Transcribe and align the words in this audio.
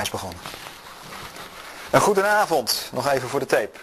Hij 0.00 0.08
is 0.08 0.20
begonnen. 0.20 0.40
Een 1.90 2.00
goedenavond, 2.00 2.88
nog 2.92 3.08
even 3.08 3.28
voor 3.28 3.40
de 3.40 3.46
tape. 3.46 3.78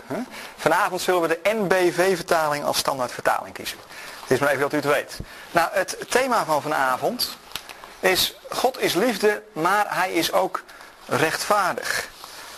Vanavond 0.57 1.01
zullen 1.01 1.21
we 1.21 1.27
de 1.27 1.53
NBV-vertaling 1.53 2.63
als 2.63 2.77
standaard 2.77 3.11
vertaling 3.11 3.53
kiezen. 3.53 3.77
Het 4.21 4.31
is 4.31 4.39
maar 4.39 4.49
even 4.49 4.61
dat 4.61 4.73
u 4.73 4.75
het 4.75 4.85
weet. 4.85 5.19
Nou, 5.51 5.69
het 5.71 5.97
thema 6.09 6.45
van 6.45 6.61
vanavond 6.61 7.37
is 7.99 8.35
God 8.49 8.81
is 8.81 8.93
liefde, 8.93 9.43
maar 9.53 9.85
hij 9.89 10.11
is 10.11 10.31
ook 10.31 10.63
rechtvaardig. 11.05 12.09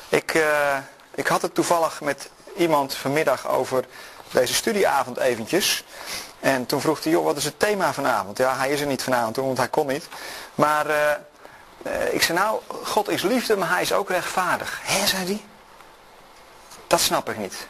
Ik, 0.10 0.34
uh, 0.34 0.78
ik 1.16 1.28
had 1.28 1.42
het 1.42 1.56
toevallig 1.56 2.02
met 2.02 2.30
iemand 2.56 2.94
vanmiddag 2.94 3.48
over 3.48 3.86
deze 4.32 4.54
studieavond 4.54 5.18
eventjes. 5.18 5.84
En 6.40 6.66
toen 6.66 6.82
vroeg 6.82 7.04
hij, 7.04 7.12
joh, 7.12 7.24
wat 7.24 7.38
is 7.38 7.46
het 7.46 7.60
thema 7.60 7.94
vanavond? 7.94 8.38
Ja, 8.38 8.58
hij 8.58 8.70
is 8.70 8.82
er 8.82 8.88
niet 8.88 9.04
vanavond, 9.04 9.36
want 9.36 9.58
hij 9.58 9.68
kon 9.68 9.88
niet. 9.88 10.08
Maar 10.56 10.88
uh, 10.88 10.96
uh, 11.82 12.14
ik 12.14 12.22
zei, 12.22 12.38
nou, 12.38 12.62
God 12.84 13.10
is 13.10 13.22
liefde, 13.22 13.58
maar 13.58 13.70
hij 13.70 13.82
is 13.82 13.94
ook 13.94 14.10
rechtvaardig. 14.10 14.80
Hé, 14.84 15.08
zei 15.08 15.26
hij. 15.26 15.44
Dat 16.88 17.00
snap 17.00 17.30
ik 17.30 17.38
niet. 17.38 17.68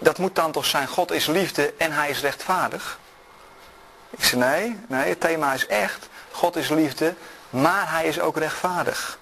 Dat 0.00 0.18
moet 0.18 0.34
dan 0.34 0.52
toch 0.52 0.64
zijn, 0.64 0.88
God 0.88 1.10
is 1.10 1.26
liefde 1.26 1.74
en 1.78 1.92
hij 1.92 2.10
is 2.10 2.20
rechtvaardig? 2.20 2.98
Ik 4.10 4.24
zei, 4.24 4.40
nee, 4.40 4.78
nee, 4.86 5.08
het 5.08 5.20
thema 5.20 5.52
is 5.52 5.66
echt, 5.66 6.08
God 6.30 6.56
is 6.56 6.68
liefde, 6.68 7.14
maar 7.50 7.90
hij 7.90 8.06
is 8.06 8.20
ook 8.20 8.36
rechtvaardig. 8.36 9.18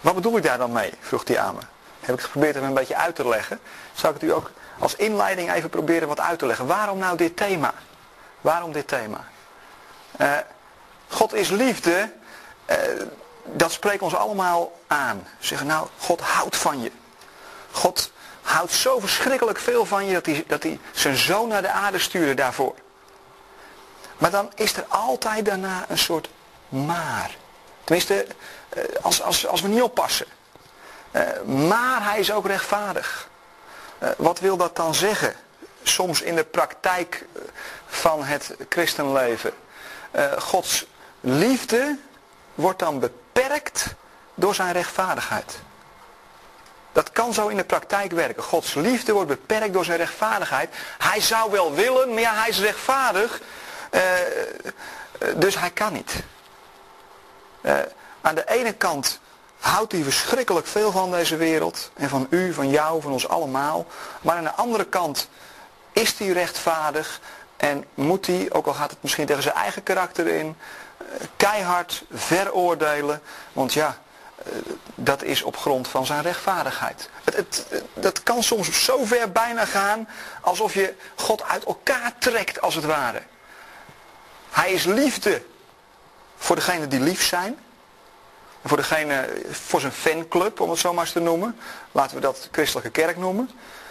Wat 0.00 0.14
bedoel 0.14 0.36
ik 0.36 0.42
daar 0.42 0.58
dan 0.58 0.72
mee? 0.72 0.92
vroeg 1.00 1.28
hij 1.28 1.38
aan 1.38 1.54
me. 1.54 1.60
Heb 2.00 2.14
ik 2.14 2.20
geprobeerd 2.20 2.54
hem 2.54 2.64
een 2.64 2.74
beetje 2.74 2.96
uit 2.96 3.14
te 3.14 3.28
leggen. 3.28 3.60
Zal 3.94 4.10
ik 4.10 4.20
het 4.20 4.30
u 4.30 4.32
ook 4.32 4.50
als 4.78 4.94
inleiding 4.94 5.52
even 5.52 5.70
proberen 5.70 6.08
wat 6.08 6.20
uit 6.20 6.38
te 6.38 6.46
leggen. 6.46 6.66
Waarom 6.66 6.98
nou 6.98 7.16
dit 7.16 7.36
thema? 7.36 7.74
Waarom 8.40 8.72
dit 8.72 8.88
thema? 8.88 9.24
Uh, 10.20 10.32
God 11.08 11.34
is 11.34 11.48
liefde, 11.48 12.12
uh, 12.70 12.76
dat 13.44 13.72
spreekt 13.72 14.02
ons 14.02 14.14
allemaal 14.14 14.78
aan. 14.86 15.26
Zeggen 15.38 15.66
nou, 15.66 15.88
God 15.98 16.20
houdt 16.20 16.56
van 16.56 16.82
je. 16.82 16.90
God 17.70 18.10
houdt 18.42 18.72
zo 18.72 18.98
verschrikkelijk 18.98 19.58
veel 19.58 19.86
van 19.86 20.06
je 20.06 20.12
dat 20.12 20.26
hij, 20.26 20.44
dat 20.46 20.62
hij 20.62 20.78
zijn 20.92 21.16
zoon 21.16 21.48
naar 21.48 21.62
de 21.62 21.70
aarde 21.70 21.98
stuurde 21.98 22.34
daarvoor. 22.34 22.74
Maar 24.18 24.30
dan 24.30 24.52
is 24.54 24.76
er 24.76 24.84
altijd 24.88 25.44
daarna 25.44 25.84
een 25.88 25.98
soort 25.98 26.28
maar. 26.68 27.36
Tenminste, 27.84 28.26
eh, 28.68 28.82
als, 29.02 29.22
als, 29.22 29.46
als 29.46 29.60
we 29.60 29.68
niet 29.68 29.82
oppassen. 29.82 30.26
Maar 31.44 32.04
hij 32.04 32.18
is 32.18 32.32
ook 32.32 32.46
rechtvaardig. 32.46 33.28
Eh, 33.98 34.08
wat 34.16 34.40
wil 34.40 34.56
dat 34.56 34.76
dan 34.76 34.94
zeggen? 34.94 35.34
Soms 35.82 36.22
in 36.22 36.34
de 36.34 36.44
praktijk 36.44 37.26
eh, 37.32 37.42
van 37.86 38.24
het 38.24 38.54
christenleven. 38.68 39.52
Gods 40.38 40.86
liefde 41.20 41.98
wordt 42.56 42.78
dan 42.78 42.98
beperkt 42.98 43.94
door 44.34 44.54
zijn 44.54 44.72
rechtvaardigheid. 44.72 45.58
Dat 46.92 47.10
kan 47.10 47.34
zo 47.34 47.48
in 47.48 47.56
de 47.56 47.64
praktijk 47.64 48.12
werken. 48.12 48.42
Gods 48.42 48.74
liefde 48.74 49.12
wordt 49.12 49.28
beperkt 49.28 49.72
door 49.72 49.84
zijn 49.84 49.98
rechtvaardigheid. 49.98 50.74
Hij 50.98 51.20
zou 51.20 51.50
wel 51.50 51.74
willen, 51.74 52.08
maar 52.08 52.20
ja, 52.20 52.34
hij 52.34 52.48
is 52.48 52.60
rechtvaardig. 52.60 53.40
Uh, 53.90 54.02
dus 55.36 55.58
hij 55.58 55.70
kan 55.70 55.92
niet. 55.92 56.22
Uh, 57.60 57.78
aan 58.20 58.34
de 58.34 58.48
ene 58.48 58.72
kant 58.72 59.20
houdt 59.58 59.92
hij 59.92 60.02
verschrikkelijk 60.02 60.66
veel 60.66 60.92
van 60.92 61.10
deze 61.10 61.36
wereld. 61.36 61.90
En 61.94 62.08
van 62.08 62.26
u, 62.30 62.52
van 62.52 62.70
jou, 62.70 63.02
van 63.02 63.12
ons 63.12 63.28
allemaal. 63.28 63.86
Maar 64.20 64.36
aan 64.36 64.44
de 64.44 64.54
andere 64.54 64.84
kant 64.84 65.28
is 65.92 66.18
hij 66.18 66.28
rechtvaardig. 66.28 67.20
En 67.56 67.84
moet 67.94 68.26
hij, 68.26 68.48
ook 68.52 68.66
al 68.66 68.74
gaat 68.74 68.90
het 68.90 69.02
misschien 69.02 69.26
tegen 69.26 69.42
zijn 69.42 69.54
eigen 69.54 69.82
karakter 69.82 70.26
in, 70.26 70.46
eh, 70.46 70.56
keihard 71.36 72.04
veroordelen. 72.12 73.22
Want 73.52 73.72
ja, 73.72 73.98
eh, 74.36 74.52
dat 74.94 75.22
is 75.22 75.42
op 75.42 75.56
grond 75.56 75.88
van 75.88 76.06
zijn 76.06 76.22
rechtvaardigheid. 76.22 77.10
Het, 77.24 77.66
dat 77.94 78.22
kan 78.22 78.42
soms 78.42 78.84
zo 78.84 79.04
ver 79.04 79.32
bijna 79.32 79.64
gaan 79.64 80.08
alsof 80.40 80.74
je 80.74 80.94
God 81.14 81.42
uit 81.42 81.64
elkaar 81.64 82.12
trekt 82.18 82.60
als 82.60 82.74
het 82.74 82.84
ware. 82.84 83.22
Hij 84.50 84.72
is 84.72 84.84
liefde 84.84 85.42
voor 86.36 86.56
degenen 86.56 86.88
die 86.88 87.00
lief 87.00 87.24
zijn. 87.24 87.58
Voor, 88.64 88.76
degene, 88.76 89.28
voor 89.50 89.80
zijn 89.80 89.92
fanclub, 89.92 90.60
om 90.60 90.70
het 90.70 90.78
zo 90.78 90.92
maar 90.92 91.04
eens 91.04 91.12
te 91.12 91.20
noemen. 91.20 91.58
Laten 91.92 92.16
we 92.16 92.22
dat 92.22 92.48
christelijke 92.52 92.90
kerk 92.90 93.16
noemen. 93.16 93.50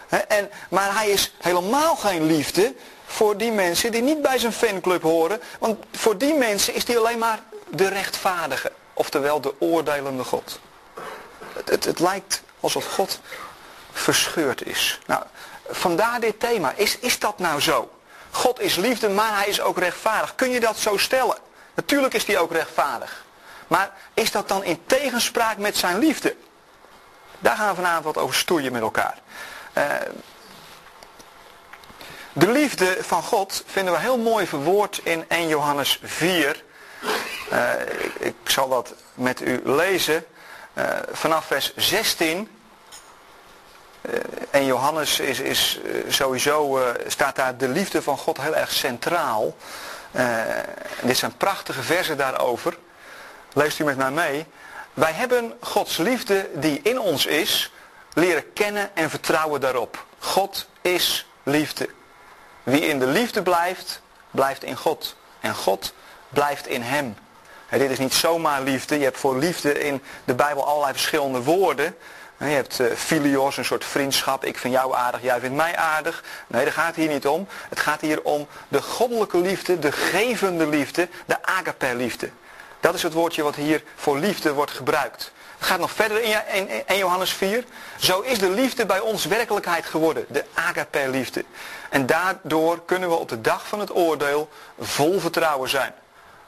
En, 0.09 0.49
maar 0.69 0.95
hij 0.95 1.09
is 1.09 1.33
helemaal 1.37 1.95
geen 1.95 2.25
liefde 2.25 2.75
voor 3.05 3.37
die 3.37 3.51
mensen 3.51 3.91
die 3.91 4.01
niet 4.01 4.21
bij 4.21 4.37
zijn 4.37 4.53
fanclub 4.53 5.01
horen. 5.01 5.41
Want 5.59 5.85
voor 5.91 6.17
die 6.17 6.33
mensen 6.33 6.73
is 6.73 6.87
hij 6.87 6.97
alleen 6.97 7.19
maar 7.19 7.39
de 7.69 7.87
rechtvaardige. 7.87 8.71
Oftewel 8.93 9.41
de 9.41 9.53
oordelende 9.59 10.23
God. 10.23 10.59
Het, 11.53 11.69
het, 11.69 11.83
het 11.83 11.99
lijkt 11.99 12.43
alsof 12.59 12.85
God 12.85 13.19
verscheurd 13.91 14.65
is. 14.65 14.99
Nou, 15.05 15.23
vandaar 15.69 16.19
dit 16.19 16.39
thema. 16.39 16.73
Is, 16.75 16.97
is 16.99 17.19
dat 17.19 17.39
nou 17.39 17.61
zo? 17.61 17.89
God 18.31 18.59
is 18.59 18.75
liefde, 18.75 19.09
maar 19.09 19.37
hij 19.37 19.47
is 19.47 19.61
ook 19.61 19.77
rechtvaardig. 19.77 20.35
Kun 20.35 20.49
je 20.49 20.59
dat 20.59 20.77
zo 20.77 20.97
stellen? 20.97 21.37
Natuurlijk 21.73 22.13
is 22.13 22.25
hij 22.25 22.37
ook 22.37 22.51
rechtvaardig. 22.51 23.25
Maar 23.67 23.91
is 24.13 24.31
dat 24.31 24.47
dan 24.47 24.63
in 24.63 24.81
tegenspraak 24.85 25.57
met 25.57 25.77
zijn 25.77 25.99
liefde? 25.99 26.35
Daar 27.39 27.55
gaan 27.55 27.69
we 27.69 27.75
vanavond 27.75 28.03
wat 28.05 28.17
over 28.17 28.35
stoeien 28.35 28.71
met 28.71 28.81
elkaar. 28.81 29.17
Uh, 29.77 29.83
de 32.33 32.51
liefde 32.51 32.97
van 33.01 33.23
God 33.23 33.63
vinden 33.65 33.93
we 33.93 33.99
heel 33.99 34.17
mooi 34.17 34.47
verwoord 34.47 34.99
in 35.03 35.25
1 35.27 35.47
Johannes 35.47 35.99
4. 36.03 36.63
Uh, 37.51 37.71
ik, 38.19 38.35
zal 38.43 38.69
dat 38.69 38.93
met 39.13 39.41
u 39.41 39.61
lezen. 39.63 40.25
Uh, 40.73 40.85
vanaf 41.11 41.45
vers 41.45 41.75
16. 41.75 42.49
en 44.49 44.65
Johannes 44.65 45.19
is, 45.19 45.39
is 45.39 45.79
sowieso, 46.07 46.79
staat 47.07 47.35
daar 47.35 47.57
de 47.57 47.67
liefde 47.67 48.01
van 48.01 48.17
God 48.17 48.41
heel 48.41 48.55
erg 48.55 48.71
centraal. 48.71 49.55
dit 51.01 51.17
zijn 51.17 51.37
prachtige 51.37 51.81
versen 51.81 52.17
daarover. 52.17 52.77
Leest 53.53 53.79
u 53.79 53.83
met 53.83 53.97
mij 53.97 54.11
mee. 54.11 54.45
Wij 54.93 55.11
hebben 55.11 55.53
Gods 55.59 55.97
liefde 55.97 56.49
die 56.53 56.79
in 56.83 56.99
ons 56.99 57.25
is, 57.25 57.71
leren 58.15 58.53
kennen 58.53 58.95
en 58.95 59.09
vertrouwen 59.09 59.61
daarop. 59.61 60.05
God 60.19 60.67
is 60.81 61.27
liefde. 61.43 61.89
Wie 62.63 62.81
in 62.81 62.99
de 62.99 63.07
liefde 63.07 63.41
blijft, 63.41 64.01
blijft 64.31 64.63
in 64.63 64.75
God. 64.75 65.15
En 65.39 65.55
God 65.55 65.93
blijft 66.29 66.67
in 66.67 66.81
hem. 66.81 67.15
Dit 67.69 67.89
is 67.89 67.99
niet 67.99 68.13
zomaar 68.13 68.61
liefde. 68.61 68.97
Je 68.97 69.03
hebt 69.03 69.17
voor 69.17 69.37
liefde 69.37 69.79
in 69.79 70.01
de 70.23 70.33
Bijbel 70.33 70.65
allerlei 70.65 70.93
verschillende 70.93 71.41
woorden. 71.43 71.95
Je 72.37 72.45
hebt 72.45 72.79
uh, 72.79 72.91
filios, 72.95 73.57
een 73.57 73.65
soort 73.65 73.85
vriendschap. 73.85 74.45
Ik 74.45 74.57
vind 74.57 74.73
jou 74.73 74.95
aardig, 74.95 75.21
jij 75.21 75.39
vindt 75.39 75.55
mij 75.55 75.75
aardig. 75.75 76.23
Nee, 76.47 76.63
daar 76.63 76.73
gaat 76.73 76.87
het 76.87 76.95
hier 76.95 77.07
niet 77.07 77.27
om. 77.27 77.47
Het 77.69 77.79
gaat 77.79 78.01
hier 78.01 78.21
om 78.21 78.47
de 78.67 78.81
goddelijke 78.81 79.37
liefde, 79.37 79.79
de 79.79 79.91
gevende 79.91 80.67
liefde, 80.67 81.07
de 81.25 81.43
agape 81.43 81.95
liefde. 81.95 82.29
Dat 82.79 82.93
is 82.93 83.03
het 83.03 83.13
woordje 83.13 83.43
wat 83.43 83.55
hier 83.55 83.83
voor 83.95 84.17
liefde 84.17 84.53
wordt 84.53 84.71
gebruikt. 84.71 85.31
Het 85.57 85.67
gaat 85.67 85.79
nog 85.79 85.91
verder 85.91 86.21
in, 86.21 86.69
1 86.85 86.97
Johannes 86.97 87.31
4. 87.31 87.63
Zo 87.97 88.21
is 88.21 88.39
de 88.39 88.49
liefde 88.49 88.85
bij 88.85 88.99
ons 88.99 89.25
werkelijkheid 89.25 89.85
geworden. 89.85 90.25
De 90.29 90.45
agape 90.53 91.09
liefde. 91.09 91.45
En 91.89 92.05
daardoor 92.05 92.85
kunnen 92.85 93.09
we 93.09 93.15
op 93.15 93.29
de 93.29 93.41
dag 93.41 93.67
van 93.67 93.79
het 93.79 93.95
oordeel 93.95 94.49
vol 94.79 95.19
vertrouwen 95.19 95.69
zijn. 95.69 95.93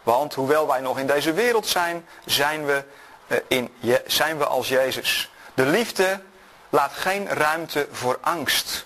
Want 0.04 0.34
hoewel 0.34 0.68
wij 0.68 0.80
nog 0.80 1.00
in 1.00 1.08
deze 1.08 1.34
wereld 1.34 1.68
zijn, 1.68 2.06
zijn 2.26 2.66
we, 2.66 2.84
eh, 3.28 3.38
in, 3.48 3.74
zijn 4.06 4.38
we 4.38 4.46
als 4.46 4.68
Jezus. 4.68 5.32
De 5.54 5.66
liefde 5.66 6.22
laat 6.70 6.92
geen 6.94 7.28
ruimte 7.30 7.88
voor 7.92 8.18
angst. 8.22 8.86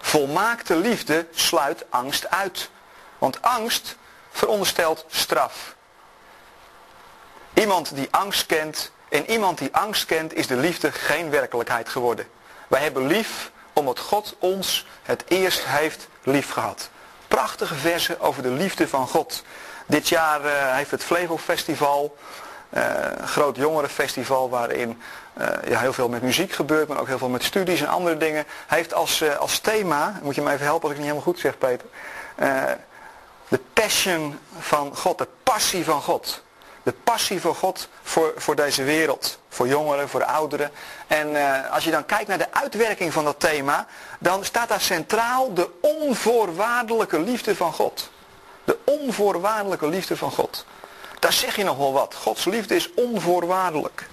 Volmaakte 0.00 0.76
liefde 0.76 1.26
sluit 1.34 1.84
angst 1.90 2.30
uit. 2.30 2.70
Want 3.18 3.42
angst 3.42 3.96
veronderstelt 4.30 5.04
straf. 5.08 5.74
Iemand 7.54 7.94
die 7.94 8.08
angst 8.10 8.46
kent, 8.46 8.92
en 9.12 9.30
iemand 9.30 9.58
die 9.58 9.68
angst 9.72 10.06
kent, 10.06 10.34
is 10.34 10.46
de 10.46 10.56
liefde 10.56 10.92
geen 10.92 11.30
werkelijkheid 11.30 11.88
geworden. 11.88 12.26
Wij 12.68 12.80
hebben 12.80 13.06
lief 13.06 13.50
omdat 13.72 13.98
God 13.98 14.36
ons 14.38 14.86
het 15.02 15.24
eerst 15.28 15.64
heeft 15.64 16.08
lief 16.22 16.50
gehad. 16.50 16.90
Prachtige 17.28 17.74
versen 17.74 18.20
over 18.20 18.42
de 18.42 18.48
liefde 18.50 18.88
van 18.88 19.08
God. 19.08 19.44
Dit 19.86 20.08
jaar 20.08 20.44
uh, 20.44 20.50
heeft 20.74 20.90
het 20.90 21.04
Flevo-festival, 21.04 22.16
uh, 22.70 22.82
groot 23.24 23.56
jongerenfestival 23.56 24.50
waarin 24.50 25.02
uh, 25.38 25.46
ja, 25.64 25.80
heel 25.80 25.92
veel 25.92 26.08
met 26.08 26.22
muziek 26.22 26.52
gebeurt, 26.52 26.88
maar 26.88 27.00
ook 27.00 27.06
heel 27.06 27.18
veel 27.18 27.28
met 27.28 27.44
studies 27.44 27.80
en 27.80 27.88
andere 27.88 28.16
dingen. 28.16 28.44
heeft 28.66 28.94
als, 28.94 29.38
als 29.38 29.58
thema, 29.58 30.20
moet 30.22 30.34
je 30.34 30.42
me 30.42 30.52
even 30.52 30.66
helpen 30.66 30.82
als 30.82 30.92
ik 30.92 30.98
niet 30.98 31.06
helemaal 31.06 31.32
goed 31.32 31.38
zeg 31.38 31.58
Peter, 31.58 31.86
de 33.48 33.60
passion 33.72 34.38
van 34.58 34.96
God, 34.96 35.18
de 35.18 35.28
passie 35.42 35.84
van 35.84 36.02
God. 36.02 36.42
De 36.82 36.92
passie 36.92 37.40
voor 37.40 37.54
God 37.54 37.88
voor, 38.02 38.32
voor 38.36 38.56
deze 38.56 38.82
wereld. 38.82 39.38
Voor 39.48 39.68
jongeren, 39.68 40.08
voor 40.08 40.24
ouderen. 40.24 40.70
En 41.06 41.30
uh, 41.30 41.70
als 41.70 41.84
je 41.84 41.90
dan 41.90 42.06
kijkt 42.06 42.28
naar 42.28 42.38
de 42.38 42.52
uitwerking 42.52 43.12
van 43.12 43.24
dat 43.24 43.40
thema, 43.40 43.86
dan 44.18 44.44
staat 44.44 44.68
daar 44.68 44.80
centraal 44.80 45.54
de 45.54 45.70
onvoorwaardelijke 45.80 47.20
liefde 47.20 47.56
van 47.56 47.72
God. 47.72 48.10
De 48.64 48.78
onvoorwaardelijke 48.84 49.88
liefde 49.88 50.16
van 50.16 50.30
God. 50.30 50.64
Daar 51.18 51.32
zeg 51.32 51.56
je 51.56 51.64
nog 51.64 51.76
wel 51.76 51.92
wat. 51.92 52.14
Gods 52.14 52.44
liefde 52.44 52.74
is 52.74 52.94
onvoorwaardelijk. 52.94 54.08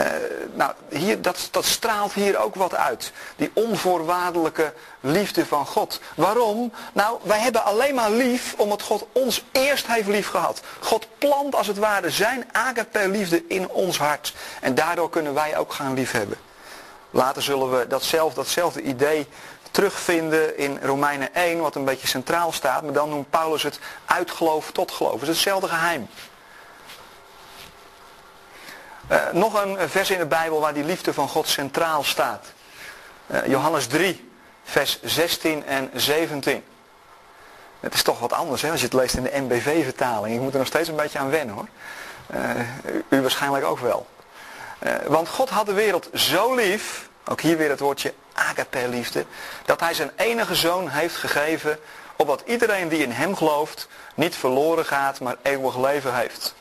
Uh, 0.00 0.06
nou, 0.54 0.72
hier, 0.88 1.22
dat, 1.22 1.48
dat 1.50 1.64
straalt 1.64 2.12
hier 2.12 2.38
ook 2.38 2.54
wat 2.54 2.74
uit. 2.74 3.12
Die 3.36 3.50
onvoorwaardelijke 3.52 4.72
liefde 5.00 5.46
van 5.46 5.66
God. 5.66 6.00
Waarom? 6.14 6.72
Nou, 6.92 7.18
wij 7.22 7.38
hebben 7.38 7.64
alleen 7.64 7.94
maar 7.94 8.10
lief 8.10 8.54
omdat 8.56 8.82
God 8.82 9.06
ons 9.12 9.44
eerst 9.52 9.86
heeft 9.86 10.08
lief 10.08 10.28
gehad. 10.28 10.60
God 10.80 11.06
plant 11.18 11.54
als 11.54 11.66
het 11.66 11.78
ware 11.78 12.10
zijn 12.10 12.44
agape 12.52 13.08
liefde 13.08 13.44
in 13.48 13.68
ons 13.68 13.98
hart. 13.98 14.34
En 14.60 14.74
daardoor 14.74 15.10
kunnen 15.10 15.34
wij 15.34 15.58
ook 15.58 15.72
gaan 15.72 15.94
liefhebben. 15.94 16.38
Later 17.10 17.42
zullen 17.42 17.78
we 17.78 17.86
datzelfde, 17.86 18.40
datzelfde 18.40 18.82
idee 18.82 19.26
terugvinden 19.70 20.58
in 20.58 20.78
Romeinen 20.82 21.34
1, 21.34 21.60
wat 21.60 21.74
een 21.74 21.84
beetje 21.84 22.06
centraal 22.06 22.52
staat. 22.52 22.82
Maar 22.82 22.92
dan 22.92 23.08
noemt 23.08 23.30
Paulus 23.30 23.62
het 23.62 23.78
uitgeloof 24.04 24.70
tot 24.72 24.90
geloof. 24.90 25.12
Het 25.12 25.22
is 25.22 25.28
hetzelfde 25.28 25.68
geheim. 25.68 26.08
Uh, 29.10 29.30
nog 29.32 29.64
een 29.64 29.88
vers 29.88 30.10
in 30.10 30.18
de 30.18 30.26
Bijbel 30.26 30.60
waar 30.60 30.74
die 30.74 30.84
liefde 30.84 31.14
van 31.14 31.28
God 31.28 31.48
centraal 31.48 32.04
staat. 32.04 32.46
Uh, 33.26 33.46
Johannes 33.46 33.86
3, 33.86 34.30
vers 34.64 35.02
16 35.02 35.66
en 35.66 35.90
17. 35.94 36.64
Het 37.80 37.94
is 37.94 38.02
toch 38.02 38.18
wat 38.18 38.32
anders 38.32 38.62
hè, 38.62 38.70
als 38.70 38.80
je 38.80 38.86
het 38.86 38.94
leest 38.94 39.14
in 39.14 39.22
de 39.22 39.30
NBV-vertaling. 39.34 40.34
Ik 40.34 40.40
moet 40.40 40.52
er 40.52 40.58
nog 40.58 40.66
steeds 40.66 40.88
een 40.88 40.96
beetje 40.96 41.18
aan 41.18 41.30
wennen 41.30 41.54
hoor. 41.54 41.68
Uh, 42.34 42.50
u 43.08 43.20
waarschijnlijk 43.20 43.64
ook 43.64 43.78
wel. 43.78 44.06
want 45.06 45.28
God 45.28 45.48
had 45.48 45.66
de 45.66 45.72
wereld 45.72 46.08
zo 46.14 46.54
lief, 46.54 47.08
ook 47.24 47.40
hier 47.40 47.56
weer 47.56 47.70
het 47.70 47.80
woordje 47.80 48.14
agape 48.32 48.88
liefde, 48.88 49.24
dat 49.64 49.80
hij 49.80 49.94
zijn 49.94 50.10
enige 50.16 50.54
zoon 50.54 50.88
heeft 50.88 51.16
gegeven, 51.16 51.78
opdat 52.16 52.42
iedereen 52.46 52.88
die 52.88 53.02
in 53.02 53.12
hem 53.12 53.36
gelooft 53.36 53.88
niet 54.14 54.36
verloren 54.36 54.84
gaat, 54.84 55.20
maar 55.20 55.36
eeuwig 55.42 55.78
leven 55.78 56.14
heeft. 56.14 56.54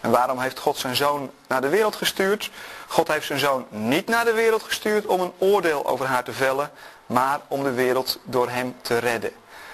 En 0.00 0.10
waarom 0.10 0.40
heeft 0.40 0.58
God 0.58 0.76
zijn 0.76 0.96
zoon 0.96 1.30
naar 1.46 1.60
de 1.60 1.68
wereld 1.68 1.96
gestuurd? 1.96 2.50
God 2.86 3.08
heeft 3.08 3.26
zijn 3.26 3.38
zoon 3.38 3.66
niet 3.68 4.06
naar 4.06 4.24
de 4.24 4.32
wereld 4.32 4.62
gestuurd 4.62 5.06
om 5.06 5.20
een 5.20 5.32
oordeel 5.38 5.86
over 5.86 6.06
haar 6.06 6.24
te 6.24 6.32
vellen, 6.32 6.70
maar 7.06 7.40
om 7.48 7.62
de 7.62 7.72
wereld 7.72 8.18
door 8.24 8.48
hem 8.48 8.76
te 8.82 8.98
redden. 8.98 9.32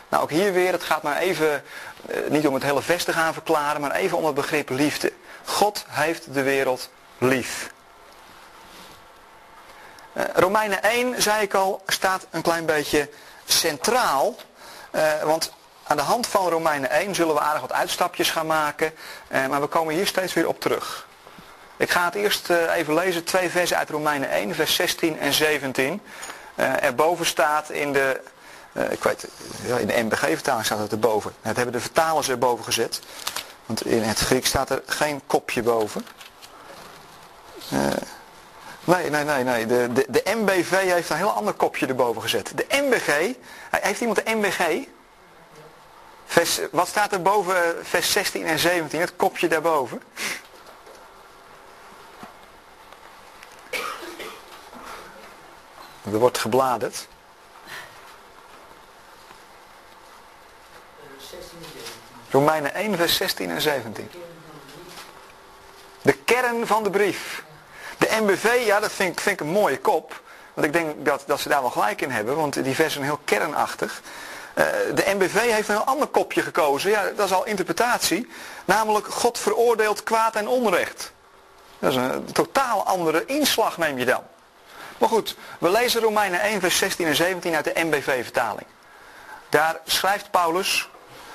Nou, 0.09 0.23
ook 0.23 0.31
hier 0.31 0.53
weer, 0.53 0.73
het 0.73 0.83
gaat 0.83 1.03
maar 1.03 1.17
even, 1.17 1.63
eh, 2.07 2.17
niet 2.29 2.47
om 2.47 2.55
het 2.55 2.63
hele 2.63 2.83
vest 2.83 3.05
te 3.05 3.13
gaan 3.13 3.33
verklaren, 3.33 3.81
maar 3.81 3.93
even 3.95 4.19
om 4.19 4.25
het 4.25 4.35
begrip 4.35 4.69
liefde. 4.69 5.13
God 5.45 5.85
heeft 5.89 6.35
de 6.35 6.43
wereld 6.43 6.91
lief. 7.19 7.73
Eh, 10.13 10.25
Romeinen 10.35 10.79
1, 10.83 11.23
zei 11.23 11.43
ik 11.43 11.55
al, 11.55 11.83
staat 11.87 12.27
een 12.31 12.43
klein 12.43 12.67
beetje 12.67 13.11
centraal. 13.45 14.37
Eh, 14.91 15.23
want 15.23 15.53
aan 15.87 15.97
de 15.97 16.03
hand 16.03 16.27
van 16.27 16.49
Romeinen 16.49 16.91
1 16.91 17.15
zullen 17.15 17.35
we 17.35 17.41
aardig 17.41 17.61
wat 17.61 17.73
uitstapjes 17.73 18.31
gaan 18.31 18.47
maken. 18.47 18.93
Eh, 19.29 19.47
maar 19.47 19.61
we 19.61 19.67
komen 19.67 19.95
hier 19.95 20.07
steeds 20.07 20.33
weer 20.33 20.49
op 20.49 20.61
terug. 20.61 21.07
Ik 21.77 21.91
ga 21.91 22.05
het 22.05 22.15
eerst 22.15 22.51
eh, 22.51 22.77
even 22.77 22.95
lezen, 22.95 23.25
twee 23.25 23.51
versen 23.51 23.77
uit 23.77 23.91
Romeinen 23.91 24.31
1, 24.31 24.55
vers 24.55 24.75
16 24.75 25.19
en 25.19 25.33
17. 25.33 26.01
Uh, 26.57 26.83
erboven 26.83 27.27
staat 27.27 27.71
in 27.71 27.93
de, 27.93 28.21
ik 28.91 29.03
weet, 29.03 29.27
in 29.79 29.87
de 29.87 30.03
MBG-vertaling 30.03 30.65
staat 30.65 30.79
het 30.79 30.93
erboven. 30.93 31.33
Het 31.41 31.57
hebben 31.57 31.75
de 31.75 31.81
vertalers 31.81 32.29
erboven 32.29 32.65
gezet. 32.65 33.01
Want 33.67 33.87
in 33.87 34.03
het 34.03 34.19
Griek 34.19 34.47
staat 34.47 34.71
er 34.71 34.83
geen 34.87 35.21
kopje 35.27 35.63
boven. 35.63 36.07
Nee, 38.85 39.11
nee, 39.11 39.25
nee, 39.25 39.45
nee. 39.45 39.67
De, 39.67 39.93
de, 39.93 40.07
de 40.09 40.23
MBV 40.25 40.71
heeft 40.71 41.11
een 41.11 41.17
heel 41.17 41.33
ander 41.33 41.55
kopje 41.55 41.87
erboven 41.87 42.23
gezet. 42.23 42.53
De 42.55 42.67
MBG, 42.69 43.35
heeft 43.71 44.01
iemand 44.01 44.27
de 44.27 44.35
MBG? 44.35 44.87
Vers, 46.25 46.61
wat 46.71 46.89
staat 46.89 47.13
er 47.13 47.23
boven 47.23 47.87
vers 47.87 48.13
16 48.13 48.47
en 48.47 48.59
17, 48.59 49.01
het 49.01 49.17
kopje 49.17 49.49
daarboven? 49.49 50.03
Er 56.13 56.19
wordt 56.19 56.39
gebladerd. 56.39 57.07
Romeinen 62.31 62.75
1, 62.75 62.97
vers 62.97 63.17
16 63.17 63.51
en 63.51 63.61
17. 63.61 64.11
De 66.03 66.13
kern 66.13 66.67
van 66.67 66.83
de 66.83 66.91
brief. 66.91 67.45
De 67.99 68.09
MBV, 68.21 68.63
ja, 68.67 68.81
dat 68.81 68.93
vind 68.93 69.13
ik, 69.13 69.21
vind 69.21 69.41
ik 69.41 69.47
een 69.47 69.53
mooie 69.53 69.79
kop. 69.79 70.23
Want 70.55 70.67
ik 70.67 70.73
denk 70.73 71.05
dat, 71.05 71.25
dat 71.27 71.41
ze 71.41 71.49
daar 71.49 71.61
wel 71.61 71.71
gelijk 71.71 72.01
in 72.01 72.11
hebben, 72.11 72.37
want 72.37 72.65
die 72.65 72.75
vers 72.75 72.97
is 72.97 73.03
heel 73.03 73.21
kernachtig. 73.25 74.01
Uh, 74.55 74.65
de 74.95 75.15
MBV 75.15 75.51
heeft 75.51 75.69
een 75.69 75.85
ander 75.85 76.07
kopje 76.07 76.43
gekozen. 76.43 76.91
Ja, 76.91 77.11
dat 77.17 77.27
is 77.27 77.33
al 77.33 77.47
interpretatie. 77.47 78.29
Namelijk, 78.65 79.07
God 79.07 79.39
veroordeelt 79.39 80.03
kwaad 80.03 80.35
en 80.37 80.49
onrecht. 80.49 81.13
Dat 81.79 81.91
is 81.91 81.97
een 81.97 82.33
totaal 82.33 82.85
andere 82.85 83.25
inslag 83.25 83.79
neem 83.79 83.99
je 83.99 84.05
dan. 84.05 84.23
Maar 84.99 85.09
goed, 85.09 85.37
we 85.59 85.71
lezen 85.71 86.01
Romeinen 86.01 86.41
1 86.41 86.61
vers 86.61 86.79
16 86.79 87.07
en 87.07 87.15
17 87.15 87.55
uit 87.55 87.65
de 87.65 87.85
MBV-vertaling. 87.85 88.67
Daar 89.49 89.81
schrijft 89.85 90.31
Paulus, 90.31 90.89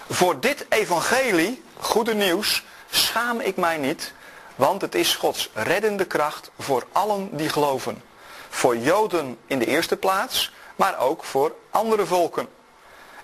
voor 0.09 0.39
dit 0.39 0.65
evangelie, 0.69 1.63
goede 1.79 2.13
nieuws, 2.13 2.63
schaam 2.89 3.39
ik 3.39 3.55
mij 3.55 3.77
niet, 3.77 4.13
want 4.55 4.81
het 4.81 4.95
is 4.95 5.15
Gods 5.15 5.49
reddende 5.53 6.05
kracht 6.05 6.51
voor 6.59 6.85
allen 6.91 7.29
die 7.31 7.49
geloven. 7.49 8.03
Voor 8.49 8.77
Joden 8.77 9.37
in 9.47 9.59
de 9.59 9.65
eerste 9.65 9.97
plaats, 9.97 10.51
maar 10.75 10.99
ook 10.99 11.23
voor 11.23 11.55
andere 11.69 12.05
volken. 12.05 12.47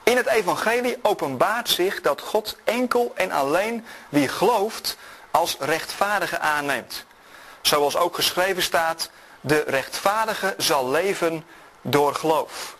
In 0.05 0.17
het 0.17 0.27
evangelie 0.27 0.97
openbaart 1.01 1.69
zich 1.69 2.01
dat 2.01 2.21
God 2.21 2.57
enkel 2.63 3.11
en 3.15 3.31
alleen 3.31 3.85
wie 4.09 4.27
gelooft 4.27 4.97
als 5.31 5.57
rechtvaardige 5.59 6.39
aanneemt. 6.39 7.05
Zoals 7.61 7.97
ook 7.97 8.15
geschreven 8.15 8.63
staat, 8.63 9.09
de 9.41 9.63
rechtvaardige 9.67 10.53
zal 10.57 10.89
leven 10.89 11.43
door 11.81 12.15
geloof. 12.15 12.77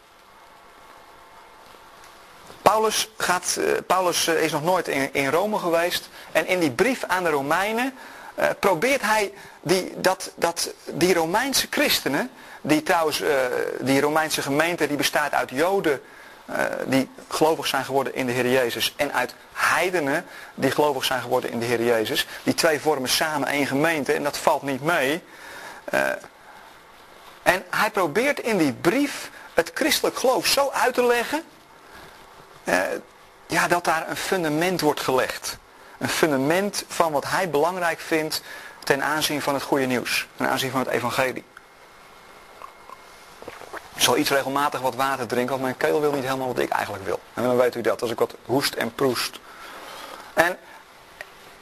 Paulus, 2.62 3.10
gaat, 3.18 3.58
eh, 3.60 3.66
Paulus 3.88 4.28
eh, 4.28 4.44
is 4.44 4.52
nog 4.52 4.64
nooit 4.64 4.88
in, 4.88 5.14
in, 5.14 5.30
Rome 5.30 5.58
geweest 5.58 6.10
en 6.32 6.48
in 6.48 6.60
die 6.60 6.72
brief 6.72 7.04
aan 7.04 7.24
de 7.24 7.30
Romeinen 7.30 7.94
uh, 8.40 8.50
probeert 8.60 9.02
hij 9.02 9.34
die, 9.62 9.94
dat, 10.02 10.32
dat, 10.36 10.74
die 10.86 11.14
Romeinse 11.14 11.68
christenen, 11.70 12.32
die 12.62 12.84
trouwens, 12.84 13.24
die 13.80 14.02
Romeinse 14.02 14.42
gemeente 14.42 14.88
die 14.88 14.98
bestaat 14.98 15.32
uit 15.34 15.50
Joden 15.50 16.02
uh, 16.50 16.58
die 16.86 17.10
gelovig 17.28 17.68
zijn 17.68 17.86
geworden 17.86 18.16
in 18.16 18.26
de 18.26 18.32
Heer 18.32 18.50
Jezus 18.50 18.94
en 18.96 19.14
uit 19.14 19.36
heidenen 19.54 20.26
die 20.56 20.72
gelovig 20.72 21.06
zijn 21.06 21.22
geworden 21.22 21.52
in 21.52 21.60
de 21.60 21.66
Heer 21.66 21.84
Jezus. 21.84 22.28
Die 22.44 22.54
twee 22.54 22.80
vormen 22.80 23.10
samen 23.10 23.48
één 23.48 23.68
gemeente 23.68 24.14
en 24.14 24.24
dat 24.24 24.38
valt 24.38 24.62
niet 24.62 24.84
mee. 24.84 25.24
Uh, 25.94 26.10
en 27.44 27.64
hij 27.70 27.92
probeert 27.92 28.40
in 28.40 28.58
die 28.58 28.74
brief 28.74 29.30
het 29.54 29.72
christelijk 29.74 30.18
geloof 30.18 30.48
zo 30.48 30.70
uit 30.70 30.94
te 30.94 31.06
leggen 31.06 31.44
uh, 32.64 32.82
ja, 33.48 33.68
dat 33.68 33.84
daar 33.84 34.10
een 34.10 34.16
fundament 34.16 34.82
wordt 34.82 35.00
gelegd. 35.00 35.58
Een 35.98 36.10
fundament 36.10 36.86
van 36.88 37.12
wat 37.12 37.26
hij 37.28 37.50
belangrijk 37.50 38.00
vindt 38.00 38.42
ten 38.84 39.04
aanzien 39.04 39.42
van 39.42 39.54
het 39.54 39.64
goede 39.64 39.86
nieuws. 39.86 40.28
Ten 40.36 40.50
aanzien 40.50 40.72
van 40.72 40.80
het 40.80 40.90
evangelie. 40.90 41.44
Zal 43.98 44.18
iets 44.18 44.30
regelmatig 44.30 44.80
wat 44.80 44.96
water 44.96 45.28
drinken, 45.28 45.50
want 45.50 45.62
mijn 45.62 45.78
keel 45.78 46.02
wil 46.02 46.12
niet 46.12 46.24
helemaal 46.24 46.48
wat 46.48 46.60
ik 46.60 46.70
eigenlijk 46.70 47.06
wil. 47.06 47.20
En 47.34 47.44
dan 47.44 47.58
weet 47.58 47.76
u 47.76 47.82
dat, 47.82 48.02
als 48.02 48.12
ik 48.12 48.20
wat 48.20 48.34
hoest 48.46 48.74
en 48.74 48.96
proest. 48.96 49.40
En, 50.34 50.58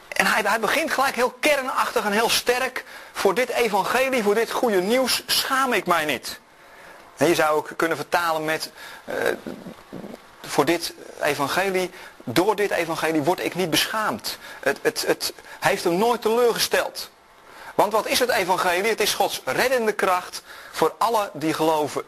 en 0.07 0.25
hij, 0.25 0.41
hij 0.45 0.59
begint 0.59 0.91
gelijk 0.91 1.15
heel 1.15 1.35
kernachtig 1.39 2.05
en 2.05 2.11
heel 2.11 2.29
sterk. 2.29 2.85
Voor 3.11 3.33
dit 3.33 3.49
evangelie, 3.49 4.23
voor 4.23 4.35
dit 4.35 4.51
goede 4.51 4.81
nieuws, 4.81 5.23
schaam 5.25 5.73
ik 5.73 5.85
mij 5.85 6.05
niet. 6.05 6.39
En 7.17 7.27
je 7.27 7.35
zou 7.35 7.55
ook 7.55 7.69
kunnen 7.75 7.97
vertalen 7.97 8.45
met, 8.45 8.71
uh, 9.05 9.15
voor 10.41 10.65
dit 10.65 10.93
evangelie, 11.21 11.91
door 12.23 12.55
dit 12.55 12.71
evangelie 12.71 13.21
word 13.21 13.39
ik 13.39 13.55
niet 13.55 13.69
beschaamd. 13.69 14.37
Het, 14.59 14.79
het, 14.81 15.03
het 15.07 15.33
heeft 15.59 15.83
hem 15.83 15.97
nooit 15.97 16.21
teleurgesteld. 16.21 17.09
Want 17.75 17.91
wat 17.91 18.07
is 18.07 18.19
het 18.19 18.29
evangelie? 18.29 18.89
Het 18.89 19.01
is 19.01 19.13
Gods 19.13 19.41
reddende 19.45 19.91
kracht 19.91 20.43
voor 20.71 20.95
alle 20.97 21.29
die 21.33 21.53
geloven 21.53 22.03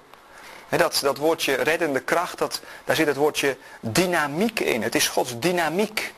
dat, 0.69 0.99
dat 1.01 1.17
woordje 1.17 1.53
reddende 1.53 1.99
kracht, 1.99 2.37
dat, 2.37 2.61
daar 2.85 2.95
zit 2.95 3.07
het 3.07 3.15
woordje 3.15 3.57
dynamiek 3.79 4.59
in. 4.59 4.83
Het 4.83 4.95
is 4.95 5.07
Gods 5.07 5.39
dynamiek. 5.39 6.13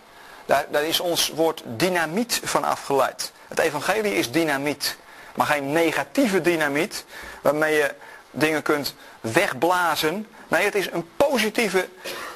Daar, 0.45 0.65
daar 0.71 0.83
is 0.83 0.99
ons 0.99 1.29
woord 1.29 1.63
dynamiet 1.65 2.41
van 2.43 2.63
afgeleid. 2.63 3.31
Het 3.47 3.59
evangelie 3.59 4.15
is 4.15 4.31
dynamiet. 4.31 4.97
Maar 5.35 5.47
geen 5.47 5.71
negatieve 5.71 6.41
dynamiet, 6.41 7.05
waarmee 7.41 7.75
je 7.75 7.93
dingen 8.31 8.61
kunt 8.61 8.95
wegblazen. 9.21 10.27
Nee, 10.47 10.63
het 10.63 10.75
is 10.75 10.91
een 10.91 11.09
positieve, 11.15 11.87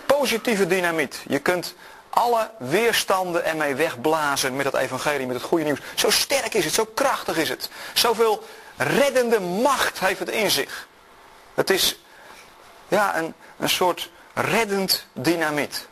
positieve 0.06 0.68
dynamiet. 0.68 1.24
Je 1.28 1.40
kunt 1.40 1.76
alle 2.10 2.52
weerstanden 2.58 3.46
ermee 3.46 3.76
wegblazen 3.76 4.56
met 4.56 4.66
het 4.66 4.76
evangelie, 4.76 5.28
met 5.28 5.36
het 5.36 5.46
goede 5.46 5.64
nieuws. 5.64 5.80
Zo 5.96 6.10
sterk 6.10 6.54
is 6.54 6.66
het, 6.66 6.74
zo 6.74 6.86
krachtig 6.86 7.38
is 7.38 7.50
het. 7.50 7.70
Zoveel 7.94 8.44
reddende 8.78 9.40
macht 9.40 10.00
heeft 10.00 10.20
het 10.20 10.30
in 10.30 10.52
zich. 10.52 10.88
Het 11.54 11.70
is 11.70 12.00
ja, 12.88 13.18
een, 13.18 13.34
een 13.58 13.70
soort 13.70 14.10
reddend 14.34 15.06
dynamiet. 15.14 15.88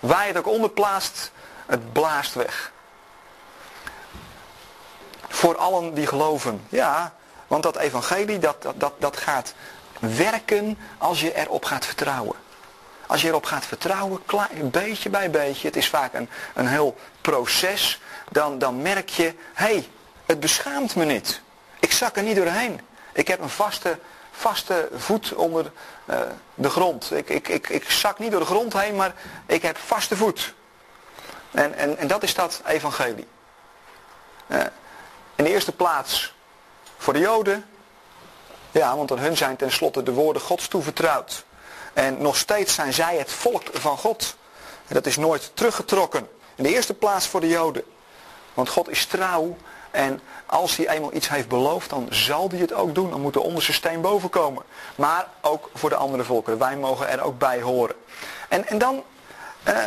Waar 0.00 0.20
je 0.20 0.26
het 0.28 0.36
ook 0.36 0.46
onder 0.54 0.70
plaatst, 0.70 1.30
het 1.66 1.92
blaast 1.92 2.34
weg. 2.34 2.72
voor 5.36 5.56
allen 5.56 5.94
die 5.94 6.06
geloven. 6.06 6.66
Ja, 6.68 7.14
want 7.46 7.62
dat 7.62 7.76
evangelie 7.76 8.38
dat, 8.38 8.62
dat, 8.62 8.80
dat, 8.80 8.92
dat 8.98 9.16
gaat 9.16 9.54
werken 9.98 10.78
als 10.98 11.20
je 11.20 11.36
erop 11.36 11.64
gaat 11.64 11.86
vertrouwen. 11.86 12.36
Als 13.06 13.22
je 13.22 13.28
erop 13.28 13.44
gaat 13.44 13.66
vertrouwen, 13.66 14.24
klein, 14.26 14.70
beetje 14.70 15.10
bij 15.10 15.30
beetje, 15.30 15.66
het 15.66 15.76
is 15.76 15.88
vaak 15.88 16.14
een, 16.14 16.28
een 16.54 16.66
heel 16.66 16.96
proces, 17.20 18.00
dan, 18.30 18.58
dan 18.58 18.82
merk 18.82 19.08
je, 19.08 19.34
hé, 19.54 19.64
hey, 19.64 19.88
het 20.26 20.40
beschaamt 20.40 20.94
me 20.94 21.04
niet. 21.04 21.40
Ik 21.80 21.92
zak 21.92 22.16
er 22.16 22.22
niet 22.22 22.36
doorheen. 22.36 22.80
Ik 23.12 23.28
heb 23.28 23.40
een 23.40 23.48
vaste, 23.48 23.98
vaste 24.36 24.88
voet 24.94 25.34
onder 25.34 25.72
uh, 26.06 26.20
de 26.54 26.70
grond. 26.70 27.12
Ik, 27.12 27.28
ik, 27.28 27.48
ik, 27.48 27.68
ik 27.68 27.90
zak 27.90 28.18
niet 28.18 28.30
door 28.30 28.40
de 28.40 28.46
grond 28.46 28.72
heen, 28.72 28.96
maar 28.96 29.14
ik 29.46 29.62
heb 29.62 29.78
vaste 29.78 30.16
voet. 30.16 30.54
En, 31.50 31.74
en, 31.74 31.98
en 31.98 32.06
dat 32.06 32.22
is 32.22 32.34
dat 32.34 32.62
evangelie. 32.66 33.26
Uh, 34.46 34.60
in 35.34 35.44
de 35.44 35.50
eerste 35.50 35.72
plaats 35.72 36.34
voor 36.96 37.12
de 37.12 37.18
Joden. 37.18 37.64
Ja, 38.70 38.96
want 38.96 39.10
aan 39.10 39.18
hun 39.18 39.36
zijn 39.36 39.56
tenslotte 39.56 40.02
de 40.02 40.12
woorden 40.12 40.42
Gods 40.42 40.68
toevertrouwd. 40.68 41.44
En 41.92 42.22
nog 42.22 42.36
steeds 42.36 42.74
zijn 42.74 42.92
zij 42.92 43.16
het 43.16 43.32
volk 43.32 43.62
van 43.72 43.98
God. 43.98 44.36
En 44.86 44.94
dat 44.94 45.06
is 45.06 45.16
nooit 45.16 45.50
teruggetrokken. 45.54 46.28
In 46.54 46.64
de 46.64 46.74
eerste 46.74 46.94
plaats 46.94 47.26
voor 47.26 47.40
de 47.40 47.48
Joden. 47.48 47.84
Want 48.54 48.68
God 48.68 48.88
is 48.88 49.06
trouw. 49.06 49.56
En 49.96 50.20
als 50.46 50.76
hij 50.76 50.88
eenmaal 50.88 51.14
iets 51.14 51.28
heeft 51.28 51.48
beloofd, 51.48 51.90
dan 51.90 52.06
zal 52.10 52.48
hij 52.50 52.58
het 52.58 52.72
ook 52.72 52.94
doen. 52.94 53.10
Dan 53.10 53.20
moet 53.20 53.32
de 53.32 53.40
onderste 53.40 53.72
steen 53.72 54.00
boven 54.00 54.30
komen. 54.30 54.62
Maar 54.96 55.26
ook 55.40 55.70
voor 55.74 55.88
de 55.88 55.96
andere 55.96 56.24
volkeren. 56.24 56.58
Wij 56.58 56.76
mogen 56.76 57.08
er 57.08 57.22
ook 57.22 57.38
bij 57.38 57.60
horen. 57.60 57.96
En, 58.48 58.66
en 58.66 58.78
dan, 58.78 59.02
eh, 59.62 59.84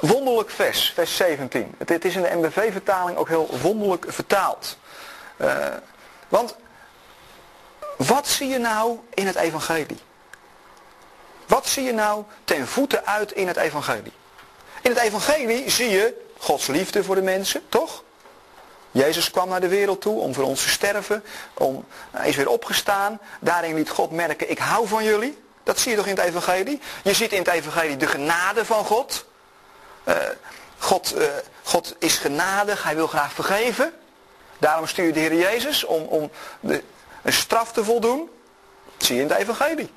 wonderlijk 0.00 0.50
vers, 0.50 0.92
vers 0.94 1.16
17. 1.16 1.74
Het, 1.78 2.04
is 2.04 2.16
in 2.16 2.22
de 2.22 2.34
MBV-vertaling 2.34 3.18
ook 3.18 3.28
heel 3.28 3.58
wonderlijk 3.60 4.04
vertaald. 4.08 4.76
Uh, 5.36 5.66
want, 6.28 6.56
wat 7.96 8.26
zie 8.26 8.48
je 8.48 8.58
nou 8.58 8.98
in 9.14 9.26
het 9.26 9.36
evangelie? 9.36 9.98
Wat 11.46 11.66
zie 11.66 11.84
je 11.84 11.92
nou 11.92 12.24
ten 12.44 12.68
voeten 12.68 13.06
uit 13.06 13.32
in 13.32 13.46
het 13.46 13.56
evangelie? 13.56 14.12
In 14.82 14.90
het 14.90 15.00
evangelie 15.00 15.70
zie 15.70 15.90
je 15.90 16.22
Gods 16.38 16.66
liefde 16.66 17.04
voor 17.04 17.14
de 17.14 17.22
mensen, 17.22 17.62
toch? 17.68 18.02
Jezus 18.92 19.30
kwam 19.30 19.48
naar 19.48 19.60
de 19.60 19.68
wereld 19.68 20.00
toe 20.00 20.20
om 20.20 20.34
voor 20.34 20.44
ons 20.44 20.62
te 20.62 20.68
sterven. 20.68 21.24
Om, 21.54 21.84
hij 22.10 22.28
is 22.28 22.36
weer 22.36 22.48
opgestaan. 22.48 23.20
Daarin 23.40 23.74
liet 23.74 23.90
God 23.90 24.10
merken, 24.10 24.50
ik 24.50 24.58
hou 24.58 24.86
van 24.86 25.04
jullie. 25.04 25.38
Dat 25.62 25.78
zie 25.78 25.90
je 25.90 25.96
toch 25.96 26.06
in 26.06 26.16
het 26.16 26.24
evangelie? 26.24 26.80
Je 27.02 27.14
ziet 27.14 27.32
in 27.32 27.38
het 27.38 27.48
evangelie 27.48 27.96
de 27.96 28.06
genade 28.06 28.64
van 28.64 28.84
God. 28.84 29.26
Uh, 30.04 30.16
God, 30.78 31.14
uh, 31.16 31.24
God 31.62 31.96
is 31.98 32.18
genadig, 32.18 32.82
hij 32.82 32.94
wil 32.94 33.06
graag 33.06 33.32
vergeven. 33.32 33.92
Daarom 34.58 34.86
stuurde 34.86 35.12
de 35.12 35.20
Heer 35.20 35.34
Jezus 35.34 35.84
om, 35.84 36.02
om 36.02 36.30
de, 36.60 36.82
een 37.22 37.32
straf 37.32 37.72
te 37.72 37.84
voldoen. 37.84 38.30
Dat 38.96 39.06
zie 39.06 39.16
je 39.16 39.22
in 39.22 39.28
het 39.28 39.38
evangelie. 39.38 39.92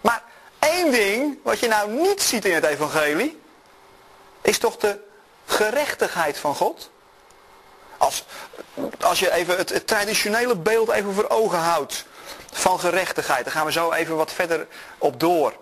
Maar 0.00 0.22
één 0.58 0.90
ding 0.90 1.38
wat 1.42 1.58
je 1.58 1.68
nou 1.68 1.90
niet 1.90 2.22
ziet 2.22 2.44
in 2.44 2.54
het 2.54 2.64
evangelie, 2.64 3.40
is 4.42 4.58
toch 4.58 4.76
de 4.76 5.00
gerechtigheid 5.46 6.38
van 6.38 6.54
God. 6.54 6.90
Als, 7.98 8.24
als 9.00 9.18
je 9.18 9.32
even 9.32 9.56
het, 9.56 9.86
traditionele 9.86 10.56
beeld 10.56 10.90
even 10.90 11.14
voor 11.14 11.28
ogen 11.28 11.58
houdt 11.58 12.04
van 12.52 12.80
gerechtigheid, 12.80 13.44
daar 13.44 13.54
gaan 13.54 13.66
we 13.66 13.72
zo 13.72 13.92
even 13.92 14.16
wat 14.16 14.32
verder 14.32 14.66
op 14.98 15.20
door. 15.20 15.54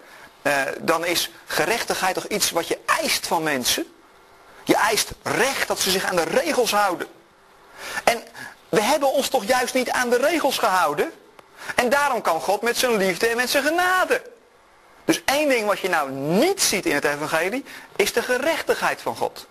Uh, 0.43 0.63
dan 0.81 1.05
is 1.05 1.31
gerechtigheid 1.47 2.15
toch 2.15 2.27
iets 2.27 2.51
wat 2.51 2.69
je 2.69 2.79
eist 2.87 3.27
van 3.27 3.43
mensen. 3.43 3.87
Je 4.65 4.77
eist 4.77 5.11
recht 5.23 5.69
dat 5.69 5.81
ze 5.81 5.91
zich 5.91 6.05
aan 6.05 6.17
de 6.17 6.23
regels 6.23 6.73
houden. 6.73 7.07
En 8.05 8.23
we 8.69 8.83
hebben 8.83 9.13
ons 9.13 9.29
toch 9.29 9.45
juist 9.45 9.75
niet 9.75 9.91
aan 9.91 10.11
de 10.11 10.17
regels 10.17 10.59
gehouden. 10.59 11.13
En 11.75 11.89
daarom 11.89 12.21
kan 12.21 12.41
God 12.41 12.63
met 12.63 12.77
zijn 12.77 12.97
liefde 12.97 13.27
en 13.27 13.37
met 13.37 13.51
zijn 13.51 13.65
genade. 13.65 14.23
Dus 15.05 15.23
één 15.25 15.49
ding 15.49 15.67
wat 15.67 15.79
je 15.79 15.89
nou 15.89 16.11
niet 16.11 16.63
ziet 16.63 16.87
in 16.87 16.95
het 16.95 17.05
evangelie, 17.05 17.65
is 17.97 18.13
de 18.13 18.23
gerechtigheid 18.23 19.01
van 19.03 19.17
God. 19.17 19.47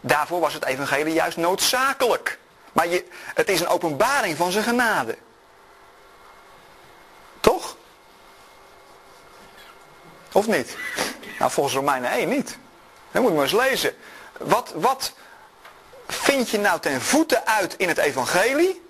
Daarvoor 0.00 0.40
was 0.40 0.54
het 0.54 0.64
evangelie 0.64 1.12
juist 1.12 1.36
noodzakelijk. 1.36 2.38
Maar 2.72 2.88
je, 2.88 3.04
het 3.34 3.48
is 3.48 3.60
een 3.60 3.68
openbaring 3.68 4.36
van 4.36 4.52
zijn 4.52 4.64
genade. 4.64 5.16
Toch? 7.40 7.76
Of 10.32 10.46
niet? 10.46 10.76
Nou, 11.38 11.50
volgens 11.50 11.74
Romeinen 11.74 12.10
1 12.10 12.28
niet. 12.28 12.58
Dat 13.10 13.22
moet 13.22 13.30
je 13.30 13.36
maar 13.36 13.46
eens 13.46 13.68
lezen. 13.68 13.94
Wat, 14.38 14.72
wat 14.74 15.12
vind 16.08 16.50
je 16.50 16.58
nou 16.58 16.80
ten 16.80 17.00
voeten 17.00 17.46
uit 17.46 17.74
in 17.76 17.88
het 17.88 17.98
evangelie? 17.98 18.82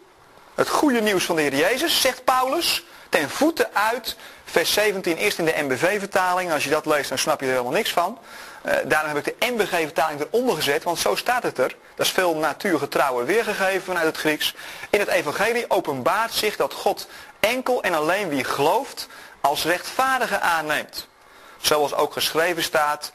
Het 0.54 0.68
goede 0.68 1.00
nieuws 1.00 1.24
van 1.24 1.36
de 1.36 1.42
Heer 1.42 1.56
Jezus, 1.56 2.00
zegt 2.00 2.24
Paulus. 2.24 2.84
Ten 3.08 3.30
voeten 3.30 3.74
uit, 3.74 4.16
vers 4.44 4.72
17, 4.72 5.16
eerst 5.16 5.38
in 5.38 5.44
de 5.44 5.54
MBV-vertaling. 5.56 6.52
Als 6.52 6.64
je 6.64 6.70
dat 6.70 6.86
leest, 6.86 7.08
dan 7.08 7.18
snap 7.18 7.40
je 7.40 7.46
er 7.46 7.52
helemaal 7.52 7.72
niks 7.72 7.92
van. 7.92 8.18
Uh, 8.62 8.72
daarom 8.84 9.14
heb 9.14 9.26
ik 9.26 9.38
de 9.38 9.46
MBG-vertaling 9.46 10.20
eronder 10.20 10.54
gezet, 10.54 10.82
want 10.82 10.98
zo 10.98 11.14
staat 11.14 11.42
het 11.42 11.58
er. 11.58 11.76
Dat 11.94 12.06
is 12.06 12.12
veel 12.12 12.34
natuurgetrouwer 12.34 13.26
weergegeven 13.26 13.82
vanuit 13.82 14.06
het 14.06 14.16
Grieks. 14.16 14.54
In 14.90 14.98
het 14.98 15.08
evangelie 15.08 15.70
openbaart 15.70 16.32
zich 16.32 16.56
dat 16.56 16.72
God 16.72 17.08
enkel 17.40 17.82
en 17.82 17.94
alleen 17.94 18.28
wie 18.28 18.44
gelooft 18.44 19.08
als 19.40 19.64
rechtvaardige 19.64 20.40
aanneemt. 20.40 21.08
Zoals 21.60 21.94
ook 21.94 22.12
geschreven 22.12 22.62
staat, 22.62 23.12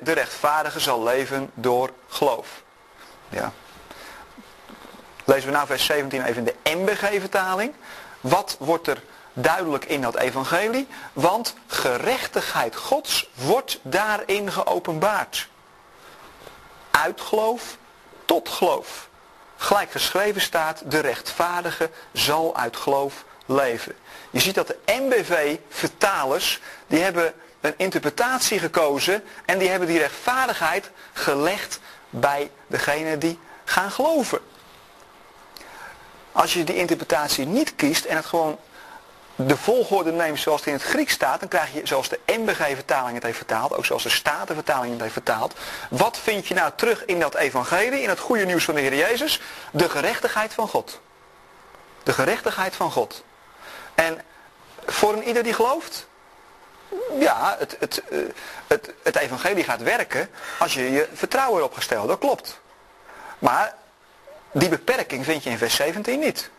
de 0.00 0.12
rechtvaardige 0.12 0.80
zal 0.80 1.02
leven 1.02 1.50
door 1.54 1.90
geloof. 2.08 2.48
Ja. 3.28 3.52
Lezen 5.24 5.46
we 5.46 5.54
nou 5.54 5.66
vers 5.66 5.84
17 5.84 6.24
even 6.24 6.46
in 6.46 6.54
de 6.62 6.70
MBG-vertaling. 6.76 7.74
Wat 8.20 8.56
wordt 8.58 8.86
er 8.86 9.02
duidelijk 9.36 9.84
in 9.84 10.00
dat 10.00 10.16
evangelie? 10.16 10.86
Want 11.12 11.54
gerechtigheid 11.66 12.76
Gods 12.76 13.30
wordt 13.34 13.78
daarin 13.82 14.52
geopenbaard. 14.52 15.48
Uit 16.90 17.20
geloof 17.20 17.76
tot 18.24 18.48
geloof. 18.48 19.08
Gelijk 19.56 19.90
geschreven 19.90 20.40
staat, 20.40 20.82
de 20.86 20.98
rechtvaardige 20.98 21.90
zal 22.12 22.56
uit 22.56 22.76
geloof 22.76 23.24
leven. 23.46 23.94
Je 24.30 24.40
ziet 24.40 24.54
dat 24.54 24.66
de 24.66 24.78
MBV-vertalers, 24.86 26.60
die 26.86 27.00
hebben 27.00 27.34
een 27.60 27.74
interpretatie 27.76 28.58
gekozen 28.58 29.22
en 29.44 29.58
die 29.58 29.68
hebben 29.68 29.88
die 29.88 29.98
rechtvaardigheid 29.98 30.90
gelegd 31.12 31.80
bij 32.10 32.50
degene 32.66 33.18
die 33.18 33.38
gaan 33.64 33.90
geloven. 33.90 34.40
Als 36.32 36.52
je 36.52 36.64
die 36.64 36.76
interpretatie 36.76 37.46
niet 37.46 37.74
kiest 37.74 38.04
en 38.04 38.16
het 38.16 38.26
gewoon 38.26 38.58
de 39.36 39.56
volgorde 39.56 40.12
neemt 40.12 40.40
zoals 40.40 40.60
het 40.60 40.68
in 40.68 40.74
het 40.74 40.82
Grieks 40.82 41.12
staat, 41.12 41.40
dan 41.40 41.48
krijg 41.48 41.72
je 41.72 41.80
zoals 41.84 42.08
de 42.08 42.20
MBG-vertaling 42.26 43.14
het 43.14 43.22
heeft 43.22 43.36
vertaald, 43.36 43.74
ook 43.74 43.84
zoals 43.84 44.02
de 44.02 44.08
Statenvertaling 44.08 44.92
het 44.92 45.00
heeft 45.00 45.12
vertaald. 45.12 45.54
Wat 45.90 46.18
vind 46.18 46.46
je 46.46 46.54
nou 46.54 46.72
terug 46.76 47.04
in 47.04 47.20
dat 47.20 47.34
evangelie, 47.34 48.02
in 48.02 48.08
het 48.08 48.18
goede 48.18 48.44
nieuws 48.44 48.64
van 48.64 48.74
de 48.74 48.80
Heer 48.80 48.94
Jezus? 48.94 49.40
De 49.70 49.88
gerechtigheid 49.88 50.54
van 50.54 50.68
God. 50.68 51.00
De 52.02 52.12
gerechtigheid 52.12 52.76
van 52.76 52.92
God. 52.92 53.24
En 53.94 54.20
voor 54.86 55.12
een 55.12 55.24
ieder 55.24 55.42
die 55.42 55.54
gelooft, 55.54 56.06
ja, 57.18 57.56
het, 57.58 57.76
het, 57.78 58.02
eh, 58.08 58.18
het, 58.66 58.92
het 59.02 59.16
evangelie 59.16 59.64
gaat 59.64 59.82
werken 59.82 60.30
als 60.58 60.74
je 60.74 60.90
je 60.90 61.08
vertrouwen 61.12 61.58
erop 61.58 61.74
gesteld. 61.74 62.08
Dat 62.08 62.18
klopt. 62.18 62.60
Maar 63.38 63.74
die 64.52 64.68
beperking 64.68 65.24
vind 65.24 65.42
je 65.42 65.50
in 65.50 65.58
vers 65.58 65.74
17 65.74 66.18
niet. 66.18 66.50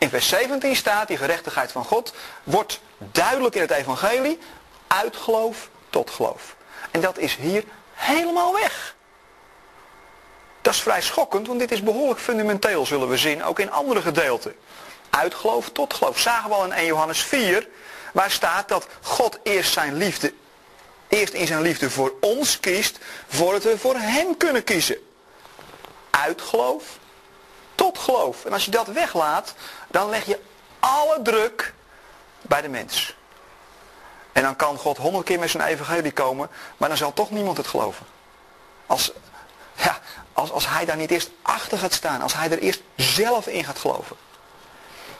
In 0.00 0.08
vers 0.08 0.28
17 0.28 0.76
staat, 0.76 1.08
die 1.08 1.16
gerechtigheid 1.16 1.72
van 1.72 1.84
God 1.84 2.14
wordt 2.42 2.80
duidelijk 2.98 3.54
in 3.54 3.60
het 3.60 3.70
evangelie 3.70 4.38
uit 4.86 5.16
geloof 5.16 5.68
tot 5.90 6.10
geloof. 6.10 6.56
En 6.90 7.00
dat 7.00 7.18
is 7.18 7.36
hier 7.36 7.64
helemaal 7.92 8.52
weg. 8.52 8.94
Dat 10.62 10.74
is 10.74 10.80
vrij 10.80 11.02
schokkend, 11.02 11.46
want 11.46 11.58
dit 11.58 11.70
is 11.72 11.82
behoorlijk 11.82 12.20
fundamenteel, 12.20 12.86
zullen 12.86 13.08
we 13.08 13.16
zien, 13.16 13.44
ook 13.44 13.58
in 13.58 13.70
andere 13.70 14.00
gedeelten. 14.02 14.54
Uit 15.10 15.34
geloof 15.34 15.70
tot 15.70 15.94
geloof. 15.94 16.18
Zagen 16.18 16.48
we 16.48 16.54
al 16.54 16.64
in 16.64 16.72
1 16.72 16.86
Johannes 16.86 17.22
4, 17.22 17.68
waar 18.12 18.30
staat 18.30 18.68
dat 18.68 18.86
God 19.02 19.38
eerst 19.42 19.72
zijn 19.72 19.94
liefde, 19.94 20.34
eerst 21.08 21.32
in 21.32 21.46
zijn 21.46 21.62
liefde 21.62 21.90
voor 21.90 22.14
ons 22.20 22.60
kiest, 22.60 22.98
voordat 23.28 23.62
we 23.62 23.78
voor 23.78 23.96
hem 23.96 24.36
kunnen 24.36 24.64
kiezen. 24.64 24.96
Uit 26.10 26.42
geloof 26.42 26.98
tot 27.80 27.98
geloof. 27.98 28.44
En 28.44 28.52
als 28.52 28.64
je 28.64 28.70
dat 28.70 28.86
weglaat, 28.86 29.54
dan 29.88 30.08
leg 30.08 30.26
je 30.26 30.40
alle 30.78 31.22
druk 31.22 31.74
bij 32.42 32.62
de 32.62 32.68
mens. 32.68 33.16
En 34.32 34.42
dan 34.42 34.56
kan 34.56 34.76
God 34.76 34.96
honderd 34.96 35.24
keer 35.24 35.38
met 35.38 35.50
zijn 35.50 35.62
evangelie 35.62 36.12
komen, 36.12 36.50
maar 36.76 36.88
dan 36.88 36.98
zal 36.98 37.12
toch 37.12 37.30
niemand 37.30 37.56
het 37.56 37.66
geloven. 37.66 38.06
Als, 38.86 39.12
ja, 39.74 39.98
als, 40.32 40.50
als 40.50 40.68
hij 40.68 40.84
daar 40.84 40.96
niet 40.96 41.10
eerst 41.10 41.30
achter 41.42 41.78
gaat 41.78 41.92
staan, 41.92 42.22
als 42.22 42.34
hij 42.34 42.50
er 42.50 42.58
eerst 42.58 42.82
zelf 42.96 43.46
in 43.46 43.64
gaat 43.64 43.78
geloven. 43.78 44.16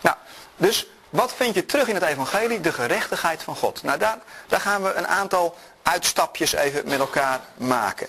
Nou, 0.01 0.17
dus 0.57 0.87
wat 1.11 1.33
vind 1.35 1.55
je 1.55 1.67
terug 1.67 1.89
in 1.89 1.95
het 1.95 2.05
evangelie? 2.05 2.61
De 2.61 2.73
gerechtigheid 2.73 3.43
van 3.43 3.57
God. 3.57 3.83
Nou, 3.83 3.99
daar, 3.99 4.19
daar 4.47 4.61
gaan 4.61 4.83
we 4.83 4.93
een 4.93 5.09
aantal 5.09 5.57
uitstapjes 5.83 6.53
even 6.53 6.89
met 6.89 6.99
elkaar 6.99 7.41
maken. 7.57 8.09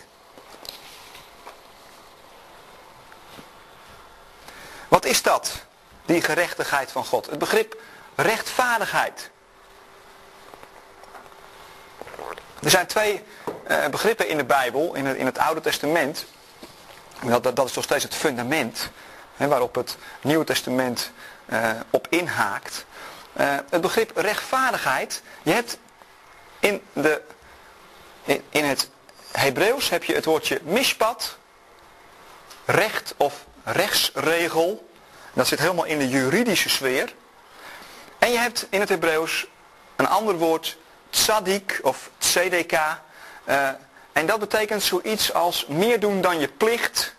Is 5.00 5.22
dat, 5.22 5.52
die 6.06 6.22
gerechtigheid 6.22 6.92
van 6.92 7.06
God? 7.06 7.26
Het 7.26 7.40
begrip 7.40 7.82
rechtvaardigheid. 8.16 9.30
Er 12.64 12.70
zijn 12.70 12.88
twee 12.88 13.24
uh, 13.68 13.88
begrippen 13.88 14.28
in 14.28 14.38
de 14.38 14.46
Bijbel, 14.46 14.94
in 14.94 15.06
het, 15.06 15.18
in 15.18 15.26
het 15.26 15.38
Oude 15.38 15.62
Testament. 15.62 16.26
Dat, 17.24 17.44
dat, 17.44 17.56
dat 17.56 17.70
is 17.70 17.74
nog 17.74 17.84
steeds 17.84 18.04
het 18.04 18.16
fundament 18.16 18.90
hè, 19.36 19.48
waarop 19.48 19.76
het 19.76 19.98
Nieuwe 20.22 20.46
Testament 20.46 21.12
uh, 21.46 21.70
op 21.90 22.08
inhaakt. 22.10 22.86
Uh, 23.40 23.56
het 23.70 23.82
begrip 23.82 24.18
rechtvaardigheid. 24.18 25.22
Je 25.44 25.52
hebt 25.52 25.78
in, 26.60 26.82
de, 26.94 27.22
in 28.50 28.66
het 28.66 28.90
Hebreeuws 29.32 29.90
heb 29.90 30.04
je 30.04 30.14
het 30.14 30.26
woordje 30.26 30.60
mishpat, 30.64 31.38
recht 32.66 33.14
of 33.18 33.46
rechtsregel. 33.72 34.90
Dat 35.34 35.48
zit 35.48 35.60
helemaal 35.60 35.86
in 35.86 36.00
de 36.00 36.10
juridische 36.10 36.70
sfeer. 36.70 37.14
En 38.20 38.32
je 38.32 38.38
hebt 38.38 38.68
in 38.70 38.80
het 38.80 38.90
Hebreeuws 38.90 39.48
een 39.96 40.08
ander 40.08 40.38
woord, 40.38 40.78
tzadik 41.10 41.80
of 41.82 42.10
tzedk. 42.18 42.72
Uh, 42.72 43.70
en 44.12 44.26
dat 44.26 44.40
betekent 44.40 44.84
zoiets 44.84 45.34
als 45.34 45.66
meer 45.66 46.00
doen 46.00 46.22
dan 46.22 46.40
je 46.40 46.48
plicht. 46.48 47.16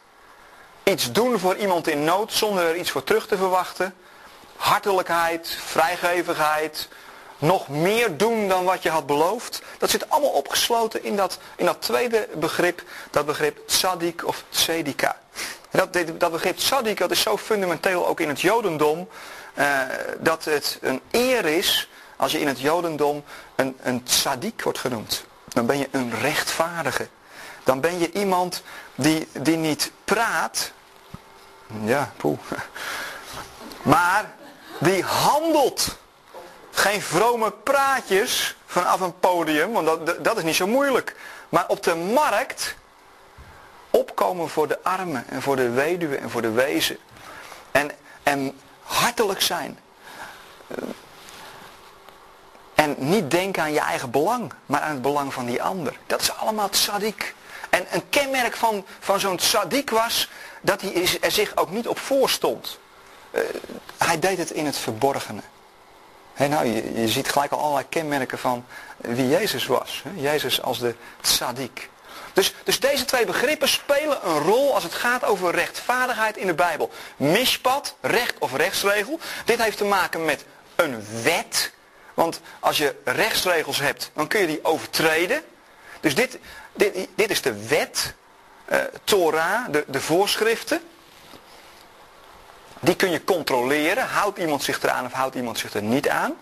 Iets 0.82 1.12
doen 1.12 1.38
voor 1.38 1.56
iemand 1.56 1.88
in 1.88 2.04
nood 2.04 2.32
zonder 2.32 2.64
er 2.64 2.76
iets 2.76 2.90
voor 2.90 3.04
terug 3.04 3.26
te 3.26 3.36
verwachten. 3.36 3.94
Hartelijkheid, 4.56 5.58
vrijgevigheid, 5.64 6.88
nog 7.38 7.68
meer 7.68 8.16
doen 8.16 8.48
dan 8.48 8.64
wat 8.64 8.82
je 8.82 8.90
had 8.90 9.06
beloofd. 9.06 9.62
Dat 9.78 9.90
zit 9.90 10.10
allemaal 10.10 10.30
opgesloten 10.30 11.04
in 11.04 11.16
dat, 11.16 11.38
in 11.56 11.66
dat 11.66 11.82
tweede 11.82 12.28
begrip, 12.34 12.82
dat 13.10 13.26
begrip 13.26 13.58
tzadik 13.66 14.26
of 14.26 14.44
tzedika. 14.48 15.20
Dat, 15.72 15.96
dat 16.18 16.32
begrip 16.32 16.56
tzadik 16.56 16.98
dat 16.98 17.10
is 17.10 17.20
zo 17.20 17.36
fundamenteel 17.36 18.06
ook 18.06 18.20
in 18.20 18.28
het 18.28 18.40
jodendom, 18.40 19.08
uh, 19.54 19.80
dat 20.18 20.44
het 20.44 20.78
een 20.80 21.00
eer 21.10 21.44
is 21.44 21.88
als 22.16 22.32
je 22.32 22.40
in 22.40 22.46
het 22.46 22.60
jodendom 22.60 23.24
een, 23.54 23.76
een 23.82 24.02
tzaddik 24.02 24.62
wordt 24.62 24.78
genoemd. 24.78 25.24
Dan 25.48 25.66
ben 25.66 25.78
je 25.78 25.88
een 25.90 26.12
rechtvaardige. 26.20 27.08
Dan 27.64 27.80
ben 27.80 27.98
je 27.98 28.12
iemand 28.12 28.62
die, 28.94 29.28
die 29.32 29.56
niet 29.56 29.92
praat, 30.04 30.72
ja, 31.84 32.12
poeh, 32.16 32.38
maar 33.82 34.34
die 34.78 35.02
handelt. 35.02 36.00
Geen 36.74 37.02
vrome 37.02 37.50
praatjes 37.50 38.56
vanaf 38.66 39.00
een 39.00 39.18
podium, 39.18 39.72
want 39.72 39.86
dat, 39.86 40.24
dat 40.24 40.36
is 40.36 40.42
niet 40.42 40.54
zo 40.54 40.66
moeilijk. 40.66 41.16
Maar 41.48 41.64
op 41.68 41.82
de 41.82 41.94
markt 41.94 42.74
opkomen 43.92 44.48
voor 44.48 44.68
de 44.68 44.78
armen 44.82 45.24
en 45.28 45.42
voor 45.42 45.56
de 45.56 45.70
weduwe 45.70 46.16
en 46.16 46.30
voor 46.30 46.42
de 46.42 46.50
wezen. 46.50 46.96
En, 47.70 47.90
en 48.22 48.60
hartelijk 48.82 49.40
zijn. 49.40 49.78
En 52.74 52.94
niet 52.98 53.30
denken 53.30 53.62
aan 53.62 53.72
je 53.72 53.80
eigen 53.80 54.10
belang, 54.10 54.52
maar 54.66 54.80
aan 54.80 54.92
het 54.92 55.02
belang 55.02 55.32
van 55.32 55.46
die 55.46 55.62
ander. 55.62 55.98
Dat 56.06 56.20
is 56.20 56.32
allemaal 56.32 56.68
tzaddik. 56.68 57.34
En 57.70 57.86
een 57.90 58.08
kenmerk 58.08 58.56
van, 58.56 58.84
van 59.00 59.20
zo'n 59.20 59.36
tzaddik 59.36 59.90
was 59.90 60.28
dat 60.60 60.80
hij 60.80 61.18
er 61.20 61.30
zich 61.30 61.56
ook 61.56 61.70
niet 61.70 61.88
op 61.88 61.98
voorstond. 61.98 62.78
Uh, 63.30 63.40
hij 63.98 64.18
deed 64.18 64.38
het 64.38 64.50
in 64.50 64.66
het 64.66 64.76
verborgene. 64.76 65.40
Hey, 66.32 66.48
nou, 66.48 66.66
je, 66.66 67.00
je, 67.00 67.08
ziet 67.08 67.28
gelijk 67.28 67.52
al 67.52 67.58
allerlei 67.58 67.88
kenmerken 67.88 68.38
van 68.38 68.64
wie 68.96 69.28
Jezus 69.28 69.66
was. 69.66 70.02
Jezus 70.14 70.62
als 70.62 70.78
de 70.78 70.94
tzaddik. 71.20 71.90
Dus, 72.32 72.54
dus 72.64 72.80
deze 72.80 73.04
twee 73.04 73.24
begrippen 73.24 73.68
spelen 73.68 74.18
een 74.26 74.38
rol 74.38 74.74
als 74.74 74.82
het 74.82 74.94
gaat 74.94 75.24
over 75.24 75.54
rechtvaardigheid 75.54 76.36
in 76.36 76.46
de 76.46 76.54
Bijbel. 76.54 76.90
Mishpat, 77.16 77.96
recht 78.00 78.34
of 78.38 78.56
rechtsregel. 78.56 79.18
Dit 79.44 79.62
heeft 79.62 79.76
te 79.76 79.84
maken 79.84 80.24
met 80.24 80.44
een 80.74 81.04
wet. 81.22 81.72
Want 82.14 82.40
als 82.60 82.78
je 82.78 82.94
rechtsregels 83.04 83.78
hebt, 83.78 84.10
dan 84.14 84.26
kun 84.26 84.40
je 84.40 84.46
die 84.46 84.64
overtreden. 84.64 85.42
Dus 86.00 86.14
dit, 86.14 86.38
dit, 86.72 87.08
dit 87.14 87.30
is 87.30 87.42
de 87.42 87.66
wet, 87.66 88.14
uh, 88.72 88.78
Torah, 89.04 89.68
de, 89.70 89.84
de 89.86 90.00
voorschriften. 90.00 90.80
Die 92.80 92.96
kun 92.96 93.10
je 93.10 93.24
controleren. 93.24 94.06
Houdt 94.06 94.38
iemand 94.38 94.62
zich 94.62 94.82
eraan 94.82 95.04
of 95.04 95.12
houdt 95.12 95.34
iemand 95.34 95.58
zich 95.58 95.74
er 95.74 95.82
niet 95.82 96.08
aan? 96.08 96.34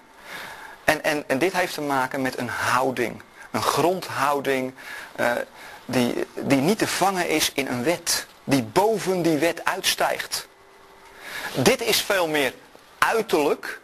En, 0.84 1.04
en, 1.04 1.24
en 1.26 1.38
dit 1.38 1.52
heeft 1.52 1.74
te 1.74 1.80
maken 1.80 2.22
met 2.22 2.38
een 2.38 2.48
houding. 2.48 3.22
Een 3.50 3.62
grondhouding 3.62 4.74
uh, 5.20 5.32
die, 5.90 6.26
die 6.34 6.60
niet 6.60 6.78
te 6.78 6.86
vangen 6.86 7.28
is 7.28 7.52
in 7.52 7.66
een 7.66 7.82
wet. 7.82 8.26
Die 8.44 8.62
boven 8.62 9.22
die 9.22 9.38
wet 9.38 9.64
uitstijgt. 9.64 10.48
Dit 11.54 11.80
is 11.80 12.02
veel 12.02 12.28
meer 12.28 12.54
uiterlijk. 12.98 13.80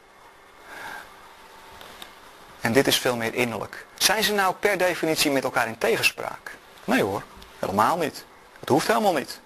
En 2.60 2.72
dit 2.72 2.86
is 2.86 2.98
veel 2.98 3.16
meer 3.16 3.34
innerlijk. 3.34 3.86
Zijn 3.94 4.24
ze 4.24 4.32
nou 4.32 4.54
per 4.54 4.78
definitie 4.78 5.30
met 5.30 5.44
elkaar 5.44 5.66
in 5.66 5.78
tegenspraak? 5.78 6.56
Nee 6.84 7.02
hoor, 7.02 7.22
helemaal 7.58 7.96
niet. 7.96 8.24
Het 8.60 8.68
hoeft 8.68 8.86
helemaal 8.86 9.12
niet. 9.12 9.40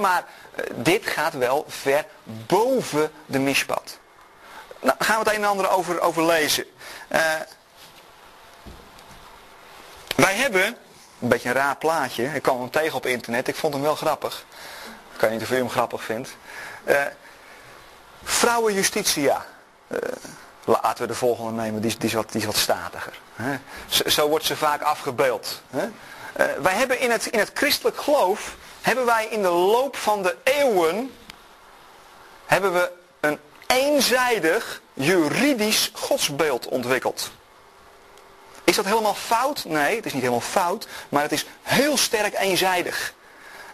Maar 0.00 0.24
uh, 0.54 0.64
dit 0.74 1.06
gaat 1.06 1.32
wel 1.32 1.64
ver 1.68 2.04
boven 2.22 3.10
de 3.26 3.38
mispad. 3.38 3.98
Nou, 4.80 4.96
gaan 4.98 5.18
we 5.18 5.24
het 5.24 5.38
een 5.38 5.42
en 5.42 5.48
ander 5.48 5.70
over, 5.70 6.00
over 6.00 6.24
lezen. 6.24 6.64
Uh, 7.08 7.20
wij 10.16 10.34
hebben, 10.34 10.76
een 11.20 11.28
beetje 11.28 11.48
een 11.48 11.54
raar 11.54 11.76
plaatje, 11.76 12.24
ik 12.34 12.42
kwam 12.42 12.60
hem 12.60 12.70
tegen 12.70 12.96
op 12.96 13.06
internet, 13.06 13.48
ik 13.48 13.56
vond 13.56 13.74
hem 13.74 13.82
wel 13.82 13.94
grappig. 13.94 14.44
Ik 15.12 15.18
kan 15.18 15.30
niet 15.30 15.42
of 15.42 15.50
u 15.50 15.56
hem 15.56 15.70
grappig 15.70 16.02
vindt. 16.04 16.36
Uh, 16.84 17.02
vrouwenjustitia. 18.22 19.46
laten 20.64 21.02
we 21.02 21.06
de 21.06 21.14
volgende 21.14 21.62
nemen, 21.62 21.82
die, 21.82 21.96
die, 21.96 22.08
is, 22.08 22.14
wat, 22.14 22.32
die 22.32 22.40
is 22.40 22.46
wat 22.46 22.56
statiger. 22.56 23.20
Zo, 24.06 24.28
wordt 24.28 24.44
ze 24.44 24.56
vaak 24.56 24.82
afgebeeld. 24.82 25.62
Hè? 25.70 25.88
wij 26.62 26.74
hebben 26.74 27.00
in 27.00 27.10
het, 27.10 27.26
in 27.26 27.38
het 27.38 27.50
christelijk 27.54 27.96
geloof 27.96 28.56
hebben 28.80 29.04
wij 29.04 29.26
in 29.26 29.42
de 29.42 29.48
loop 29.48 29.96
van 29.96 30.22
de 30.22 30.36
eeuwen 30.44 31.12
hebben 32.46 32.72
we 32.72 32.90
een 33.20 33.38
eenzijdig 33.66 34.80
juridisch 34.94 35.90
godsbeeld 35.94 36.66
ontwikkeld. 36.66 37.30
Is 38.68 38.76
dat 38.76 38.84
helemaal 38.84 39.14
fout? 39.14 39.64
Nee, 39.64 39.96
het 39.96 40.06
is 40.06 40.12
niet 40.12 40.22
helemaal 40.22 40.48
fout, 40.48 40.88
maar 41.08 41.22
het 41.22 41.32
is 41.32 41.46
heel 41.62 41.96
sterk 41.96 42.34
eenzijdig. 42.34 43.14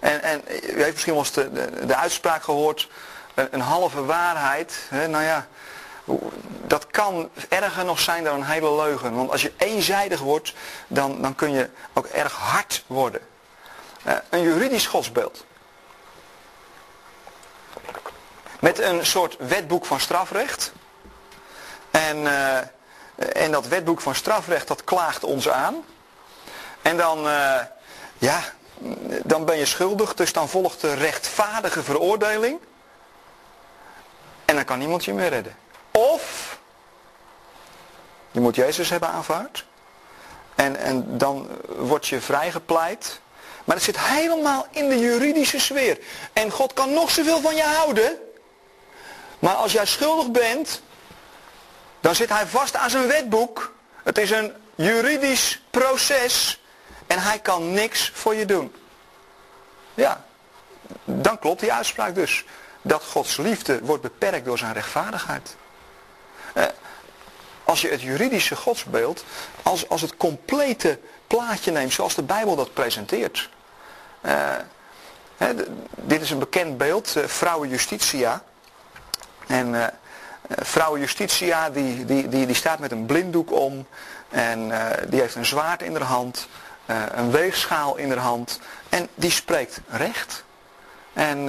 En, 0.00 0.22
en 0.22 0.42
u 0.48 0.82
heeft 0.82 0.92
misschien 0.92 1.12
wel 1.12 1.22
eens 1.22 1.32
de, 1.32 1.52
de, 1.52 1.86
de 1.86 1.96
uitspraak 1.96 2.42
gehoord, 2.42 2.88
een, 3.34 3.60
halve 3.60 4.04
waarheid. 4.04 4.76
Hè, 4.88 5.08
nou 5.08 5.24
ja, 5.24 5.46
dat 6.66 6.86
kan 6.86 7.30
erger 7.48 7.84
nog 7.84 8.00
zijn 8.00 8.24
dan 8.24 8.34
een 8.34 8.44
hele 8.44 8.74
leugen. 8.74 9.14
Want 9.14 9.30
als 9.30 9.42
je 9.42 9.52
eenzijdig 9.56 10.20
wordt, 10.20 10.54
dan, 10.86 11.22
dan 11.22 11.34
kun 11.34 11.50
je 11.50 11.70
ook 11.92 12.06
erg 12.06 12.32
hard 12.32 12.84
worden. 12.86 13.20
Uh, 14.06 14.12
een 14.30 14.42
juridisch 14.42 14.86
godsbeeld. 14.86 15.44
Met 18.60 18.78
een 18.78 19.06
soort 19.06 19.36
wetboek 19.38 19.86
van 19.86 20.00
strafrecht. 20.00 20.72
En, 21.90 22.16
uh, 22.18 22.58
en 23.16 23.50
dat 23.50 23.68
wetboek 23.68 24.00
van 24.00 24.14
strafrecht 24.14 24.68
dat 24.68 24.84
klaagt 24.84 25.24
ons 25.24 25.48
aan. 25.48 25.84
En 26.82 26.96
dan, 26.96 27.26
uh, 27.26 27.60
ja, 28.18 28.40
dan 29.24 29.44
ben 29.44 29.56
je 29.56 29.66
schuldig, 29.66 30.14
dus 30.14 30.32
dan 30.32 30.48
volgt 30.48 30.80
de 30.80 30.94
rechtvaardige 30.94 31.82
veroordeling. 31.82 32.58
En 34.44 34.54
dan 34.54 34.64
kan 34.64 34.78
niemand 34.78 35.04
je 35.04 35.14
meer 35.14 35.28
redden. 35.28 35.56
Of 35.90 36.58
je 38.30 38.40
moet 38.40 38.56
Jezus 38.56 38.90
hebben 38.90 39.08
aanvaard. 39.08 39.64
En, 40.54 40.76
en 40.76 41.18
dan 41.18 41.48
word 41.66 42.06
je 42.06 42.20
vrijgepleit. 42.20 43.20
Maar 43.64 43.76
het 43.76 43.84
zit 43.84 43.98
helemaal 43.98 44.66
in 44.70 44.88
de 44.88 44.98
juridische 44.98 45.60
sfeer. 45.60 45.98
En 46.32 46.50
God 46.50 46.72
kan 46.72 46.92
nog 46.92 47.10
zoveel 47.10 47.40
van 47.40 47.56
je 47.56 47.62
houden. 47.62 48.18
Maar 49.38 49.54
als 49.54 49.72
jij 49.72 49.86
schuldig 49.86 50.30
bent, 50.30 50.82
dan 52.04 52.14
zit 52.14 52.28
hij 52.28 52.46
vast 52.46 52.76
aan 52.76 52.90
zijn 52.90 53.06
wetboek. 53.06 53.72
Het 54.02 54.18
is 54.18 54.30
een 54.30 54.52
juridisch 54.74 55.62
proces. 55.70 56.62
En 57.06 57.22
hij 57.22 57.38
kan 57.38 57.72
niks 57.72 58.10
voor 58.14 58.34
je 58.34 58.44
doen. 58.46 58.74
Ja, 59.94 60.24
dan 61.04 61.38
klopt 61.38 61.60
die 61.60 61.72
uitspraak 61.72 62.14
dus. 62.14 62.44
Dat 62.82 63.04
Gods 63.04 63.36
liefde 63.36 63.80
wordt 63.82 64.02
beperkt 64.02 64.44
door 64.44 64.58
zijn 64.58 64.72
rechtvaardigheid. 64.72 65.56
Eh, 66.54 66.64
als 67.64 67.80
je 67.80 67.88
het 67.88 68.00
juridische 68.00 68.56
godsbeeld 68.56 69.24
als, 69.62 69.88
als 69.88 70.00
het 70.00 70.16
complete 70.16 70.98
plaatje 71.26 71.70
neemt 71.70 71.92
zoals 71.92 72.14
de 72.14 72.22
Bijbel 72.22 72.56
dat 72.56 72.72
presenteert. 72.72 73.48
Hè, 75.36 75.54
dit 75.94 76.20
is 76.20 76.30
een 76.30 76.38
bekend 76.38 76.78
beeld, 76.78 77.16
uh, 77.16 77.24
vrouwen 77.24 77.68
justitia. 77.68 78.42
En 79.46 79.94
uh, 80.48 80.56
vrouwen 80.60 81.00
justitia 81.00 81.70
die, 81.70 82.04
die, 82.04 82.28
die, 82.28 82.46
die 82.46 82.56
staat 82.56 82.78
met 82.78 82.92
een 82.92 83.06
blinddoek 83.06 83.52
om. 83.52 83.86
En 84.28 84.72
die 85.08 85.20
heeft 85.20 85.34
een 85.34 85.46
zwaard 85.46 85.82
in 85.82 85.92
haar 85.92 86.02
hand. 86.02 86.48
een 86.86 87.30
weegschaal 87.30 87.96
in 87.96 88.08
haar 88.08 88.18
hand. 88.18 88.60
En 88.88 89.08
die 89.14 89.30
spreekt 89.30 89.80
recht. 89.88 90.44
En 91.12 91.48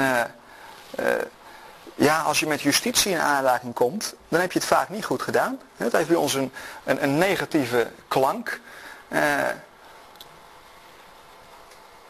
ja, 1.96 2.22
als 2.22 2.40
je 2.40 2.48
met 2.48 2.62
justitie 2.62 3.12
in 3.12 3.20
aanraking 3.20 3.74
komt, 3.74 4.16
dan 4.28 4.40
heb 4.40 4.52
je 4.52 4.60
het 4.60 4.68
vaak 4.68 4.90
niet 4.90 5.06
goed 5.06 5.22
gedaan. 5.22 5.60
Het 5.78 5.92
heeft 5.92 6.08
bij 6.08 6.18
ons 6.18 6.34
een, 6.34 6.52
een, 6.84 7.04
een 7.04 7.18
negatieve 7.18 7.88
klank. 8.08 8.60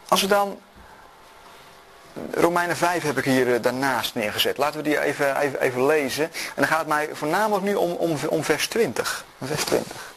Als 0.08 0.20
we 0.20 0.26
dan 0.26 0.60
Romeinen 2.32 2.76
5 2.76 3.02
heb 3.02 3.18
ik 3.18 3.24
hier 3.24 3.54
eh, 3.54 3.62
daarnaast 3.62 4.14
neergezet. 4.14 4.58
Laten 4.58 4.76
we 4.76 4.82
die 4.82 5.00
even, 5.00 5.36
even, 5.36 5.60
even 5.60 5.86
lezen. 5.86 6.24
En 6.24 6.30
dan 6.54 6.66
gaat 6.66 6.78
het 6.78 6.88
mij 6.88 7.08
voornamelijk 7.12 7.64
nu 7.64 7.74
om, 7.74 7.92
om, 7.92 8.16
om 8.28 8.44
vers 8.44 8.68
20. 8.68 9.24
Vers 9.42 9.64
20. 9.64 10.14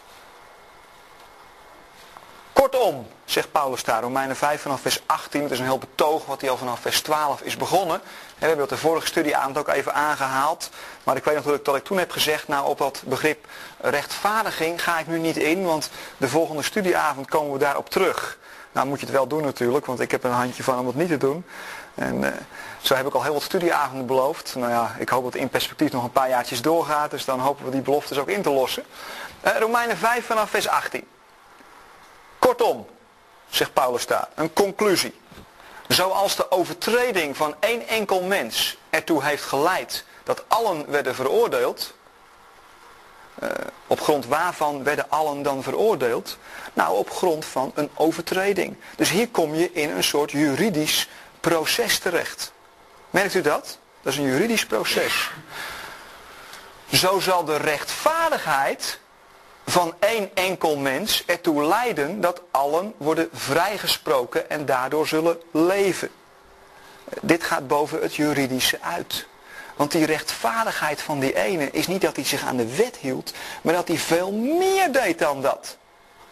Kortom, 2.54 3.08
zegt 3.26 3.52
Paulus 3.52 3.84
daar, 3.84 4.02
Romeinen 4.02 4.36
5 4.36 4.62
vanaf 4.62 4.82
vers 4.82 5.02
18. 5.06 5.42
Het 5.42 5.52
is 5.52 5.60
een 5.60 5.66
heel 5.66 5.78
betoog 5.78 6.26
wat 6.26 6.42
hij 6.42 6.50
al 6.50 6.58
vanaf 6.58 6.80
vers 6.80 7.02
12 7.02 7.42
is 7.42 7.58
begonnen. 7.58 8.02
We 8.38 8.46
hebben 8.46 8.60
het 8.60 8.70
de 8.70 8.78
vorige 8.78 9.08
studieavond 9.08 9.58
ook 9.58 9.68
even 9.68 9.94
aangehaald. 9.94 10.70
Maar 11.04 11.16
ik 11.16 11.24
weet 11.24 11.36
natuurlijk 11.36 11.66
dat 11.66 11.76
ik 11.76 11.84
toen 11.84 11.98
heb 11.98 12.12
gezegd, 12.12 12.48
nou 12.48 12.68
op 12.68 12.78
dat 12.78 13.04
begrip 13.06 13.48
rechtvaardiging 13.78 14.84
ga 14.84 15.00
ik 15.00 15.08
nu 15.08 15.20
niet 15.20 15.38
in. 15.38 15.64
Want 15.64 15.90
de 16.18 16.28
volgende 16.28 16.64
studieavond 16.64 17.30
komen 17.30 17.54
we 17.54 17.60
daarop 17.60 17.90
terug. 17.90 18.38
Nou 18.72 18.88
moet 18.88 19.00
je 19.00 19.06
het 19.06 19.16
wel 19.16 19.28
doen 19.28 19.44
natuurlijk, 19.44 19.86
want 19.86 20.00
ik 20.00 20.12
heb 20.12 20.24
een 20.24 20.32
handje 20.32 20.64
van 20.64 20.80
om 20.80 20.88
het 20.88 20.96
niet 20.96 21.10
te 21.10 21.18
doen. 21.18 21.46
En 22.00 22.22
uh, 22.22 22.28
zo 22.82 22.96
heb 22.96 23.08
ik 23.08 23.14
al 23.14 23.24
heel 23.24 23.34
wat 23.34 23.42
studieavonden 23.42 24.06
beloofd. 24.06 24.56
Nou 24.56 24.72
ja, 24.72 24.96
ik 24.98 25.10
hoop 25.10 25.24
dat 25.24 25.36
in 25.36 25.50
perspectief 25.50 25.92
nog 25.92 26.04
een 26.04 26.12
paar 26.12 26.30
jaartjes 26.30 26.62
doorgaat. 26.62 27.12
Dus 27.12 27.26
dan 27.26 27.40
hopen 27.40 27.66
we 27.66 27.72
die 27.72 27.82
beloftes 27.82 28.18
ook 28.18 28.30
in 28.30 28.42
te 28.42 28.50
lossen. 28.50 28.84
Uh, 29.46 29.58
Romeinen 29.60 29.98
5 29.98 30.26
vanaf 30.26 30.50
vers 30.50 30.68
18. 30.68 31.08
Kortom, 32.40 32.88
zegt 33.50 33.74
Paulus 33.74 34.06
daar, 34.06 34.28
een 34.36 34.54
conclusie. 34.54 35.16
Zoals 35.88 36.36
de 36.36 36.52
overtreding 36.52 37.38
van 37.38 37.56
één 37.60 37.88
enkel 37.88 38.22
mens 38.22 38.78
ertoe 38.90 39.24
heeft 39.24 39.44
geleid 39.44 40.06
dat 40.24 40.44
allen 40.48 40.92
werden 40.92 41.16
veroordeeld. 41.16 41.94
Uh, 43.44 43.50
op 43.88 44.02
grond 44.02 44.26
waarvan 44.26 44.84
werden 44.84 45.06
allen 45.10 45.42
dan 45.42 45.64
veroordeeld? 45.64 46.38
Nou, 46.74 46.98
op 46.98 47.10
grond 47.10 47.46
van 47.46 47.72
een 47.76 47.90
overtreding. 47.94 48.76
Dus 48.96 49.10
hier 49.10 49.30
kom 49.30 49.56
je 49.56 49.72
in 49.72 49.90
een 49.90 50.04
soort 50.04 50.32
juridisch 50.32 51.08
proces 51.40 52.00
terecht. 52.00 52.52
Merkt 53.10 53.34
u 53.34 53.42
dat? 53.42 53.78
Dat 54.02 54.14
is 54.14 54.20
een 54.20 54.26
juridisch 54.26 54.66
proces. 54.66 55.30
Zo 56.94 57.20
zal 57.20 57.46
de 57.46 57.58
rechtvaardigheid 57.58 59.00
van 59.66 59.94
één 60.00 60.30
enkel 60.34 60.78
mens 60.78 61.24
ertoe 61.26 61.64
leiden 61.64 62.22
dat 62.22 62.42
allen 62.52 62.94
worden 62.98 63.30
vrijgesproken 63.34 64.50
en 64.50 64.66
daardoor 64.66 65.08
zullen 65.08 65.38
leven. 65.52 66.10
Dit 67.22 67.44
gaat 67.44 67.68
boven 67.68 68.02
het 68.02 68.16
juridische 68.16 68.82
uit. 68.82 69.28
Want 69.76 69.92
die 69.92 70.06
rechtvaardigheid 70.06 71.02
van 71.02 71.20
die 71.20 71.36
ene 71.36 71.72
is 71.72 71.88
niet 71.88 72.02
dat 72.02 72.16
hij 72.16 72.26
zich 72.26 72.46
aan 72.46 72.58
de 72.58 72.76
wet 72.76 72.96
hield, 72.96 73.34
maar 73.62 73.74
dat 73.74 73.88
hij 73.88 73.98
veel 73.98 74.32
meer 74.32 74.92
deed 74.92 75.20
dan 75.20 75.42
dat. 75.42 75.78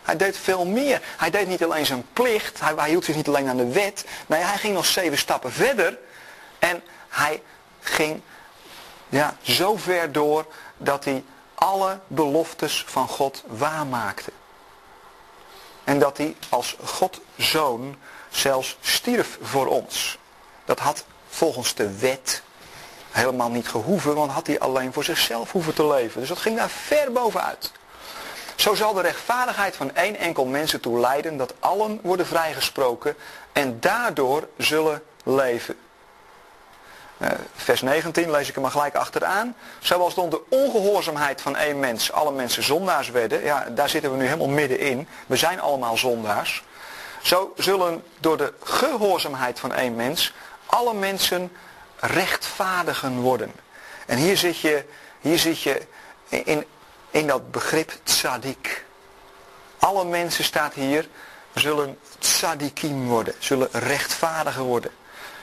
Hij 0.07 0.17
deed 0.17 0.37
veel 0.37 0.65
meer. 0.65 1.01
Hij 1.17 1.29
deed 1.29 1.47
niet 1.47 1.63
alleen 1.63 1.85
zijn 1.85 2.05
plicht, 2.13 2.59
hij, 2.59 2.73
hij 2.75 2.89
hield 2.89 3.05
zich 3.05 3.15
niet 3.15 3.27
alleen 3.27 3.49
aan 3.49 3.57
de 3.57 3.71
wet. 3.71 4.05
Nee, 4.27 4.41
hij 4.41 4.57
ging 4.57 4.73
nog 4.73 4.85
zeven 4.85 5.17
stappen 5.17 5.51
verder. 5.51 5.97
En 6.59 6.83
hij 7.09 7.41
ging 7.79 8.21
ja, 9.09 9.37
zo 9.41 9.77
ver 9.77 10.11
door 10.11 10.45
dat 10.77 11.05
hij 11.05 11.23
alle 11.55 11.99
beloftes 12.07 12.83
van 12.87 13.07
God 13.07 13.43
waarmaakte. 13.47 14.31
En 15.83 15.99
dat 15.99 16.17
hij 16.17 16.35
als 16.49 16.75
God 16.83 17.19
zoon 17.37 17.95
zelfs 18.29 18.77
stierf 18.81 19.37
voor 19.41 19.67
ons. 19.67 20.17
Dat 20.65 20.79
had 20.79 21.05
volgens 21.29 21.73
de 21.73 21.97
wet 21.97 22.41
helemaal 23.11 23.49
niet 23.49 23.67
gehoeven, 23.67 24.15
want 24.15 24.31
had 24.31 24.47
hij 24.47 24.59
alleen 24.59 24.93
voor 24.93 25.03
zichzelf 25.03 25.51
hoeven 25.51 25.73
te 25.73 25.87
leven. 25.87 26.19
Dus 26.19 26.29
dat 26.29 26.37
ging 26.37 26.57
daar 26.57 26.69
ver 26.69 27.11
bovenuit. 27.11 27.71
Zo 28.57 28.75
zal 28.75 28.93
de 28.93 29.01
rechtvaardigheid 29.01 29.75
van 29.75 29.95
één 29.95 30.15
enkel 30.15 30.45
mens 30.45 30.73
ertoe 30.73 30.99
leiden 30.99 31.37
dat 31.37 31.53
allen 31.59 31.99
worden 32.03 32.25
vrijgesproken 32.25 33.15
en 33.51 33.79
daardoor 33.79 34.47
zullen 34.57 35.03
leven. 35.23 35.75
Uh, 37.17 37.29
vers 37.55 37.81
19 37.81 38.31
lees 38.31 38.47
ik 38.47 38.53
hem 38.53 38.63
maar 38.63 38.71
gelijk 38.71 38.95
achteraan. 38.95 39.55
Zoals 39.79 40.15
door 40.15 40.29
de 40.29 40.41
ongehoorzaamheid 40.49 41.41
van 41.41 41.55
één 41.55 41.79
mens 41.79 42.11
alle 42.11 42.31
mensen 42.31 42.63
zondaars 42.63 43.09
werden. 43.09 43.43
Ja, 43.43 43.67
daar 43.69 43.89
zitten 43.89 44.11
we 44.11 44.17
nu 44.17 44.25
helemaal 44.25 44.47
middenin. 44.47 45.07
We 45.27 45.35
zijn 45.35 45.61
allemaal 45.61 45.97
zondaars. 45.97 46.63
Zo 47.21 47.53
zullen 47.57 48.03
door 48.19 48.37
de 48.37 48.53
gehoorzaamheid 48.63 49.59
van 49.59 49.73
één 49.73 49.95
mens 49.95 50.33
alle 50.65 50.93
mensen 50.93 51.51
rechtvaardigen 51.99 53.19
worden. 53.19 53.51
En 54.05 54.17
hier 54.17 54.37
zit 54.37 54.59
je, 54.59 54.83
hier 55.19 55.39
zit 55.39 55.61
je 55.61 55.81
in, 56.27 56.65
in 57.11 57.27
dat 57.27 57.51
begrip 57.51 57.93
tzaddik. 58.03 58.85
Alle 59.79 60.05
mensen 60.05 60.43
staat 60.43 60.73
hier 60.73 61.07
zullen 61.53 61.97
tzaddikim 62.19 63.07
worden, 63.07 63.33
zullen 63.39 63.69
rechtvaardigen 63.71 64.63
worden. 64.63 64.91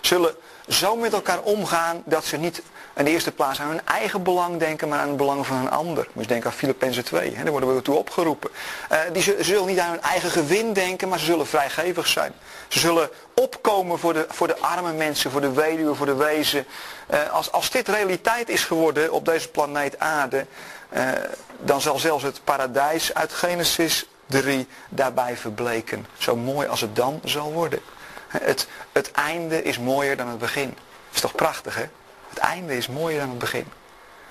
Zullen 0.00 0.34
zo 0.68 0.96
met 0.96 1.12
elkaar 1.12 1.40
omgaan 1.40 2.02
dat 2.04 2.24
ze 2.24 2.36
niet 2.36 2.62
in 2.96 3.04
de 3.04 3.10
eerste 3.10 3.32
plaats 3.32 3.60
aan 3.60 3.68
hun 3.68 3.86
eigen 3.86 4.22
belang 4.22 4.58
denken, 4.58 4.88
maar 4.88 4.98
aan 4.98 5.08
het 5.08 5.16
belang 5.16 5.46
van 5.46 5.56
een 5.56 5.70
ander. 5.70 6.08
Moet 6.12 6.22
je 6.22 6.28
denken 6.28 6.50
aan 6.50 6.56
Filippenzen 6.56 7.04
2, 7.04 7.34
hè, 7.34 7.42
daar 7.42 7.52
worden 7.52 7.74
we 7.74 7.82
toe 7.82 7.96
opgeroepen. 7.96 8.50
Uh, 8.92 8.98
die 9.12 9.44
zullen 9.44 9.66
niet 9.66 9.78
aan 9.78 9.90
hun 9.90 10.00
eigen 10.00 10.30
gewin 10.30 10.72
denken, 10.72 11.08
maar 11.08 11.18
ze 11.18 11.24
zullen 11.24 11.46
vrijgevig 11.46 12.06
zijn. 12.06 12.32
Ze 12.68 12.78
zullen 12.78 13.10
opkomen 13.34 13.98
voor 13.98 14.12
de, 14.12 14.26
voor 14.28 14.46
de 14.46 14.58
arme 14.58 14.92
mensen, 14.92 15.30
voor 15.30 15.40
de 15.40 15.52
weduwe, 15.52 15.94
voor 15.94 16.06
de 16.06 16.14
wezen. 16.14 16.66
Uh, 17.10 17.32
als, 17.32 17.52
als 17.52 17.70
dit 17.70 17.88
realiteit 17.88 18.48
is 18.48 18.64
geworden 18.64 19.12
op 19.12 19.24
deze 19.24 19.48
planeet 19.48 19.98
aarde, 19.98 20.46
uh, 20.94 21.10
dan 21.58 21.80
zal 21.80 21.98
zelfs 21.98 22.22
het 22.22 22.40
paradijs 22.44 23.14
uit 23.14 23.32
Genesis 23.32 24.06
3 24.26 24.68
daarbij 24.88 25.36
verbleken. 25.36 26.06
Zo 26.18 26.36
mooi 26.36 26.68
als 26.68 26.80
het 26.80 26.96
dan 26.96 27.20
zal 27.24 27.52
worden. 27.52 27.80
Het, 28.28 28.68
het 28.92 29.10
einde 29.10 29.62
is 29.62 29.78
mooier 29.78 30.16
dan 30.16 30.28
het 30.28 30.38
begin. 30.38 30.76
Is 31.12 31.20
toch 31.20 31.34
prachtig 31.34 31.74
hè? 31.74 31.84
Het 32.28 32.38
einde 32.38 32.76
is 32.76 32.88
mooier 32.88 33.20
dan 33.20 33.28
het 33.28 33.38
begin. 33.38 33.66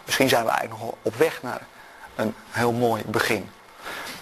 Misschien 0.05 0.29
zijn 0.29 0.43
we 0.45 0.49
eigenlijk 0.49 0.81
nog 0.81 0.93
op 1.01 1.15
weg 1.15 1.41
naar 1.41 1.67
een 2.15 2.35
heel 2.49 2.71
mooi 2.71 3.03
begin. 3.05 3.49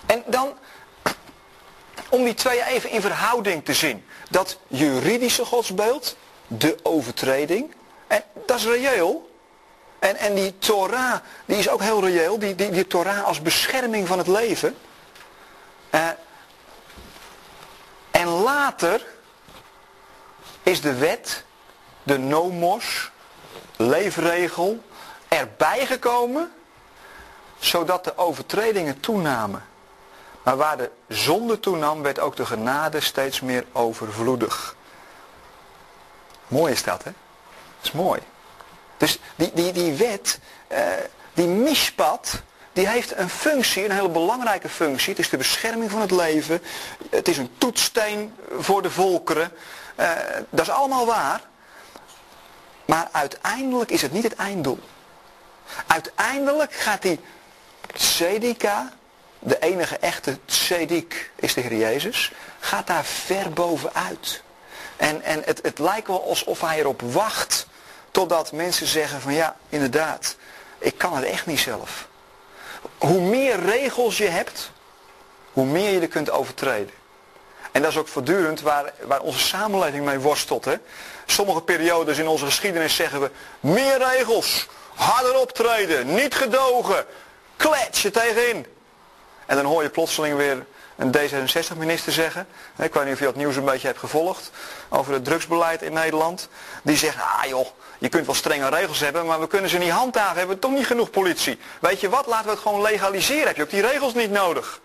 En 0.05 0.23
dan, 0.25 0.53
om 2.09 2.23
die 2.23 2.33
twee 2.33 2.63
even 2.63 2.89
in 2.89 3.01
verhouding 3.01 3.65
te 3.65 3.73
zien. 3.73 4.05
Dat 4.29 4.57
juridische 4.67 5.45
godsbeeld, 5.45 6.17
de 6.47 6.77
overtreding, 6.83 7.73
en 8.07 8.23
dat 8.45 8.57
is 8.57 8.65
reëel. 8.65 9.30
En, 10.01 10.17
en 10.17 10.35
die 10.35 10.57
Torah, 10.57 11.19
die 11.45 11.57
is 11.57 11.69
ook 11.69 11.81
heel 11.81 12.01
reëel. 12.01 12.39
Die, 12.39 12.55
die, 12.55 12.69
die 12.69 12.87
Torah 12.87 13.23
als 13.23 13.41
bescherming 13.41 14.07
van 14.07 14.17
het 14.17 14.27
leven. 14.27 14.77
Uh, 15.91 16.09
en 18.11 18.27
later 18.27 19.05
is 20.63 20.81
de 20.81 20.93
wet, 20.93 21.43
de 22.03 22.17
nomos, 22.17 23.11
leefregel, 23.75 24.83
erbij 25.27 25.85
gekomen, 25.85 26.51
zodat 27.59 28.03
de 28.03 28.17
overtredingen 28.17 28.99
toenamen. 28.99 29.65
Maar 30.43 30.57
waar 30.57 30.77
de 30.77 30.91
zonde 31.07 31.59
toenam, 31.59 32.01
werd 32.01 32.19
ook 32.19 32.35
de 32.35 32.45
genade 32.45 32.99
steeds 32.99 33.41
meer 33.41 33.65
overvloedig. 33.71 34.75
Mooi 36.47 36.71
is 36.71 36.83
dat, 36.83 37.03
hè? 37.03 37.11
Dat 37.77 37.83
is 37.83 37.91
mooi. 37.91 38.21
Dus 39.01 39.19
die, 39.35 39.51
die, 39.53 39.71
die 39.71 39.93
wet, 39.93 40.39
uh, 40.71 40.79
die 41.33 41.47
mispad, 41.47 42.41
die 42.73 42.87
heeft 42.87 43.17
een 43.17 43.29
functie, 43.29 43.85
een 43.85 43.91
hele 43.91 44.09
belangrijke 44.09 44.69
functie. 44.69 45.09
Het 45.09 45.19
is 45.19 45.29
de 45.29 45.37
bescherming 45.37 45.91
van 45.91 46.01
het 46.01 46.11
leven. 46.11 46.61
Het 47.09 47.27
is 47.27 47.37
een 47.37 47.49
toetssteen 47.57 48.33
voor 48.59 48.81
de 48.81 48.91
volkeren. 48.91 49.51
Uh, 49.99 50.11
dat 50.49 50.61
is 50.65 50.69
allemaal 50.69 51.05
waar. 51.05 51.41
Maar 52.85 53.07
uiteindelijk 53.11 53.91
is 53.91 54.01
het 54.01 54.11
niet 54.11 54.23
het 54.23 54.35
einddoel. 54.35 54.79
Uiteindelijk 55.87 56.73
gaat 56.73 57.01
die 57.01 57.19
tzedika, 57.93 58.93
de 59.39 59.59
enige 59.59 59.97
echte 59.97 60.37
tzedik 60.45 61.31
is 61.35 61.53
de 61.53 61.61
Heer 61.61 61.77
Jezus, 61.77 62.31
gaat 62.59 62.87
daar 62.87 63.05
ver 63.05 63.51
bovenuit. 63.51 64.43
En, 64.97 65.21
en 65.21 65.41
het, 65.45 65.59
het 65.63 65.79
lijkt 65.79 66.07
wel 66.07 66.27
alsof 66.27 66.61
hij 66.61 66.79
erop 66.79 67.01
wacht 67.01 67.69
totdat 68.11 68.51
mensen 68.51 68.87
zeggen 68.87 69.21
van 69.21 69.33
ja, 69.33 69.55
inderdaad, 69.69 70.35
ik 70.77 70.97
kan 70.97 71.15
het 71.15 71.25
echt 71.25 71.45
niet 71.45 71.59
zelf. 71.59 72.07
Hoe 72.97 73.21
meer 73.21 73.59
regels 73.59 74.17
je 74.17 74.27
hebt, 74.27 74.71
hoe 75.53 75.65
meer 75.65 75.91
je 75.91 75.99
er 75.99 76.07
kunt 76.07 76.31
overtreden. 76.31 76.93
En 77.71 77.81
dat 77.81 77.91
is 77.91 77.97
ook 77.97 78.07
voortdurend 78.07 78.61
waar, 78.61 78.93
waar 79.01 79.19
onze 79.19 79.39
samenleving 79.39 80.05
mee 80.05 80.19
worstelt. 80.19 80.65
Hè? 80.65 80.75
Sommige 81.25 81.61
periodes 81.61 82.17
in 82.17 82.27
onze 82.27 82.45
geschiedenis 82.45 82.95
zeggen 82.95 83.21
we, 83.21 83.31
meer 83.59 83.97
regels, 83.97 84.67
harder 84.95 85.35
optreden, 85.35 86.13
niet 86.13 86.35
gedogen, 86.35 87.05
klets 87.57 88.01
je 88.01 88.11
tegenin. 88.11 88.65
En 89.45 89.55
dan 89.55 89.65
hoor 89.65 89.83
je 89.83 89.89
plotseling 89.89 90.37
weer 90.37 90.65
een 90.95 91.15
D66-minister 91.17 92.11
zeggen. 92.11 92.47
Ik 92.77 92.93
weet 92.93 93.03
niet 93.03 93.13
of 93.13 93.19
je 93.19 93.25
dat 93.25 93.35
nieuws 93.35 93.55
een 93.55 93.65
beetje 93.65 93.87
hebt 93.87 93.99
gevolgd. 93.99 94.51
Over 94.89 95.13
het 95.13 95.25
drugsbeleid 95.25 95.81
in 95.81 95.93
Nederland. 95.93 96.49
Die 96.83 96.97
zegt, 96.97 97.15
ah 97.15 97.45
joh, 97.47 97.67
je 98.01 98.09
kunt 98.09 98.25
wel 98.25 98.35
strenge 98.35 98.69
regels 98.69 98.99
hebben, 98.99 99.25
maar 99.25 99.39
we 99.39 99.47
kunnen 99.47 99.69
ze 99.69 99.77
niet 99.77 99.89
handhaven. 99.89 100.33
We 100.33 100.39
hebben 100.39 100.59
toch 100.59 100.71
niet 100.71 100.85
genoeg 100.85 101.09
politie. 101.09 101.59
Weet 101.81 101.99
je 101.99 102.09
wat, 102.09 102.25
laten 102.25 102.45
we 102.45 102.51
het 102.51 102.59
gewoon 102.59 102.81
legaliseren. 102.81 103.47
Heb 103.47 103.55
je 103.55 103.63
ook 103.63 103.69
die 103.69 103.81
regels 103.81 104.13
niet 104.13 104.31
nodig. 104.31 104.81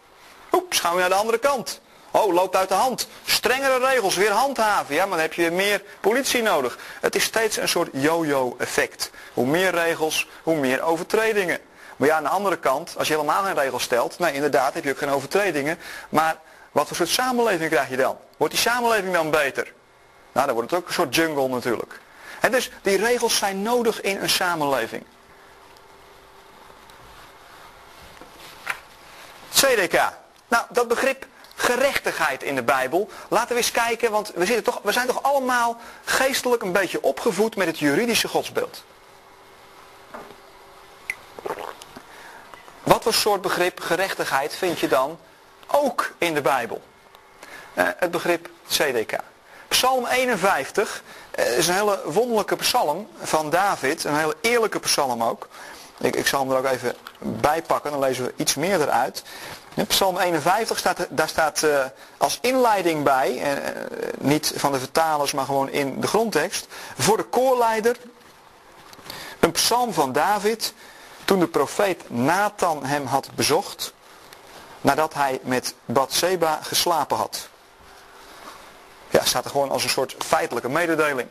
Oeps, 0.52 0.80
gaan 0.80 0.94
we 0.94 1.00
naar 1.00 1.08
de 1.08 1.14
andere 1.14 1.38
kant. 1.38 1.80
Oh, 2.10 2.34
loopt 2.34 2.56
uit 2.56 2.68
de 2.68 2.74
hand. 2.74 3.08
Strengere 3.24 3.86
regels, 3.86 4.16
weer 4.16 4.30
handhaven. 4.30 4.94
Ja, 4.94 5.00
maar 5.00 5.10
dan 5.10 5.26
heb 5.26 5.32
je 5.32 5.50
meer 5.50 5.82
politie 6.00 6.42
nodig. 6.42 6.78
Het 7.00 7.14
is 7.14 7.24
steeds 7.24 7.56
een 7.56 7.68
soort 7.68 7.88
yo-yo 7.92 8.54
effect. 8.58 9.10
Hoe 9.32 9.46
meer 9.46 9.70
regels, 9.70 10.28
hoe 10.42 10.56
meer 10.56 10.82
overtredingen. 10.82 11.58
Maar 11.96 12.08
ja, 12.08 12.16
aan 12.16 12.22
de 12.22 12.28
andere 12.28 12.58
kant, 12.58 12.94
als 12.98 13.08
je 13.08 13.14
helemaal 13.14 13.42
geen 13.42 13.54
regels 13.54 13.82
stelt, 13.82 14.18
nee 14.18 14.32
inderdaad 14.32 14.74
heb 14.74 14.84
je 14.84 14.90
ook 14.90 14.98
geen 14.98 15.10
overtredingen. 15.10 15.78
Maar 16.08 16.36
wat 16.72 16.86
voor 16.86 16.96
soort 16.96 17.08
samenleving 17.08 17.70
krijg 17.70 17.88
je 17.88 17.96
dan? 17.96 18.16
Wordt 18.36 18.54
die 18.54 18.62
samenleving 18.62 19.12
dan 19.12 19.30
beter? 19.30 19.72
Nou, 20.32 20.46
dan 20.46 20.54
wordt 20.54 20.70
het 20.70 20.80
ook 20.80 20.88
een 20.88 20.94
soort 20.94 21.14
jungle 21.14 21.48
natuurlijk. 21.48 22.00
Dus 22.50 22.70
die 22.82 22.96
regels 22.96 23.36
zijn 23.36 23.62
nodig 23.62 24.00
in 24.00 24.20
een 24.20 24.30
samenleving. 24.30 25.04
CDK. 29.52 30.12
Nou, 30.48 30.64
dat 30.70 30.88
begrip 30.88 31.26
gerechtigheid 31.54 32.42
in 32.42 32.54
de 32.54 32.62
Bijbel. 32.62 33.10
Laten 33.28 33.48
we 33.48 33.56
eens 33.56 33.70
kijken, 33.70 34.10
want 34.10 34.32
we, 34.34 34.46
zitten 34.46 34.64
toch, 34.64 34.80
we 34.82 34.92
zijn 34.92 35.06
toch 35.06 35.22
allemaal 35.22 35.80
geestelijk 36.04 36.62
een 36.62 36.72
beetje 36.72 37.02
opgevoed 37.02 37.56
met 37.56 37.66
het 37.66 37.78
juridische 37.78 38.28
godsbeeld. 38.28 38.84
Wat 42.82 43.02
voor 43.02 43.14
soort 43.14 43.40
begrip 43.40 43.80
gerechtigheid 43.80 44.54
vind 44.54 44.78
je 44.80 44.88
dan 44.88 45.18
ook 45.66 46.14
in 46.18 46.34
de 46.34 46.42
Bijbel? 46.42 46.82
Eh, 47.74 47.88
het 47.96 48.10
begrip 48.10 48.48
CDK. 48.68 49.18
Psalm 49.68 50.06
51 50.06 51.02
eh, 51.36 51.58
is 51.58 51.68
een 51.68 51.74
hele 51.74 52.00
wonderlijke 52.04 52.56
psalm 52.56 53.08
van 53.20 53.50
David. 53.50 54.04
Een 54.04 54.16
hele 54.16 54.36
eerlijke 54.40 54.80
psalm 54.80 55.22
ook. 55.22 55.48
Ik, 55.98 56.16
ik 56.16 56.26
zal 56.26 56.40
hem 56.40 56.50
er 56.50 56.58
ook 56.58 56.64
even 56.64 56.94
bij 57.18 57.62
pakken, 57.62 57.90
dan 57.90 58.00
lezen 58.00 58.24
we 58.24 58.32
iets 58.36 58.54
meer 58.54 58.80
eruit. 58.80 59.22
Psalm 59.86 60.18
51, 60.18 60.78
staat, 60.78 61.06
daar 61.10 61.28
staat 61.28 61.62
uh, 61.62 61.84
als 62.16 62.38
inleiding 62.42 63.04
bij, 63.04 63.56
uh, 63.56 63.72
niet 64.18 64.52
van 64.56 64.72
de 64.72 64.78
vertalers, 64.78 65.32
maar 65.32 65.44
gewoon 65.44 65.68
in 65.68 66.00
de 66.00 66.06
grondtekst. 66.06 66.66
Voor 66.98 67.16
de 67.16 67.22
koorleider, 67.22 67.96
een 69.40 69.52
psalm 69.52 69.92
van 69.92 70.12
David, 70.12 70.74
toen 71.24 71.38
de 71.38 71.46
profeet 71.46 72.10
Nathan 72.10 72.84
hem 72.84 73.06
had 73.06 73.28
bezocht, 73.34 73.92
nadat 74.80 75.14
hij 75.14 75.40
met 75.42 75.74
Bathseba 75.84 76.58
geslapen 76.62 77.16
had. 77.16 77.48
Ja, 79.16 79.24
staat 79.24 79.44
er 79.44 79.50
gewoon 79.50 79.70
als 79.70 79.84
een 79.84 79.90
soort 79.90 80.14
feitelijke 80.18 80.68
mededeling. 80.68 81.28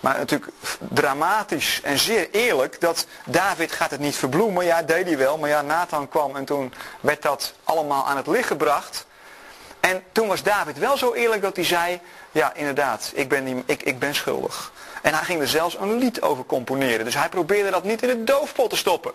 Maar 0.00 0.18
natuurlijk 0.18 0.52
dramatisch 0.78 1.80
en 1.82 1.98
zeer 1.98 2.30
eerlijk 2.30 2.80
dat 2.80 3.06
David 3.26 3.72
gaat 3.72 3.90
het 3.90 4.00
niet 4.00 4.16
verbloemen. 4.16 4.64
Ja, 4.64 4.82
deed 4.82 5.06
hij 5.06 5.18
wel. 5.18 5.38
Maar 5.38 5.48
ja, 5.48 5.62
Nathan 5.62 6.08
kwam 6.08 6.36
en 6.36 6.44
toen 6.44 6.74
werd 7.00 7.22
dat 7.22 7.54
allemaal 7.64 8.06
aan 8.06 8.16
het 8.16 8.26
licht 8.26 8.46
gebracht. 8.46 9.06
En 9.80 10.02
toen 10.12 10.28
was 10.28 10.42
David 10.42 10.78
wel 10.78 10.96
zo 10.96 11.12
eerlijk 11.12 11.42
dat 11.42 11.56
hij 11.56 11.64
zei, 11.64 12.00
ja 12.32 12.54
inderdaad, 12.54 13.12
ik 13.14 13.28
ben, 13.28 13.62
ik, 13.66 13.82
ik 13.82 13.98
ben 13.98 14.14
schuldig. 14.14 14.72
En 15.02 15.14
hij 15.14 15.24
ging 15.24 15.40
er 15.40 15.48
zelfs 15.48 15.76
een 15.76 15.98
lied 15.98 16.22
over 16.22 16.44
componeren. 16.46 17.04
Dus 17.04 17.14
hij 17.14 17.28
probeerde 17.28 17.70
dat 17.70 17.84
niet 17.84 18.02
in 18.02 18.08
de 18.08 18.24
doofpot 18.24 18.70
te 18.70 18.76
stoppen. 18.76 19.12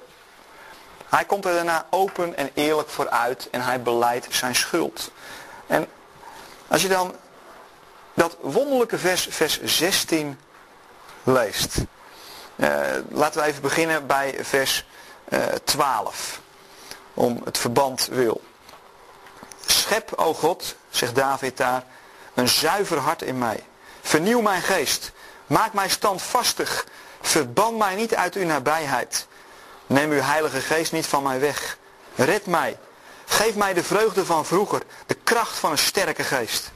Hij 1.09 1.25
komt 1.25 1.45
er 1.45 1.53
daarna 1.53 1.85
open 1.89 2.37
en 2.37 2.49
eerlijk 2.53 2.89
voor 2.89 3.09
uit 3.09 3.47
en 3.51 3.61
hij 3.61 3.81
beleidt 3.81 4.27
zijn 4.29 4.55
schuld. 4.55 5.11
En 5.67 5.87
als 6.67 6.81
je 6.81 6.87
dan 6.87 7.15
dat 8.19 8.37
wonderlijke 8.41 8.97
vers, 8.97 9.27
vers 9.29 9.63
16 9.63 10.39
leest. 11.23 11.75
Uh, 12.55 12.79
laten 13.09 13.41
we 13.41 13.47
even 13.47 13.61
beginnen 13.61 14.07
bij 14.07 14.37
vers 14.41 14.85
uh, 15.29 15.47
eh, 15.47 15.53
12. 15.63 16.41
Om 17.13 17.41
het 17.43 17.57
verband 17.57 18.07
wil. 18.11 18.41
Schep, 19.65 20.13
o 20.15 20.33
God, 20.33 20.75
zegt 20.89 21.15
David 21.15 21.57
daar, 21.57 21.83
een 22.33 22.47
zuiver 22.47 22.97
hart 22.97 23.21
in 23.21 23.37
mij. 23.37 23.63
Vernieuw 24.01 24.41
mijn 24.41 24.61
geest. 24.61 25.11
Maak 25.47 25.73
mij 25.73 25.89
standvastig. 25.89 26.85
Verban 27.21 27.77
mij 27.77 27.95
niet 27.95 28.15
uit 28.15 28.35
uw 28.35 28.45
nabijheid. 28.45 29.27
Neem 29.87 30.11
uw 30.11 30.21
heilige 30.21 30.61
geest 30.61 30.91
niet 30.91 31.07
van 31.07 31.23
mij 31.23 31.39
weg. 31.39 31.77
Red 32.15 32.45
mij. 32.45 32.77
Geef 33.25 33.55
mij 33.55 33.73
de 33.73 33.83
vreugde 33.83 34.25
van 34.25 34.45
vroeger. 34.45 34.81
De 35.05 35.17
kracht 35.23 35.57
van 35.57 35.71
een 35.71 35.77
sterke 35.77 36.23
geest. 36.23 36.71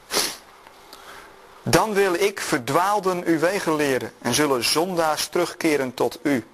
Dan 1.66 1.94
wil 1.94 2.14
ik 2.14 2.40
verdwaalden 2.40 3.24
uw 3.24 3.38
wegen 3.38 3.76
leren 3.76 4.12
en 4.22 4.34
zullen 4.34 4.64
zondaars 4.64 5.26
terugkeren 5.26 5.94
tot 5.94 6.18
u. 6.22 6.46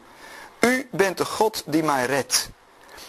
U 0.61 0.89
bent 0.91 1.19
de 1.19 1.25
God 1.25 1.63
die 1.67 1.83
mij 1.83 2.07
redt. 2.07 2.51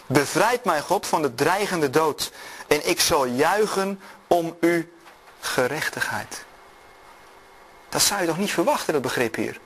Bevrijd 0.06 0.64
mij 0.64 0.82
God 0.82 1.08
van 1.08 1.22
de 1.22 1.36
dreigende 1.36 1.90
dood 1.90 2.32
en 2.68 2.90
ik 2.90 3.02
zal 3.02 3.26
juichen 3.26 4.02
om 4.28 4.58
uw 4.60 4.84
gerechtigheid. 5.40 6.44
Dat 7.90 8.02
zou 8.02 8.22
je 8.22 8.28
toch 8.28 8.38
niet 8.38 8.52
verwachten, 8.52 8.94
dat 8.94 9.02
begrip 9.02 9.36
hier. 9.36 9.60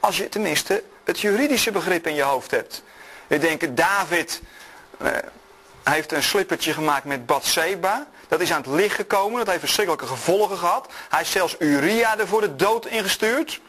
Als 0.00 0.16
je 0.16 0.28
tenminste 0.28 0.82
het 1.04 1.20
juridische 1.20 1.70
begrip 1.70 2.06
in 2.06 2.14
je 2.14 2.22
hoofd 2.22 2.50
hebt. 2.50 2.82
Je 3.26 3.38
denkt, 3.38 3.76
David 3.76 4.40
eh, 4.98 5.12
heeft 5.82 6.12
een 6.12 6.22
slippertje 6.22 6.72
gemaakt 6.72 7.04
met 7.04 7.26
Bathseba. 7.26 8.06
Dat 8.30 8.40
is 8.40 8.52
aan 8.52 8.62
het 8.62 8.70
licht 8.70 8.94
gekomen. 8.94 9.38
Dat 9.38 9.48
heeft 9.48 9.60
verschrikkelijke 9.60 10.06
gevolgen 10.06 10.58
gehad. 10.58 10.86
Hij 11.08 11.18
heeft 11.18 11.30
zelfs 11.30 11.56
Uria 11.58 12.18
er 12.18 12.28
voor 12.28 12.40
de 12.40 12.56
dood 12.56 12.86
ingestuurd. 12.86 13.60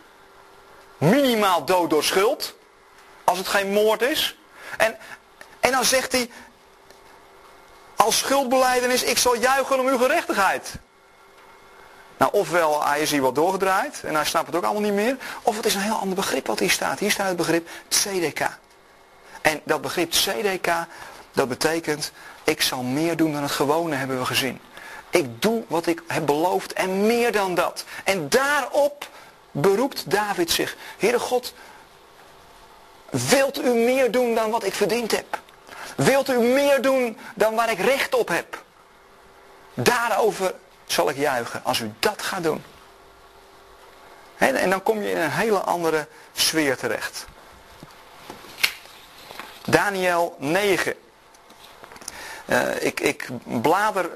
Minimaal 0.97 1.65
dood 1.65 1.89
door 1.89 2.03
schuld. 2.03 2.55
Als 3.23 3.37
het 3.37 3.47
geen 3.47 3.71
moord 3.71 4.01
is. 4.01 4.37
En, 4.77 4.97
en 5.59 5.71
dan 5.71 5.85
zegt 5.85 6.11
hij. 6.11 6.29
Als 7.95 8.17
schuldbeleidenis, 8.17 9.03
ik 9.03 9.17
zal 9.17 9.35
juichen 9.35 9.79
om 9.79 9.87
uw 9.87 9.97
gerechtigheid. 9.97 10.73
Nou, 12.17 12.31
ofwel 12.33 12.85
hij 12.85 13.01
is 13.01 13.11
hier 13.11 13.21
wat 13.21 13.35
doorgedraaid 13.35 14.01
en 14.03 14.15
hij 14.15 14.25
snapt 14.25 14.47
het 14.47 14.55
ook 14.55 14.63
allemaal 14.63 14.81
niet 14.81 14.93
meer. 14.93 15.17
Of 15.41 15.55
het 15.55 15.65
is 15.65 15.73
een 15.73 15.81
heel 15.81 15.99
ander 15.99 16.15
begrip 16.15 16.47
wat 16.47 16.59
hier 16.59 16.71
staat. 16.71 16.99
Hier 16.99 17.11
staat 17.11 17.27
het 17.27 17.37
begrip 17.37 17.67
CDK. 17.89 18.49
En 19.41 19.61
dat 19.63 19.81
begrip 19.81 20.11
CDK, 20.11 20.71
dat 21.31 21.49
betekent 21.49 22.11
ik 22.43 22.61
zal 22.61 22.83
meer 22.83 23.17
doen 23.17 23.33
dan 23.33 23.41
het 23.41 23.51
gewone, 23.51 23.95
hebben 23.95 24.19
we 24.19 24.25
gezien. 24.25 24.61
Ik 25.09 25.41
doe 25.41 25.63
wat 25.67 25.87
ik 25.87 26.01
heb 26.07 26.25
beloofd 26.25 26.73
en 26.73 27.05
meer 27.05 27.31
dan 27.31 27.55
dat. 27.55 27.85
En 28.03 28.29
daarop 28.29 29.09
beroept 29.51 30.11
David 30.11 30.51
zich. 30.51 30.75
Heere 30.97 31.19
God, 31.19 31.53
wilt 33.09 33.63
u 33.63 33.73
meer 33.73 34.11
doen 34.11 34.35
dan 34.35 34.51
wat 34.51 34.63
ik 34.63 34.73
verdiend 34.73 35.11
heb? 35.11 35.39
Wilt 35.95 36.29
u 36.29 36.39
meer 36.39 36.81
doen 36.81 37.17
dan 37.35 37.55
waar 37.55 37.71
ik 37.71 37.79
recht 37.79 38.15
op 38.15 38.27
heb? 38.27 38.63
Daarover 39.73 40.53
zal 40.85 41.09
ik 41.09 41.17
juichen 41.17 41.63
als 41.63 41.79
u 41.79 41.91
dat 41.99 42.21
gaat 42.21 42.43
doen. 42.43 42.63
En 44.37 44.69
dan 44.69 44.83
kom 44.83 45.01
je 45.01 45.11
in 45.11 45.17
een 45.17 45.31
hele 45.31 45.59
andere 45.59 46.07
sfeer 46.33 46.77
terecht. 46.77 47.25
Daniel 49.65 50.35
9. 50.39 50.95
Uh, 52.45 52.83
ik, 52.83 52.99
ik 52.99 53.27
blader 53.43 54.09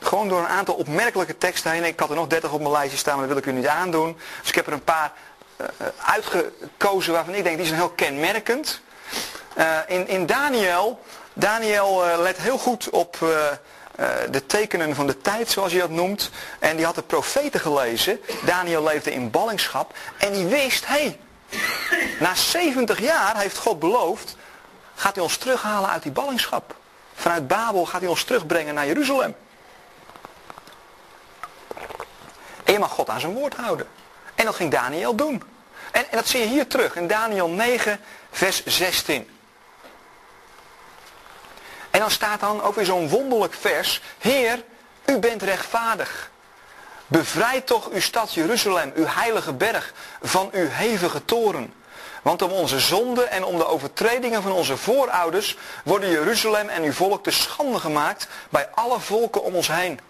gewoon 0.00 0.28
door 0.28 0.38
een 0.38 0.46
aantal 0.46 0.74
opmerkelijke 0.74 1.38
teksten 1.38 1.70
heen. 1.70 1.84
Ik 1.84 2.00
had 2.00 2.10
er 2.10 2.16
nog 2.16 2.26
30 2.26 2.52
op 2.52 2.60
mijn 2.60 2.72
lijstje 2.72 2.98
staan, 2.98 3.18
maar 3.18 3.28
dat 3.28 3.34
wil 3.34 3.42
ik 3.42 3.58
u 3.58 3.58
niet 3.58 3.70
aandoen. 3.70 4.18
Dus 4.40 4.48
ik 4.48 4.54
heb 4.54 4.66
er 4.66 4.72
een 4.72 4.84
paar 4.84 5.12
uh, 5.60 5.66
uitgekozen 6.06 7.12
waarvan 7.12 7.34
ik 7.34 7.44
denk, 7.44 7.56
die 7.56 7.66
zijn 7.66 7.78
heel 7.78 7.90
kenmerkend. 7.90 8.80
In, 9.86 10.08
in 10.08 10.26
Daniel, 10.26 11.00
Daniel 11.32 12.02
let 12.18 12.36
heel 12.36 12.58
goed 12.58 12.90
op 12.90 13.16
de 14.30 14.46
tekenen 14.46 14.94
van 14.94 15.06
de 15.06 15.18
tijd, 15.18 15.50
zoals 15.50 15.72
je 15.72 15.78
dat 15.78 15.90
noemt. 15.90 16.30
En 16.58 16.76
die 16.76 16.84
had 16.84 16.94
de 16.94 17.02
profeten 17.02 17.60
gelezen. 17.60 18.20
Daniel 18.44 18.82
leefde 18.82 19.12
in 19.12 19.30
ballingschap. 19.30 19.94
En 20.18 20.32
die 20.32 20.46
wist, 20.46 20.86
hé, 20.86 20.94
hey, 20.94 21.18
na 22.20 22.34
70 22.34 23.00
jaar 23.00 23.36
heeft 23.38 23.58
God 23.58 23.78
beloofd, 23.78 24.36
gaat 24.94 25.14
hij 25.14 25.24
ons 25.24 25.36
terughalen 25.36 25.90
uit 25.90 26.02
die 26.02 26.12
ballingschap. 26.12 26.74
Vanuit 27.22 27.48
Babel 27.48 27.86
gaat 27.86 28.00
hij 28.00 28.10
ons 28.10 28.24
terugbrengen 28.24 28.74
naar 28.74 28.86
Jeruzalem. 28.86 29.36
En 32.64 32.72
je 32.72 32.78
mag 32.78 32.90
God 32.90 33.08
aan 33.08 33.20
zijn 33.20 33.32
woord 33.32 33.54
houden. 33.54 33.86
En 34.34 34.44
dat 34.44 34.54
ging 34.54 34.70
Daniel 34.70 35.14
doen. 35.14 35.42
En, 35.90 36.10
en 36.10 36.16
dat 36.16 36.28
zie 36.28 36.40
je 36.40 36.46
hier 36.46 36.66
terug 36.66 36.96
in 36.96 37.06
Daniel 37.06 37.48
9, 37.48 38.00
vers 38.30 38.64
16. 38.64 39.28
En 41.90 42.00
dan 42.00 42.10
staat 42.10 42.40
dan 42.40 42.62
ook 42.62 42.74
weer 42.74 42.84
zo'n 42.84 43.08
wonderlijk 43.08 43.54
vers. 43.54 44.02
Heer, 44.18 44.64
u 45.04 45.18
bent 45.18 45.42
rechtvaardig. 45.42 46.30
Bevrijd 47.06 47.66
toch 47.66 47.90
uw 47.90 48.00
stad 48.00 48.34
Jeruzalem, 48.34 48.92
uw 48.94 49.06
heilige 49.06 49.52
berg, 49.52 49.92
van 50.22 50.48
uw 50.52 50.68
hevige 50.68 51.24
toren. 51.24 51.74
Want 52.22 52.42
om 52.42 52.50
onze 52.50 52.80
zonden 52.80 53.30
en 53.30 53.44
om 53.44 53.56
de 53.56 53.66
overtredingen 53.66 54.42
van 54.42 54.52
onze 54.52 54.76
voorouders 54.76 55.56
worden 55.84 56.10
Jeruzalem 56.10 56.68
en 56.68 56.82
uw 56.82 56.92
volk 56.92 57.22
te 57.22 57.30
schande 57.30 57.78
gemaakt 57.78 58.28
bij 58.48 58.68
alle 58.74 59.00
volken 59.00 59.42
om 59.42 59.54
ons 59.54 59.68
heen. 59.68 60.00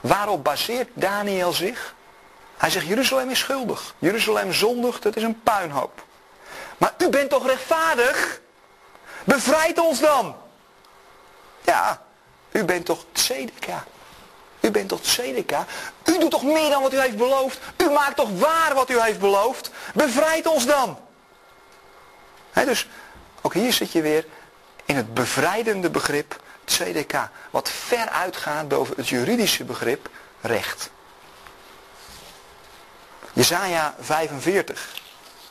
Waarop 0.00 0.44
baseert 0.44 0.88
Daniel 0.92 1.52
zich? 1.52 1.94
Hij 2.56 2.70
zegt 2.70 2.86
Jeruzalem 2.86 3.30
is 3.30 3.38
schuldig. 3.38 3.94
Jeruzalem 3.98 4.52
zondigt, 4.52 5.04
het 5.04 5.16
is 5.16 5.22
een 5.22 5.42
puinhoop. 5.42 6.04
Maar 6.78 6.94
u 6.98 7.08
bent 7.08 7.30
toch 7.30 7.46
rechtvaardig? 7.46 8.40
Bevrijd 9.24 9.78
ons 9.78 10.00
dan. 10.00 10.36
Ja, 11.64 12.02
u 12.50 12.64
bent 12.64 12.84
toch 12.84 13.04
tzedeka. 13.12 13.84
U 14.64 14.70
bent 14.70 14.88
toch 14.88 15.00
tzedeka. 15.00 15.66
U 16.04 16.18
doet 16.18 16.30
toch 16.30 16.42
meer 16.42 16.70
dan 16.70 16.82
wat 16.82 16.92
u 16.92 17.00
heeft 17.00 17.16
beloofd. 17.16 17.58
U 17.76 17.90
maakt 17.90 18.16
toch 18.16 18.38
waar 18.38 18.74
wat 18.74 18.90
u 18.90 19.00
heeft 19.00 19.18
beloofd. 19.18 19.70
Bevrijd 19.94 20.46
ons 20.46 20.66
dan. 20.66 20.98
dus 22.52 22.88
ook 23.40 23.54
hier 23.54 23.72
zit 23.72 23.92
je 23.92 24.02
weer 24.02 24.26
in 24.84 24.96
het 24.96 25.14
bevrijdende 25.14 25.90
begrip 25.90 26.40
tzedeka. 26.64 27.30
Wat 27.50 27.70
ver 27.70 28.08
uitgaat 28.08 28.68
boven 28.68 28.96
het 28.96 29.08
juridische 29.08 29.64
begrip 29.64 30.08
recht. 30.40 30.90
Jezaja 33.32 33.94
45. 34.00 34.88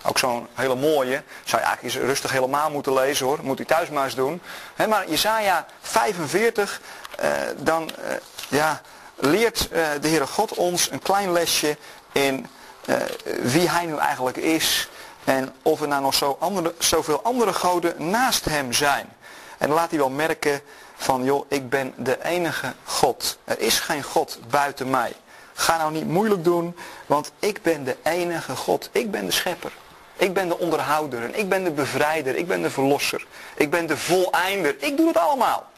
Ook 0.05 0.17
zo'n 0.17 0.47
hele 0.53 0.75
mooie. 0.75 1.23
Zou 1.43 1.61
je 1.61 1.67
eigenlijk 1.67 1.95
eens 1.95 2.05
rustig 2.05 2.31
helemaal 2.31 2.69
moeten 2.69 2.93
lezen 2.93 3.25
hoor. 3.25 3.39
Moet 3.41 3.59
u 3.59 3.65
thuis 3.65 3.89
maar 3.89 4.03
eens 4.03 4.15
doen. 4.15 4.41
maar 4.89 5.09
Jesaja 5.09 5.65
45, 5.81 6.81
eh, 7.17 7.31
dan 7.57 7.95
eh, 7.95 8.15
ja, 8.49 8.81
leert 9.15 9.69
eh, 9.71 9.85
de 10.01 10.07
Heere 10.07 10.27
God 10.27 10.53
ons 10.53 10.91
een 10.91 11.01
klein 11.01 11.31
lesje 11.31 11.77
in 12.11 12.47
eh, 12.85 12.95
wie 13.41 13.69
hij 13.69 13.85
nu 13.85 13.97
eigenlijk 13.97 14.37
is. 14.37 14.89
En 15.23 15.53
of 15.61 15.81
er 15.81 15.87
nou 15.87 16.01
nog 16.01 16.13
zo 16.13 16.37
andere, 16.39 16.73
zoveel 16.77 17.23
andere 17.23 17.53
goden 17.53 18.09
naast 18.09 18.45
hem 18.45 18.73
zijn. 18.73 19.09
En 19.57 19.69
laat 19.69 19.89
hij 19.89 19.99
wel 19.99 20.09
merken 20.09 20.61
van 20.95 21.23
joh, 21.23 21.45
ik 21.47 21.69
ben 21.69 21.93
de 21.97 22.23
enige 22.23 22.73
God. 22.83 23.37
Er 23.43 23.59
is 23.59 23.79
geen 23.79 24.03
God 24.03 24.39
buiten 24.49 24.89
mij. 24.89 25.13
Ga 25.53 25.77
nou 25.77 25.91
niet 25.91 26.07
moeilijk 26.07 26.43
doen, 26.43 26.75
want 27.05 27.31
ik 27.39 27.61
ben 27.61 27.83
de 27.83 27.97
enige 28.03 28.55
God. 28.55 28.89
Ik 28.91 29.11
ben 29.11 29.25
de 29.25 29.31
schepper. 29.31 29.71
Ik 30.15 30.33
ben 30.33 30.47
de 30.47 30.57
onderhouder 30.57 31.23
en 31.23 31.39
ik 31.39 31.49
ben 31.49 31.63
de 31.63 31.71
bevrijder, 31.71 32.35
ik 32.35 32.47
ben 32.47 32.61
de 32.61 32.69
verlosser. 32.69 33.25
Ik 33.55 33.69
ben 33.69 33.85
de 33.85 33.97
voleinder. 33.97 34.75
Ik 34.79 34.97
doe 34.97 35.07
het 35.07 35.17
allemaal. 35.17 35.71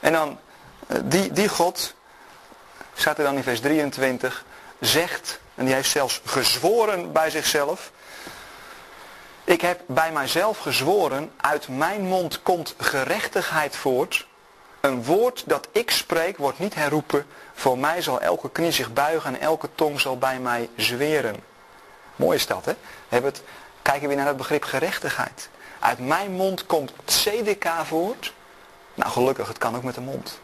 En 0.00 0.12
dan, 0.12 0.38
die, 1.04 1.32
die 1.32 1.48
God, 1.48 1.94
staat 2.94 3.18
er 3.18 3.24
dan 3.24 3.36
in 3.36 3.42
vers 3.42 3.60
23, 3.60 4.44
zegt, 4.80 5.40
en 5.54 5.64
die 5.64 5.74
heeft 5.74 5.90
zelfs 5.90 6.20
gezworen 6.24 7.12
bij 7.12 7.30
zichzelf. 7.30 7.90
Ik 9.44 9.60
heb 9.60 9.80
bij 9.86 10.12
mijzelf 10.12 10.58
gezworen, 10.58 11.32
uit 11.36 11.68
mijn 11.68 12.02
mond 12.02 12.42
komt 12.42 12.74
gerechtigheid 12.78 13.76
voort. 13.76 14.28
Een 14.80 15.04
woord 15.04 15.42
dat 15.46 15.68
ik 15.72 15.90
spreek 15.90 16.36
wordt 16.36 16.58
niet 16.58 16.74
herroepen. 16.74 17.26
Voor 17.54 17.78
mij 17.78 18.02
zal 18.02 18.20
elke 18.20 18.50
knie 18.50 18.70
zich 18.70 18.92
buigen 18.92 19.34
en 19.34 19.40
elke 19.40 19.68
tong 19.74 20.00
zal 20.00 20.18
bij 20.18 20.38
mij 20.38 20.68
zweren. 20.76 21.36
Mooi 22.16 22.36
is 22.36 22.46
dat, 22.46 22.64
hè? 22.64 22.72
Hebben 23.08 23.30
het, 23.30 23.42
kijken 23.82 24.08
weer 24.08 24.16
naar 24.16 24.26
het 24.26 24.36
begrip 24.36 24.64
gerechtigheid. 24.64 25.48
Uit 25.78 25.98
mijn 25.98 26.32
mond 26.32 26.66
komt 26.66 26.92
tzedeka 27.04 27.84
voort. 27.84 28.32
Nou, 28.94 29.10
gelukkig, 29.10 29.48
het 29.48 29.58
kan 29.58 29.76
ook 29.76 29.82
met 29.82 29.94
de 29.94 30.00
mond. 30.00 30.40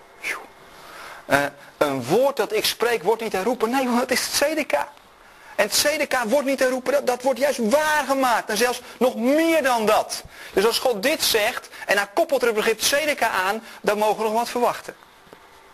Uh, 1.27 1.45
een 1.77 2.05
woord 2.05 2.37
dat 2.37 2.53
ik 2.53 2.65
spreek 2.65 3.03
wordt 3.03 3.23
niet 3.23 3.33
herroepen. 3.33 3.71
Nee, 3.71 3.85
want 3.85 4.01
het 4.01 4.11
is 4.11 4.29
tzedeka. 4.29 4.89
En 5.57 5.69
tzedeka 5.69 6.27
wordt 6.27 6.47
niet 6.47 6.59
herroepen, 6.59 6.93
dat, 6.93 7.07
dat 7.07 7.23
wordt 7.23 7.39
juist 7.39 7.59
waargemaakt. 7.59 8.51
En 8.51 8.57
zelfs 8.57 8.81
nog 8.99 9.17
meer 9.17 9.63
dan 9.63 9.87
dat. 9.87 10.23
Dus 10.53 10.67
als 10.67 10.79
God 10.79 11.03
dit 11.03 11.23
zegt 11.23 11.69
en 11.87 11.97
hij 11.97 12.07
koppelt 12.15 12.41
er 12.41 12.47
het 12.47 12.57
begrip 12.57 12.79
tzedeka 12.79 13.29
aan, 13.29 13.63
dan 13.81 13.99
mogen 13.99 14.17
we 14.17 14.23
nog 14.23 14.33
wat 14.33 14.49
verwachten. 14.49 14.95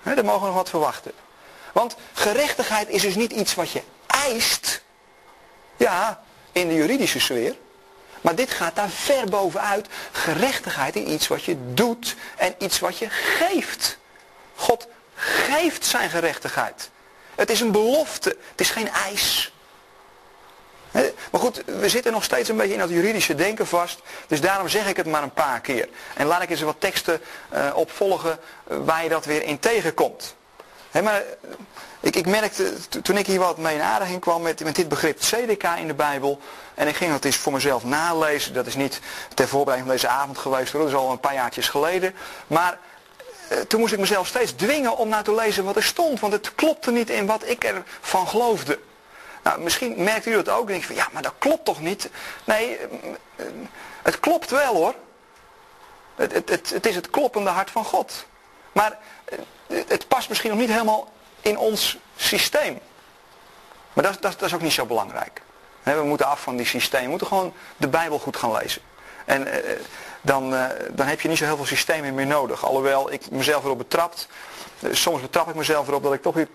Dan 0.02 0.24
mogen 0.24 0.40
we 0.40 0.46
nog 0.46 0.54
wat 0.54 0.68
verwachten. 0.68 1.12
Want 1.72 1.96
gerechtigheid 2.12 2.88
is 2.88 3.02
dus 3.02 3.14
niet 3.14 3.32
iets 3.32 3.54
wat 3.54 3.70
je 3.70 3.82
eist. 4.06 4.82
Ja, 5.76 6.22
in 6.52 6.68
de 6.68 6.74
juridische 6.74 7.20
sfeer. 7.20 7.56
Maar 8.20 8.34
dit 8.34 8.50
gaat 8.50 8.76
daar 8.76 8.90
ver 8.90 9.24
bovenuit. 9.24 9.86
Gerechtigheid 10.12 10.96
is 10.96 11.04
iets 11.04 11.28
wat 11.28 11.44
je 11.44 11.56
doet 11.74 12.16
en 12.36 12.54
iets 12.58 12.78
wat 12.78 12.98
je 12.98 13.10
geeft. 13.10 13.98
God 14.54 14.86
geeft 15.22 15.87
zijn 15.87 16.11
gerechtigheid. 16.11 16.90
Het 17.35 17.50
is 17.50 17.61
een 17.61 17.72
belofte, 17.72 18.28
het 18.28 18.61
is 18.61 18.70
geen 18.70 18.88
eis. 18.88 19.52
Maar 21.30 21.40
goed, 21.40 21.62
we 21.66 21.88
zitten 21.88 22.12
nog 22.12 22.24
steeds 22.24 22.48
een 22.48 22.56
beetje 22.56 22.72
in 22.72 22.78
dat 22.78 22.88
juridische 22.88 23.35
denken 23.35 23.66
vast. 23.66 24.00
Dus 24.26 24.40
daarom 24.40 24.68
zeg 24.68 24.88
ik 24.88 24.96
het 24.96 25.06
maar 25.06 25.22
een 25.22 25.32
paar 25.32 25.61
keer. 25.61 25.88
En 26.14 26.26
laat 26.26 26.42
ik 26.42 26.50
eens 26.50 26.61
wat 26.61 26.76
teksten 26.78 27.20
uh, 27.54 27.70
opvolgen 27.74 28.38
uh, 28.70 28.76
waar 28.85 29.02
je 29.02 29.08
dat 29.08 29.24
weer 29.24 29.42
in 29.42 29.58
tegenkomt. 29.58 30.35
maar 31.02 31.22
ik, 32.00 32.16
ik 32.16 32.26
merkte, 32.26 32.72
toen 33.02 33.16
ik 33.16 33.26
hier 33.26 33.38
wat 33.38 33.58
mee 33.58 33.74
in 33.74 33.80
aardiging 33.80 34.20
kwam 34.20 34.42
met, 34.42 34.64
met 34.64 34.76
dit 34.76 34.88
begrip 34.88 35.18
CDK 35.18 35.64
in 35.78 35.87
de 35.87 35.94
Bijbel. 35.94 36.40
En 36.74 36.88
ik 36.88 36.96
ging 36.96 37.11
dat 37.11 37.24
eens 37.24 37.37
voor 37.37 37.52
mezelf 37.52 37.85
nalezen. 37.85 38.54
Dat 38.54 38.66
is 38.66 38.74
niet 38.74 39.00
ter 39.35 39.48
voorbereiding 39.48 39.90
van 39.90 40.00
deze 40.00 40.20
avond 40.20 40.38
geweest. 40.38 40.72
Dat 40.72 40.88
is 40.88 40.94
al 40.94 41.11
een 41.11 41.20
paar 41.20 41.35
jaartjes 41.35 41.68
geleden. 41.68 42.14
Maar 42.46 42.72
eh, 42.72 42.78
toen 43.68 43.80
moest 43.80 43.92
ik 43.92 43.98
mezelf 43.98 44.26
steeds 44.26 44.52
dwingen 44.52 44.96
om 44.96 45.08
nou 45.08 45.24
te 45.24 45.34
lezen 45.34 45.64
wat 45.64 45.76
er 45.76 45.82
stond. 45.82 46.20
Want 46.20 46.32
het 46.32 46.54
klopte 46.54 46.90
niet 46.90 47.10
in 47.10 47.26
wat 47.26 47.48
ik 47.48 47.64
ervan 47.64 48.28
geloofde. 48.28 48.78
Nou, 49.42 49.60
misschien 49.60 50.02
merkt 50.02 50.26
u 50.26 50.32
dat 50.32 50.48
ook. 50.48 50.66
En 50.66 50.72
denk 50.72 50.84
van, 50.84 50.94
ja, 50.94 51.08
maar 51.12 51.22
dat 51.22 51.34
klopt 51.38 51.64
toch 51.64 51.80
niet? 51.80 52.10
Nee, 52.44 52.78
eh, 53.36 53.46
het 54.02 54.20
klopt 54.20 54.50
wel 54.50 54.74
hoor. 54.74 54.94
Het, 56.14 56.32
het, 56.32 56.48
het, 56.48 56.70
het 56.70 56.86
is 56.86 56.94
het 56.94 57.10
kloppende 57.10 57.50
hart 57.50 57.70
van 57.70 57.84
God. 57.84 58.26
Maar 58.72 58.98
eh, 59.24 59.38
het 59.86 60.08
past 60.08 60.28
misschien 60.28 60.50
nog 60.50 60.58
niet 60.58 60.70
helemaal 60.70 61.12
in 61.40 61.58
ons 61.58 61.98
systeem. 62.16 62.78
Maar 63.92 64.04
dat, 64.04 64.22
dat, 64.22 64.38
dat 64.38 64.48
is 64.48 64.54
ook 64.54 64.62
niet 64.62 64.72
zo 64.72 64.86
belangrijk. 64.86 65.42
We 65.82 66.02
moeten 66.02 66.26
af 66.26 66.40
van 66.40 66.56
die 66.56 66.66
systeem. 66.66 67.02
We 67.02 67.08
moeten 67.08 67.26
gewoon 67.26 67.54
de 67.76 67.88
Bijbel 67.88 68.18
goed 68.18 68.36
gaan 68.36 68.52
lezen. 68.52 68.82
En 69.24 69.46
eh, 69.46 69.78
dan, 70.22 70.54
eh, 70.54 70.64
dan 70.90 71.06
heb 71.06 71.20
je 71.20 71.28
niet 71.28 71.38
zo 71.38 71.44
heel 71.44 71.56
veel 71.56 71.66
systemen 71.66 72.14
meer 72.14 72.26
nodig. 72.26 72.64
Alhoewel 72.64 73.12
ik 73.12 73.30
mezelf 73.30 73.64
erop 73.64 73.78
betrapt. 73.78 74.28
Eh, 74.80 74.92
soms 74.92 75.20
betrap 75.20 75.48
ik 75.48 75.54
mezelf 75.54 75.88
erop 75.88 76.02
dat 76.02 76.12
ik 76.12 76.22
toch 76.22 76.35
weer 76.35 76.48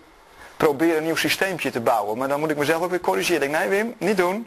probeer 0.56 0.96
een 0.96 1.02
nieuw 1.02 1.16
systeempje 1.16 1.70
te 1.70 1.80
bouwen. 1.80 2.18
Maar 2.18 2.28
dan 2.28 2.40
moet 2.40 2.50
ik 2.50 2.56
mezelf 2.56 2.82
ook 2.82 2.90
weer 2.90 3.00
corrigeren. 3.00 3.42
Ik 3.42 3.50
denk, 3.50 3.62
nee 3.62 3.68
Wim, 3.68 3.94
niet 3.98 4.16
doen. 4.16 4.46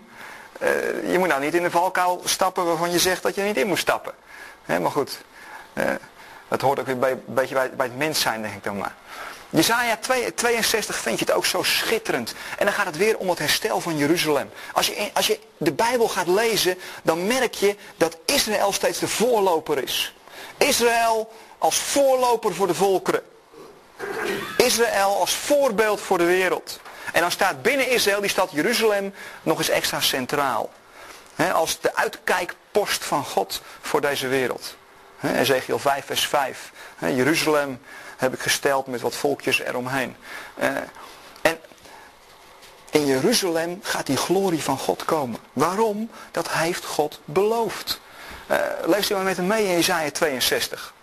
je 1.06 1.16
moet 1.20 1.28
nou 1.28 1.42
niet 1.42 1.54
in 1.54 1.64
de 1.64 1.72
valkuil 1.72 2.22
stappen 2.26 2.66
waarvan 2.66 2.92
je 2.92 3.00
zegt 3.00 3.24
dat 3.24 3.36
je 3.36 3.42
niet 3.42 3.58
in 3.58 3.68
moet 3.68 3.78
stappen. 3.78 4.14
maar 4.66 4.92
goed, 4.92 5.22
dat 6.48 6.62
hoort 6.62 6.80
ook 6.80 6.86
weer 6.86 7.00
bij, 7.00 7.12
een 7.12 7.22
beetje 7.26 7.56
bij, 7.56 7.72
bij 7.72 7.86
het 7.86 7.98
mens 7.98 8.20
zijn, 8.20 8.42
denk 8.42 8.54
ik 8.54 8.64
dan 8.64 8.78
maar. 8.78 8.96
Jezaja 9.52 9.98
62 10.36 10.96
vind 10.96 11.20
je 11.20 11.26
het 11.26 11.34
ook 11.34 11.46
zo 11.46 11.64
schitterend. 11.64 12.34
En 12.58 12.66
dan 12.66 12.74
gaat 12.74 12.86
het 12.86 12.98
weer 12.98 13.18
om 13.18 13.30
het 13.30 13.40
herstel 13.40 13.82
van 13.82 13.98
Jeruzalem. 13.98 14.50
Als 14.74 14.88
je, 14.88 15.10
als 15.14 15.28
je 15.28 15.40
de 15.58 15.72
Bijbel 15.72 16.08
gaat 16.08 16.28
lezen, 16.28 16.78
dan 17.04 17.28
merk 17.28 17.54
je 17.54 17.76
dat 17.98 18.18
Israël 18.26 18.74
steeds 18.74 19.00
de 19.00 19.08
voorloper 19.08 19.84
is. 19.84 20.16
Israël 20.58 21.32
als 21.58 21.76
voorloper 21.76 22.56
voor 22.56 22.68
de 22.68 22.74
volkeren. 22.74 23.24
Israël 24.58 25.20
als 25.20 25.34
voorbeeld 25.34 26.02
voor 26.02 26.18
de 26.18 26.26
wereld. 26.26 26.80
En 27.14 27.22
dan 27.22 27.32
staat 27.32 27.62
binnen 27.62 27.90
Israël 27.90 28.22
die 28.22 28.30
stad 28.30 28.50
Jeruzalem 28.52 29.14
nog 29.42 29.58
eens 29.58 29.70
extra 29.70 30.00
centraal. 30.00 30.70
als 31.54 31.80
de 31.80 31.96
uitkijkpost 31.96 33.06
van 33.06 33.26
God 33.26 33.62
voor 33.82 34.02
deze 34.02 34.28
wereld. 34.28 34.76
Ezekiel 35.22 35.80
5 35.80 36.06
vers 36.06 36.28
5. 36.28 36.72
Jeruzalem 37.00 37.80
heb 38.22 38.34
ik 38.34 38.40
gesteld 38.40 38.88
met 38.88 39.02
wat 39.02 39.16
volkjes 39.16 39.60
eromheen. 39.60 40.16
Uh, 40.60 40.68
en 41.42 41.60
in 42.90 43.06
Jeruzalem 43.06 43.80
gaat 43.82 44.06
die 44.06 44.18
glorie 44.18 44.64
van 44.64 44.78
God 44.78 45.06
komen. 45.06 45.40
Waarom? 45.54 46.10
Dat 46.32 46.50
heeft 46.50 46.86
God 46.86 47.20
beloofd. 47.26 48.00
Uh, 48.52 48.58
lees 48.86 49.10
u 49.10 49.14
maar 49.14 49.24
met 49.24 49.38
hem 49.38 49.48
mee 49.48 49.68
in 49.68 49.78
Isaiah 49.78 50.12
62. 50.12 50.94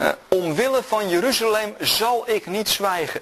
Uh, 0.00 0.08
omwille 0.28 0.82
van 0.82 1.08
Jeruzalem 1.08 1.74
zal 1.80 2.30
ik 2.30 2.46
niet 2.46 2.68
zwijgen. 2.68 3.20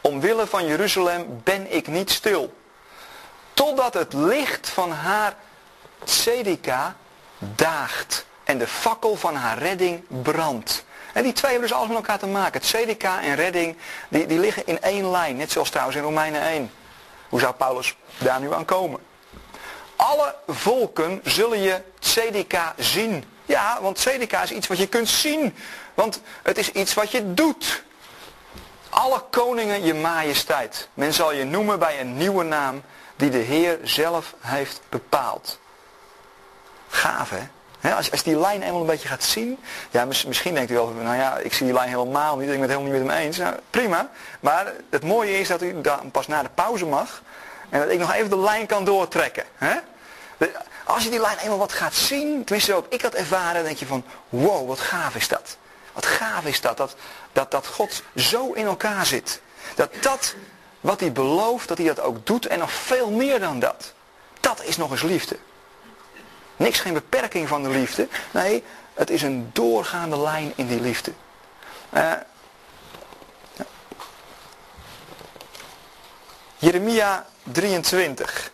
Omwille 0.00 0.46
van 0.46 0.66
Jeruzalem 0.66 1.40
ben 1.44 1.74
ik 1.74 1.86
niet 1.86 2.10
stil. 2.10 2.54
Totdat 3.54 3.94
het 3.94 4.12
licht 4.12 4.68
van 4.68 4.92
haar 4.92 5.36
tzedika 6.04 6.96
daagt 7.38 8.26
en 8.44 8.58
de 8.58 8.66
fakkel 8.66 9.16
van 9.16 9.34
haar 9.34 9.58
redding 9.58 10.04
brandt. 10.22 10.84
En 11.18 11.24
die 11.24 11.32
twee 11.32 11.50
hebben 11.50 11.68
dus 11.68 11.78
alles 11.78 11.88
met 11.88 11.96
elkaar 11.96 12.18
te 12.18 12.26
maken. 12.26 12.60
Het 12.60 12.70
CDK 12.70 13.02
en 13.02 13.34
redding, 13.34 13.76
die, 14.08 14.26
die 14.26 14.38
liggen 14.38 14.66
in 14.66 14.80
één 14.80 15.10
lijn. 15.10 15.36
Net 15.36 15.50
zoals 15.50 15.70
trouwens 15.70 15.96
in 15.96 16.02
Romeinen 16.02 16.42
1. 16.42 16.70
Hoe 17.28 17.40
zou 17.40 17.54
Paulus 17.54 17.96
daar 18.18 18.40
nu 18.40 18.54
aan 18.54 18.64
komen? 18.64 19.00
Alle 19.96 20.34
volken 20.46 21.20
zullen 21.24 21.58
je 21.58 21.82
CDK 22.00 22.58
zien. 22.76 23.24
Ja, 23.46 23.78
want 23.80 23.98
CDK 23.98 24.32
is 24.32 24.50
iets 24.50 24.66
wat 24.66 24.78
je 24.78 24.86
kunt 24.86 25.08
zien. 25.08 25.56
Want 25.94 26.20
het 26.42 26.58
is 26.58 26.72
iets 26.72 26.94
wat 26.94 27.10
je 27.10 27.34
doet. 27.34 27.82
alle 28.88 29.22
koningen 29.30 29.84
je 29.84 29.94
majesteit. 29.94 30.88
Men 30.94 31.14
zal 31.14 31.32
je 31.32 31.44
noemen 31.44 31.78
bij 31.78 32.00
een 32.00 32.16
nieuwe 32.16 32.44
naam 32.44 32.82
die 33.16 33.30
de 33.30 33.38
Heer 33.38 33.78
zelf 33.82 34.34
heeft 34.40 34.80
bepaald. 34.88 35.58
Gaaf 36.88 37.30
hè? 37.30 37.48
Als, 37.82 38.10
als 38.10 38.22
die 38.22 38.38
lijn 38.38 38.62
eenmaal 38.62 38.80
een 38.80 38.86
beetje 38.86 39.08
gaat 39.08 39.22
zien. 39.22 39.58
Ja, 39.90 40.04
misschien 40.04 40.54
denkt 40.54 40.70
u 40.70 40.74
wel, 40.74 40.88
nou 40.88 41.16
ja, 41.16 41.36
ik 41.36 41.52
zie 41.52 41.66
die 41.66 41.74
lijn 41.74 41.88
helemaal 41.88 42.36
niet. 42.36 42.48
Ik 42.48 42.52
ben 42.52 42.60
het 42.60 42.70
helemaal 42.70 42.92
niet 42.92 43.02
met 43.02 43.12
hem 43.12 43.24
eens. 43.24 43.36
Nou, 43.36 43.54
prima. 43.70 44.10
Maar 44.40 44.72
het 44.90 45.04
mooie 45.04 45.38
is 45.38 45.48
dat 45.48 45.62
u 45.62 45.80
dan 45.80 46.10
pas 46.10 46.26
na 46.26 46.42
de 46.42 46.50
pauze 46.54 46.86
mag. 46.86 47.22
En 47.68 47.80
dat 47.80 47.90
ik 47.90 47.98
nog 47.98 48.12
even 48.12 48.30
de 48.30 48.38
lijn 48.38 48.66
kan 48.66 48.84
doortrekken. 48.84 49.44
Als 50.84 51.04
je 51.04 51.10
die 51.10 51.20
lijn 51.20 51.38
eenmaal 51.38 51.58
wat 51.58 51.72
gaat 51.72 51.94
zien, 51.94 52.44
tenminste 52.44 52.74
ook 52.74 52.86
ik 52.88 53.02
had 53.02 53.14
ervaren, 53.14 53.64
denk 53.64 53.76
je 53.76 53.86
van, 53.86 54.04
wow, 54.28 54.68
wat 54.68 54.80
gaaf 54.80 55.14
is 55.14 55.28
dat. 55.28 55.56
Wat 55.92 56.06
gaaf 56.06 56.44
is 56.44 56.60
dat, 56.60 56.76
dat, 56.76 56.96
dat, 57.32 57.50
dat 57.50 57.66
God 57.66 58.02
zo 58.16 58.52
in 58.52 58.64
elkaar 58.64 59.06
zit. 59.06 59.40
Dat 59.74 59.90
dat 60.00 60.34
wat 60.80 61.00
hij 61.00 61.12
belooft, 61.12 61.68
dat 61.68 61.78
hij 61.78 61.86
dat 61.86 62.00
ook 62.00 62.26
doet 62.26 62.46
en 62.46 62.58
nog 62.58 62.72
veel 62.72 63.10
meer 63.10 63.40
dan 63.40 63.58
dat. 63.58 63.92
Dat 64.40 64.62
is 64.64 64.76
nog 64.76 64.90
eens 64.90 65.02
liefde. 65.02 65.38
Niks 66.58 66.80
geen 66.80 66.92
beperking 66.92 67.48
van 67.48 67.62
de 67.62 67.68
liefde. 67.68 68.08
Nee, 68.30 68.64
het 68.94 69.10
is 69.10 69.22
een 69.22 69.50
doorgaande 69.52 70.20
lijn 70.20 70.52
in 70.56 70.66
die 70.66 70.80
liefde. 70.80 71.12
Uh, 71.94 72.12
Jeremia 76.56 77.26
23. 77.42 78.50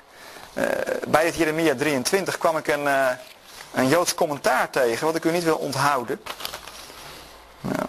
Uh, 0.54 0.64
bij 1.08 1.24
het 1.24 1.36
Jeremia 1.36 1.74
23 1.74 2.38
kwam 2.38 2.56
ik 2.56 2.66
een, 2.66 2.84
uh, 2.84 3.10
een 3.72 3.88
Joods 3.88 4.14
commentaar 4.14 4.70
tegen, 4.70 5.06
wat 5.06 5.16
ik 5.16 5.24
u 5.24 5.30
niet 5.30 5.44
wil 5.44 5.56
onthouden. 5.56 6.20
Ja. 7.60 7.86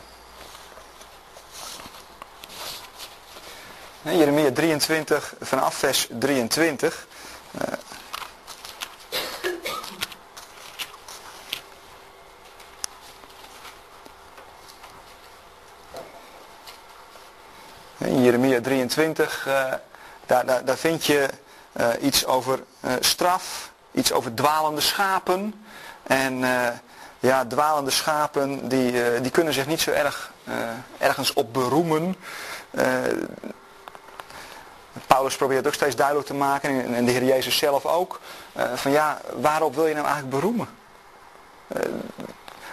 Jeremia 4.11 4.51
23, 4.51 5.33
vanaf 5.41 5.75
vers 5.75 6.07
23. 6.19 7.07
In 18.07 18.23
Jeremia 18.23 18.61
23, 18.61 19.45
uh, 19.47 19.53
daar, 20.25 20.45
daar, 20.45 20.65
daar, 20.65 20.77
vind 20.77 21.05
je 21.05 21.29
uh, 21.73 21.87
iets 22.01 22.25
over 22.25 22.59
straf, 22.99 23.71
iets 23.91 24.11
over 24.11 24.33
dwalende 24.33 24.81
schapen. 24.81 25.65
En 26.03 26.39
ja, 27.19 27.45
dwalende 27.45 27.91
schapen 27.91 28.67
die, 28.67 29.21
die 29.21 29.31
kunnen 29.31 29.53
zich 29.53 29.67
niet 29.67 29.81
zo 29.81 29.91
erg 29.91 30.31
ergens 30.97 31.33
op 31.33 31.53
beroemen. 31.53 32.15
Paulus 35.07 35.35
probeert 35.35 35.67
ook 35.67 35.73
steeds 35.73 35.95
duidelijk 35.95 36.27
te 36.27 36.33
maken, 36.33 36.95
en 36.95 37.05
de 37.05 37.11
Heer 37.11 37.23
Jezus 37.23 37.57
zelf 37.57 37.85
ook, 37.85 38.19
eh, 38.53 38.73
van 38.73 38.91
ja, 38.91 39.21
waarop 39.33 39.75
wil 39.75 39.87
je 39.87 39.93
nou 39.93 40.05
eigenlijk 40.05 40.35
beroemen? 40.35 40.67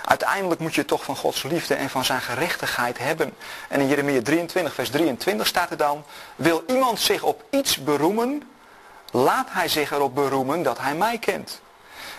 Uiteindelijk 0.04 0.60
moet 0.60 0.74
je 0.74 0.84
toch 0.84 1.04
van 1.04 1.16
Gods 1.16 1.42
liefde 1.42 1.74
en 1.74 1.90
van 1.90 2.04
zijn 2.04 2.20
gerechtigheid 2.20 2.98
hebben. 2.98 3.34
En 3.68 3.80
in 3.80 3.88
Jeremia 3.88 4.22
23, 4.22 4.74
vers 4.74 4.90
23 4.90 5.46
staat 5.46 5.70
er 5.70 5.76
dan, 5.76 6.04
wil 6.36 6.64
iemand 6.66 7.00
zich 7.00 7.22
op 7.22 7.44
iets 7.50 7.76
beroemen, 7.82 8.42
laat 9.10 9.46
hij 9.50 9.68
zich 9.68 9.90
erop 9.92 10.14
beroemen 10.14 10.62
dat 10.62 10.78
hij 10.78 10.94
mij 10.94 11.18
kent. 11.18 11.60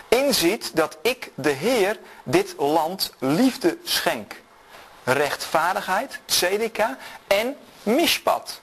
Inziet 0.08 0.76
dat 0.76 0.98
ik, 1.02 1.30
de 1.34 1.50
Heer, 1.50 1.98
dit 2.22 2.54
land 2.58 3.12
liefde 3.18 3.78
schenk. 3.84 4.34
Rechtvaardigheid, 5.04 6.18
tzedika 6.24 6.98
en 7.26 7.56
mishpat. 7.82 8.60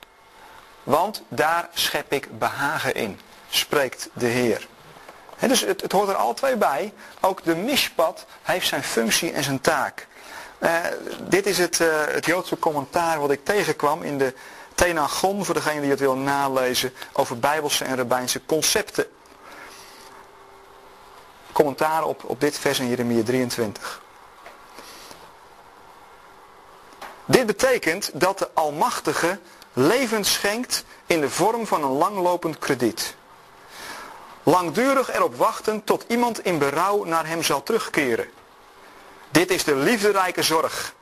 Want 0.83 1.23
daar 1.27 1.69
schep 1.73 2.13
ik 2.13 2.39
behagen 2.39 2.95
in, 2.95 3.19
spreekt 3.49 4.09
de 4.13 4.25
Heer. 4.25 4.67
Dus 5.47 5.61
het, 5.61 5.81
het, 5.81 5.91
hoort 5.91 6.09
er 6.09 6.15
alle 6.15 6.33
twee 6.33 6.55
bij. 6.55 6.93
Ook 7.19 7.43
de 7.43 7.55
mishpat 7.55 8.25
heeft 8.41 8.67
zijn 8.67 8.83
functie 8.83 9.31
en 9.31 9.43
zijn 9.43 9.61
taak. 9.61 10.07
Uh, 10.59 10.69
dit 11.27 11.45
is 11.45 11.57
het, 11.57 11.79
uh, 11.79 11.87
het 12.05 12.25
Joodse 12.25 12.59
commentaar 12.59 13.19
wat 13.19 13.31
ik 13.31 13.45
tegenkwam 13.45 14.03
in 14.03 14.17
de 14.17 14.33
Tenagon, 14.75 15.45
voor 15.45 15.53
degene 15.53 15.81
die 15.81 15.89
het 15.89 15.99
wil 15.99 16.15
nalezen, 16.15 16.93
over 17.11 17.39
bijbelse 17.39 17.85
en 17.85 17.95
rabbijnse 17.95 18.45
concepten. 18.45 19.05
Commentaar 21.51 22.03
op, 22.03 22.23
op 22.23 22.39
dit 22.39 22.59
vers 22.59 22.79
in 22.79 22.89
Jeremia 22.89 23.23
23. 23.23 24.01
Dit 27.25 27.45
betekent 27.45 28.09
dat 28.13 28.39
de 28.39 28.49
Almachtige 28.53 29.39
leven 29.73 30.23
schenkt 30.23 30.83
in 31.05 31.21
de 31.21 31.29
vorm 31.29 31.67
van 31.67 31.83
een 31.83 31.91
langlopend 31.91 32.59
krediet. 32.59 33.15
Langdurig 34.43 35.13
erop 35.13 35.35
wachten 35.35 35.83
tot 35.83 36.05
iemand 36.07 36.45
in 36.45 36.57
berouw 36.57 37.03
naar 37.03 37.27
hem 37.27 37.43
zal 37.43 37.63
terugkeren. 37.63 38.29
Dit 39.31 39.51
is 39.51 39.63
de 39.63 39.75
liefderijke 39.75 40.43
zorg, 40.43 40.93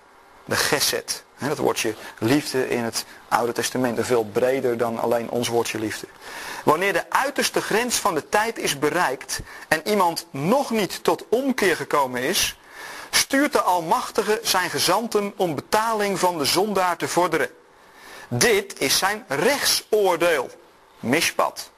de 0.46 0.56
geset. 0.56 1.24
Dat 1.48 1.58
woordje 1.58 1.96
liefde 2.18 2.70
in 2.70 2.84
het 2.84 3.06
Oude 3.30 3.52
Testament 3.52 3.98
is 3.98 4.06
veel 4.06 4.26
breder 4.26 4.78
dan 4.78 5.00
alleen 5.00 5.30
ons 5.30 5.48
woordje 5.48 5.80
liefde. 5.80 6.08
Wanneer 6.64 6.94
de 6.94 7.10
uiterste 7.10 7.62
grens 7.62 7.96
van 7.96 8.16
de 8.16 8.30
tijd 8.30 8.58
is 8.58 8.80
bereikt 8.80 9.40
en 9.68 9.88
iemand 9.88 10.26
nog 10.32 10.70
niet 10.70 11.04
tot 11.04 11.26
omkeer 11.30 11.76
gekomen 11.76 12.22
is, 12.22 12.58
stuurt 13.10 13.54
de 13.54 13.62
Almachtige 13.62 14.40
zijn 14.44 14.70
gezanten 14.70 15.34
om 15.36 15.56
betaling 15.56 16.20
van 16.20 16.38
de 16.38 16.46
zondaar 16.46 16.98
te 16.98 17.08
vorderen. 17.08 17.50
Dit 18.28 18.80
is 18.80 18.98
zijn 18.98 19.26
rechtsoordeel. 19.28 20.50
Mishpat. 21.00 21.72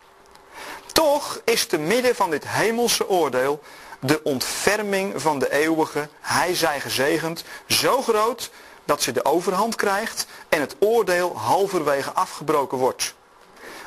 Toch 0.92 1.42
is 1.44 1.66
te 1.66 1.78
midden 1.78 2.16
van 2.16 2.30
dit 2.30 2.48
hemelse 2.48 3.10
oordeel 3.10 3.62
de 4.00 4.24
ontferming 4.24 5.22
van 5.22 5.40
de 5.40 5.52
eeuwige, 5.52 6.10
hij 6.20 6.56
zij 6.56 6.80
gezegend, 6.80 7.44
zo 7.68 8.02
groot 8.02 8.50
dat 8.86 9.02
ze 9.02 9.12
de 9.12 9.26
overhand 9.26 9.76
krijgt 9.76 10.26
en 10.50 10.62
het 10.62 10.76
oordeel 10.80 11.38
halverwege 11.38 12.12
afgebroken 12.12 12.78
wordt. 12.78 13.16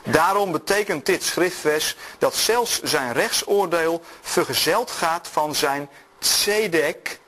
Daarom 0.05 0.53
betekent 0.53 1.07
dit 1.07 1.23
schriftvers 1.23 1.97
dat 2.19 2.35
zelfs 2.35 2.83
zijn 2.83 3.13
rechtsoordeel 3.13 4.03
vergezeld 4.21 4.91
gaat 4.91 5.29
van 5.29 5.55
zijn 5.55 5.89
tzedek, 6.19 7.21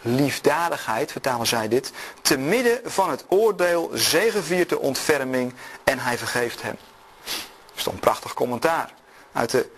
liefdadigheid, 0.00 1.12
vertalen 1.12 1.46
zij 1.46 1.68
dit, 1.68 1.92
te 2.22 2.38
midden 2.38 2.80
van 2.84 3.10
het 3.10 3.24
oordeel 3.28 3.90
zegeviert 3.92 4.68
de 4.68 4.78
ontferming 4.78 5.54
en 5.84 5.98
hij 5.98 6.18
vergeeft 6.18 6.62
hem. 6.62 6.76
Dat 7.24 7.76
is 7.76 7.82
toch 7.82 7.92
een 7.92 8.00
prachtig 8.00 8.34
commentaar 8.34 8.95
uit 9.36 9.50
de 9.50 9.70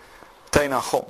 Tenagon. 0.49 1.07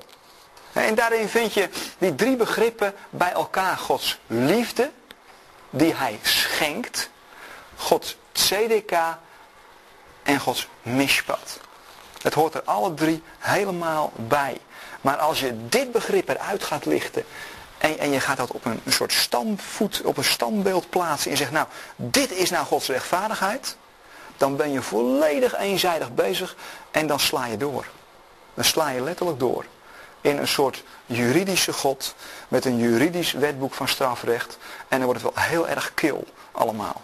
En 0.74 0.95
daarin 0.95 1.30
vind 1.30 1.54
je 1.54 1.70
die 1.97 2.16
drie 2.16 2.36
begrippen 2.36 2.93
bij 3.10 3.32
elkaar. 3.32 3.78
Gods 3.78 4.20
liefde, 4.28 4.91
die 5.70 5.93
hij 5.95 6.20
schenkt. 6.22 7.10
Gods 7.76 8.18
tzedeka 8.32 9.20
en 10.24 10.39
Gods 10.39 10.68
mishpat. 10.82 11.60
Het 12.22 12.34
hoort 12.34 12.54
er 12.54 12.64
alle 12.64 12.93
drie 12.93 13.24
helemaal 13.38 14.12
bij. 14.16 14.58
Maar 15.02 15.18
als 15.18 15.39
je 15.39 15.68
dit 15.68 15.91
begrip 15.91 16.30
eruit 16.30 16.64
gaat 16.64 16.86
lichten 16.86 17.26
en, 17.78 17.97
en 17.97 18.12
je 18.12 18.20
gaat 18.20 18.38
dat 18.38 18.52
op 18.52 18.66
een, 18.66 18.82
soort 18.88 19.14
standvoet, 19.14 20.02
op 20.02 20.18
een 20.18 20.24
standbeeld 20.24 20.89
plaatsen 20.89 21.32
en 21.32 21.38
zegt, 21.38 21.52
nou, 21.52 21.68
dit 21.95 22.32
is 22.32 22.50
nou 22.50 22.66
Gods 22.66 22.88
rechtvaardigheid. 22.88 23.78
Dan 24.38 24.56
ben 24.56 24.72
je 24.72 24.82
volledig 24.82 25.58
eenzijdig 25.58 26.14
bezig 26.14 26.56
en 26.91 27.08
dan 27.08 27.20
sla 27.20 27.45
je 27.45 27.58
door. 27.58 27.86
Dan 28.54 28.64
sla 28.64 28.89
je 28.89 29.02
letterlijk 29.02 29.39
door. 29.39 29.66
In 30.22 30.38
een 30.38 30.47
soort 30.47 30.84
juridische 31.06 31.74
God 31.74 32.16
met 32.47 32.66
een 32.66 32.78
juridisch 32.78 33.32
wetboek 33.32 33.74
van 33.74 33.88
strafrecht. 33.88 34.58
En 34.88 34.97
dan 34.97 35.06
wordt 35.06 35.22
het 35.22 35.34
wel 35.34 35.43
heel 35.43 35.68
erg 35.68 35.93
kil 35.93 36.26
allemaal. 36.52 37.02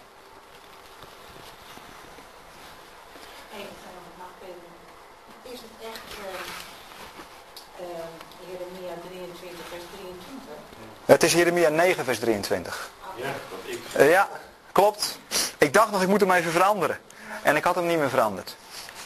Het 11.06 11.22
is 11.22 11.32
Jeremia 11.32 11.68
9 11.68 12.04
vers 12.04 12.18
23. 12.18 12.90
Ja, 13.14 13.24
ik... 13.64 13.78
Uh, 13.96 14.10
ja, 14.10 14.28
klopt. 14.72 15.18
Ik 15.58 15.72
dacht 15.72 15.90
nog, 15.90 16.02
ik 16.02 16.08
moet 16.08 16.20
hem 16.20 16.30
even 16.30 16.52
veranderen. 16.52 16.98
En 17.42 17.56
ik 17.56 17.64
had 17.64 17.74
hem 17.74 17.86
niet 17.86 17.98
meer 17.98 18.08
veranderd. 18.08 18.56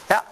Ja, 0.07 0.25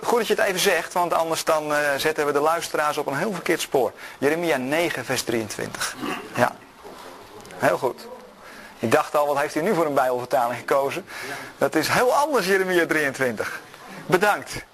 goed, 0.00 0.18
dat 0.18 0.26
je 0.26 0.34
het 0.34 0.44
even 0.44 0.60
zegt, 0.60 0.92
want 0.92 1.12
anders 1.12 1.44
dan 1.44 1.70
uh, 1.70 1.78
zetten 1.96 2.26
we 2.26 2.32
de 2.32 2.40
luisteraars 2.40 2.96
op 2.96 3.06
een 3.06 3.16
heel 3.16 3.32
verkeerd 3.32 3.60
spoor. 3.60 3.92
Jeremia 4.18 4.56
9 4.56 5.04
vers 5.04 5.22
23. 5.22 5.96
Ja, 6.34 6.56
heel 7.56 7.78
goed. 7.78 8.06
Ik 8.78 8.90
dacht 8.90 9.16
al, 9.16 9.26
wat 9.26 9.38
heeft 9.38 9.54
hij 9.54 9.62
nu 9.62 9.74
voor 9.74 9.86
een 9.86 9.94
bijbelvertaling 9.94 10.58
gekozen? 10.58 11.04
Dat 11.58 11.74
is 11.74 11.88
heel 11.88 12.14
anders, 12.14 12.46
Jeremia 12.46 12.86
23. 12.86 13.60
Bedankt. 14.06 14.64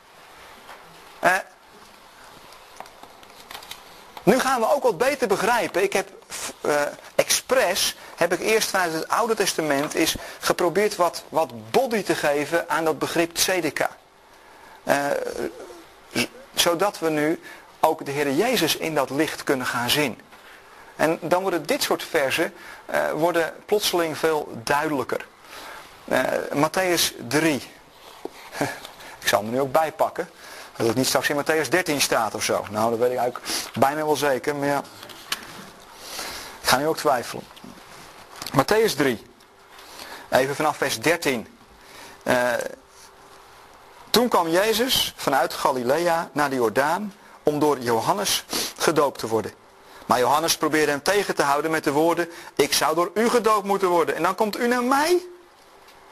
Uh, 1.25 1.37
nu 4.23 4.39
gaan 4.39 4.61
we 4.61 4.75
ook 4.75 4.83
wat 4.83 4.99
beter 4.99 5.29
begrijpen. 5.29 5.83
Ik 5.83 5.93
heb 5.93 6.09
uh, 6.61 6.81
expres 7.15 7.97
heb 8.17 8.33
ik 8.33 8.41
eerst 8.41 8.71
vanuit 8.71 8.93
het 8.93 9.09
Oude 9.09 9.35
Testament 9.35 9.95
is 9.95 10.17
geprobeerd 10.41 10.97
wat, 10.97 11.25
wat 11.29 11.71
body 11.71 12.03
te 12.03 12.15
geven 12.15 12.69
aan 12.69 12.85
dat 12.85 12.99
begrip 12.99 13.35
tzedeka. 13.35 13.91
Uh, 14.85 15.07
zodat 16.55 16.99
we 16.99 17.11
nu 17.11 17.41
ook 17.80 18.05
de 18.05 18.11
Heer 18.11 18.32
Jezus 18.32 18.76
in 18.76 18.95
dat 18.95 19.11
licht 19.11 19.45
kunnen 19.45 19.66
gaan 19.66 19.91
zien. 19.91 20.20
En 20.97 21.18
dan 21.20 21.43
worden 21.43 21.66
dit 21.66 21.82
soort 21.82 22.03
versen 22.03 22.55
uh, 22.91 23.11
worden 23.11 23.53
plotseling 23.66 24.18
veel 24.18 24.59
duidelijker. 24.64 25.26
Uh, 26.05 26.20
Matthäus 26.53 27.26
3. 27.28 27.55
ik 29.20 29.28
zal 29.28 29.43
hem 29.43 29.51
nu 29.51 29.61
ook 29.61 29.72
bijpakken. 29.72 30.28
Dat 30.76 30.87
het 30.87 30.97
niet 30.97 31.07
straks 31.07 31.28
in 31.28 31.43
Matthäus 31.43 31.68
13 31.68 32.01
staat 32.01 32.35
of 32.35 32.45
zo. 32.45 32.64
Nou, 32.70 32.91
dat 32.91 32.99
weet 32.99 33.12
ik 33.12 33.18
eigenlijk 33.18 33.47
bijna 33.78 34.05
wel 34.05 34.16
zeker. 34.16 34.57
Maar 34.57 34.68
ja, 34.68 34.82
ik 36.61 36.68
ga 36.68 36.76
nu 36.76 36.87
ook 36.87 36.97
twijfelen. 36.97 37.45
Matthäus 38.57 38.97
3. 38.97 39.22
Even 40.28 40.55
vanaf 40.55 40.76
vers 40.76 41.01
13. 41.01 41.54
Toen 44.25 44.33
kwam 44.33 44.49
Jezus 44.49 45.12
vanuit 45.16 45.55
Galilea 45.55 46.31
naar 46.33 46.51
de 46.51 46.57
Jordaan 46.57 47.14
om 47.43 47.59
door 47.59 47.79
Johannes 47.79 48.45
gedoopt 48.79 49.18
te 49.18 49.27
worden. 49.27 49.53
Maar 50.07 50.18
Johannes 50.18 50.57
probeerde 50.57 50.91
hem 50.91 51.03
tegen 51.03 51.35
te 51.35 51.43
houden 51.43 51.70
met 51.70 51.85
de 51.85 51.93
woorden, 51.93 52.29
ik 52.55 52.72
zou 52.72 52.95
door 52.95 53.11
u 53.14 53.29
gedoopt 53.29 53.66
moeten 53.66 53.89
worden 53.89 54.14
en 54.14 54.22
dan 54.22 54.35
komt 54.35 54.59
u 54.59 54.68
naar 54.68 54.83
mij? 54.83 55.22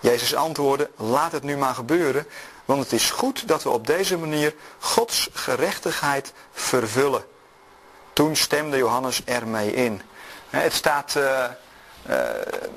Jezus 0.00 0.34
antwoordde, 0.34 0.90
laat 0.96 1.32
het 1.32 1.42
nu 1.42 1.56
maar 1.56 1.74
gebeuren, 1.74 2.26
want 2.64 2.82
het 2.82 2.92
is 2.92 3.10
goed 3.10 3.48
dat 3.48 3.62
we 3.62 3.70
op 3.70 3.86
deze 3.86 4.18
manier 4.18 4.54
Gods 4.78 5.28
gerechtigheid 5.32 6.32
vervullen. 6.52 7.24
Toen 8.12 8.36
stemde 8.36 8.76
Johannes 8.76 9.24
ermee 9.24 9.74
in. 9.74 10.02
Het 10.50 10.72
staat, 10.72 11.14
uh, 11.16 11.44
uh, 12.08 12.16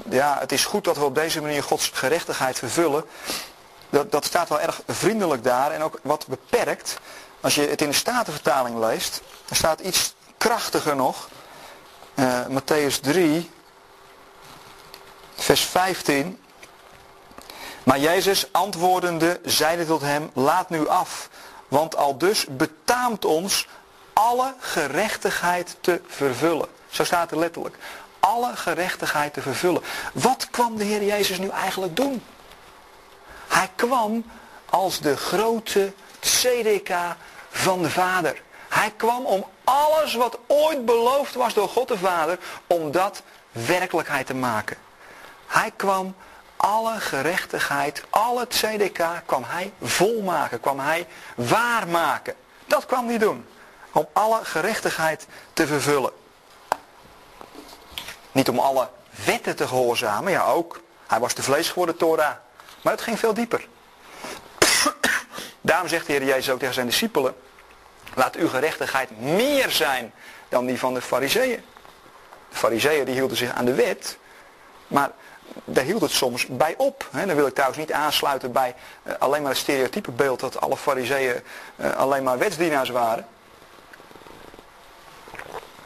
ja, 0.10 0.38
het 0.40 0.52
is 0.52 0.66
goed 0.66 0.84
dat 0.84 0.98
we 0.98 1.04
op 1.04 1.16
deze 1.16 1.42
manier 1.42 1.64
Gods 1.64 1.92
gerechtigheid 1.94 2.60
vervullen. 2.60 3.06
Dat, 3.90 4.12
dat 4.12 4.26
staat 4.26 4.50
wel 4.50 4.60
erg 4.60 4.82
vriendelijk 4.88 5.44
daar 5.44 5.72
en 5.72 5.82
ook 5.82 6.00
wat 6.04 6.28
beperkt. 6.28 6.98
Als 7.42 7.56
je 7.56 7.62
het 7.62 7.82
in 7.82 7.90
de 7.90 7.96
Statenvertaling 7.96 8.80
leest, 8.80 9.22
er 9.50 9.56
staat 9.56 9.80
iets 9.80 10.16
krachtiger 10.38 10.96
nog. 10.96 11.30
Uh, 12.16 12.40
Matthäus 12.48 13.00
3, 13.02 13.52
vers 15.36 15.62
15. 15.62 16.40
Maar 17.84 18.00
Jezus 18.00 18.48
antwoordende 18.52 19.40
zeide 19.44 19.86
tot 19.86 20.02
hem, 20.02 20.30
laat 20.34 20.70
nu 20.70 20.88
af, 20.88 21.30
want 21.68 21.96
al 21.96 22.18
dus 22.18 22.46
betaamt 22.50 23.26
ons 23.26 23.68
alle 24.14 24.54
gerechtigheid 24.60 25.78
te 25.82 26.02
vervullen. 26.08 26.68
Zo 26.90 27.04
staat 27.04 27.32
er 27.32 27.40
letterlijk. 27.40 27.76
Alle 28.20 28.56
gerechtigheid 28.56 29.34
te 29.34 29.42
vervullen. 29.42 29.82
Wat 30.14 30.48
kwam 30.52 30.78
de 30.78 30.84
Heer 30.84 31.04
Jezus 31.04 31.38
nu 31.38 31.50
eigenlijk 31.50 31.96
doen? 31.96 32.24
Hij 33.56 33.70
kwam 33.76 34.26
als 34.70 35.00
de 35.00 35.18
grote 35.18 35.94
CDK 36.20 36.96
van 37.50 37.82
de 37.82 37.90
Vader. 37.90 38.42
Hij 38.70 38.94
kwam 38.98 39.26
om 39.26 39.46
alles 39.64 40.16
wat 40.16 40.40
ooit 40.48 40.86
beloofd 40.86 41.34
was 41.34 41.54
door 41.54 41.70
God 41.70 41.88
de 41.88 41.98
Vader, 41.98 42.40
om 42.68 42.92
dat 42.92 43.22
werkelijkheid 43.52 44.26
te 44.26 44.34
maken. 44.34 44.78
Hij 45.48 45.72
kwam 45.76 46.16
alle 46.56 47.00
gerechtigheid, 47.00 48.04
al 48.10 48.40
het 48.40 48.50
CDK 48.50 49.04
kwam 49.26 49.44
hij 49.44 49.74
volmaken, 49.82 50.60
kwam 50.60 50.80
hij 50.80 51.08
waarmaken. 51.36 52.36
Dat 52.66 52.86
kwam 52.86 53.08
hij 53.08 53.18
doen. 53.18 53.46
Om 53.92 54.08
alle 54.14 54.46
gerechtigheid 54.46 55.28
te 55.54 55.68
vervullen. 55.68 56.12
Niet 58.32 58.50
om 58.50 58.60
alle 58.60 58.90
wetten 59.26 59.56
te 59.56 59.68
gehoorzamen, 59.68 60.32
ja 60.32 60.46
ook. 60.46 60.82
Hij 61.08 61.20
was 61.20 61.34
de 61.34 61.44
vlees 61.44 61.70
geworden 61.70 61.98
Torah. 61.98 62.36
Maar 62.86 62.94
het 62.94 63.04
ging 63.04 63.20
veel 63.20 63.34
dieper. 63.34 63.68
Daarom 65.62 65.88
zegt 65.88 66.06
de 66.06 66.12
Heer 66.12 66.24
Jezus 66.24 66.50
ook 66.50 66.60
tegen 66.60 66.74
zijn 66.74 66.88
discipelen. 66.88 67.36
Laat 68.14 68.36
uw 68.36 68.48
gerechtigheid 68.48 69.20
meer 69.20 69.72
zijn 69.72 70.14
dan 70.50 70.66
die 70.66 70.80
van 70.80 70.94
de 70.94 71.02
fariseeën. 71.02 71.64
De 72.50 72.56
fariseeën 72.56 73.06
die 73.06 73.14
hielden 73.14 73.38
zich 73.38 73.52
aan 73.52 73.66
de 73.66 73.74
wet. 73.74 74.18
Maar 74.88 75.12
daar 75.64 75.84
hield 75.84 76.02
het 76.02 76.12
soms 76.12 76.46
bij 76.48 76.74
op. 76.78 77.10
Dan 77.12 77.36
wil 77.36 77.48
ik 77.48 77.54
trouwens 77.54 77.80
niet 77.80 77.92
aansluiten 77.92 78.52
bij 78.52 78.76
eh, 79.04 79.14
alleen 79.20 79.42
maar 79.42 79.52
het 79.52 79.60
stereotype 79.60 80.12
beeld 80.12 80.40
dat 80.40 80.62
alle 80.62 80.78
fariseeën 80.78 81.42
eh, 81.76 81.96
alleen 81.96 82.24
maar 82.24 82.38
wetsdienaars 82.38 82.90
waren. 82.90 83.28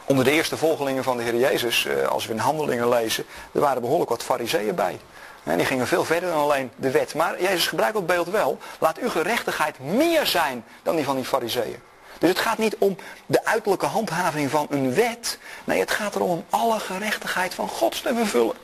Onder 0.04 0.24
de 0.24 0.30
eerste 0.30 0.56
volgelingen 0.56 1.04
van 1.04 1.16
de 1.16 1.22
Heer 1.22 1.36
Jezus, 1.36 1.84
eh, 1.84 2.06
als 2.06 2.26
we 2.26 2.32
in 2.32 2.38
handelingen 2.38 2.88
lezen, 2.88 3.24
er 3.52 3.60
waren 3.60 3.80
behoorlijk 3.80 4.10
wat 4.10 4.22
fariseeën 4.22 4.74
bij. 4.74 5.00
En 5.44 5.56
die 5.56 5.66
gingen 5.66 5.86
veel 5.86 6.04
verder 6.04 6.30
dan 6.30 6.38
alleen 6.38 6.70
de 6.76 6.90
wet. 6.90 7.14
Maar 7.14 7.42
Jezus 7.42 7.66
gebruikt 7.66 7.94
dat 7.94 8.06
beeld 8.06 8.28
wel. 8.28 8.58
Laat 8.78 8.98
uw 8.98 9.08
gerechtigheid 9.08 9.78
meer 9.78 10.26
zijn 10.26 10.64
dan 10.82 10.96
die 10.96 11.04
van 11.04 11.16
die 11.16 11.24
fariseeën. 11.24 11.82
Dus 12.18 12.28
het 12.28 12.38
gaat 12.38 12.58
niet 12.58 12.76
om 12.78 12.96
de 13.26 13.44
uiterlijke 13.44 13.86
handhaving 13.86 14.50
van 14.50 14.66
een 14.70 14.94
wet. 14.94 15.38
Nee, 15.64 15.80
het 15.80 15.90
gaat 15.90 16.14
erom 16.14 16.30
om 16.30 16.44
alle 16.50 16.80
gerechtigheid 16.80 17.54
van 17.54 17.68
God 17.68 18.02
te 18.02 18.14
vervullen. 18.14 18.56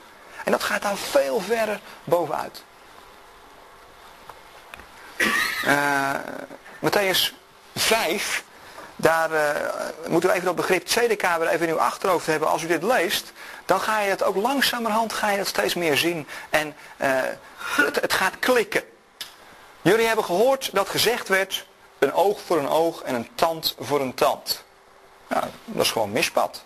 En 0.43 0.51
dat 0.51 0.63
gaat 0.63 0.81
daar 0.81 0.97
veel 0.97 1.39
verder 1.39 1.79
bovenuit. 2.03 2.63
Uh, 5.65 6.13
Matthäus 6.79 7.33
5, 7.75 8.43
daar 8.99 9.31
uh, 9.31 9.49
moeten 10.07 10.29
we 10.29 10.35
even 10.35 10.47
dat 10.47 10.55
begrip 10.55 10.85
CDK 10.85 11.21
weer 11.21 11.47
even 11.47 11.67
in 11.67 11.73
uw 11.73 11.79
achterhoofd 11.79 12.25
hebben. 12.25 12.49
Als 12.49 12.63
u 12.63 12.67
dit 12.67 12.83
leest, 12.83 13.31
dan 13.65 13.79
ga 13.79 13.99
je 13.99 14.09
het 14.09 14.23
ook 14.23 14.35
langzamerhand 14.35 15.13
ga 15.13 15.31
je 15.31 15.37
het 15.37 15.47
steeds 15.47 15.73
meer 15.73 15.97
zien. 15.97 16.27
En 16.49 16.75
het, 16.97 18.01
het 18.01 18.13
gaat 18.13 18.39
klikken. 18.39 18.83
Jullie 19.81 20.05
hebben 20.05 20.25
gehoord 20.25 20.69
dat 20.73 20.89
gezegd 20.89 21.27
werd, 21.27 21.65
een 21.99 22.13
oog 22.13 22.41
voor 22.41 22.57
een 22.57 22.69
oog 22.69 23.01
en 23.01 23.15
een 23.15 23.29
tand 23.35 23.75
voor 23.79 24.01
een 24.01 24.13
tand. 24.13 24.63
Nou, 25.27 25.45
dat 25.65 25.83
is 25.85 25.91
gewoon 25.91 26.11
mispad. 26.11 26.63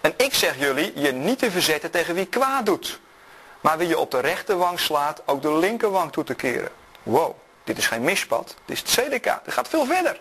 En 0.00 0.14
ik 0.16 0.34
zeg 0.34 0.58
jullie 0.58 1.00
je 1.00 1.12
niet 1.12 1.38
te 1.38 1.50
verzetten 1.50 1.90
tegen 1.90 2.14
wie 2.14 2.26
kwaad 2.26 2.66
doet. 2.66 3.00
Maar 3.60 3.78
wie 3.78 3.88
je 3.88 3.98
op 3.98 4.10
de 4.10 4.20
rechterwang 4.20 4.80
slaat, 4.80 5.22
ook 5.26 5.42
de 5.42 5.52
linkerwang 5.52 6.12
toe 6.12 6.24
te 6.24 6.34
keren. 6.34 6.70
Wow, 7.02 7.36
dit 7.64 7.78
is 7.78 7.86
geen 7.86 8.02
mispad. 8.02 8.54
Dit 8.64 8.76
is 8.76 8.96
het 8.96 9.06
CDK. 9.06 9.44
Dit 9.44 9.54
gaat 9.54 9.68
veel 9.68 9.86
verder. 9.86 10.20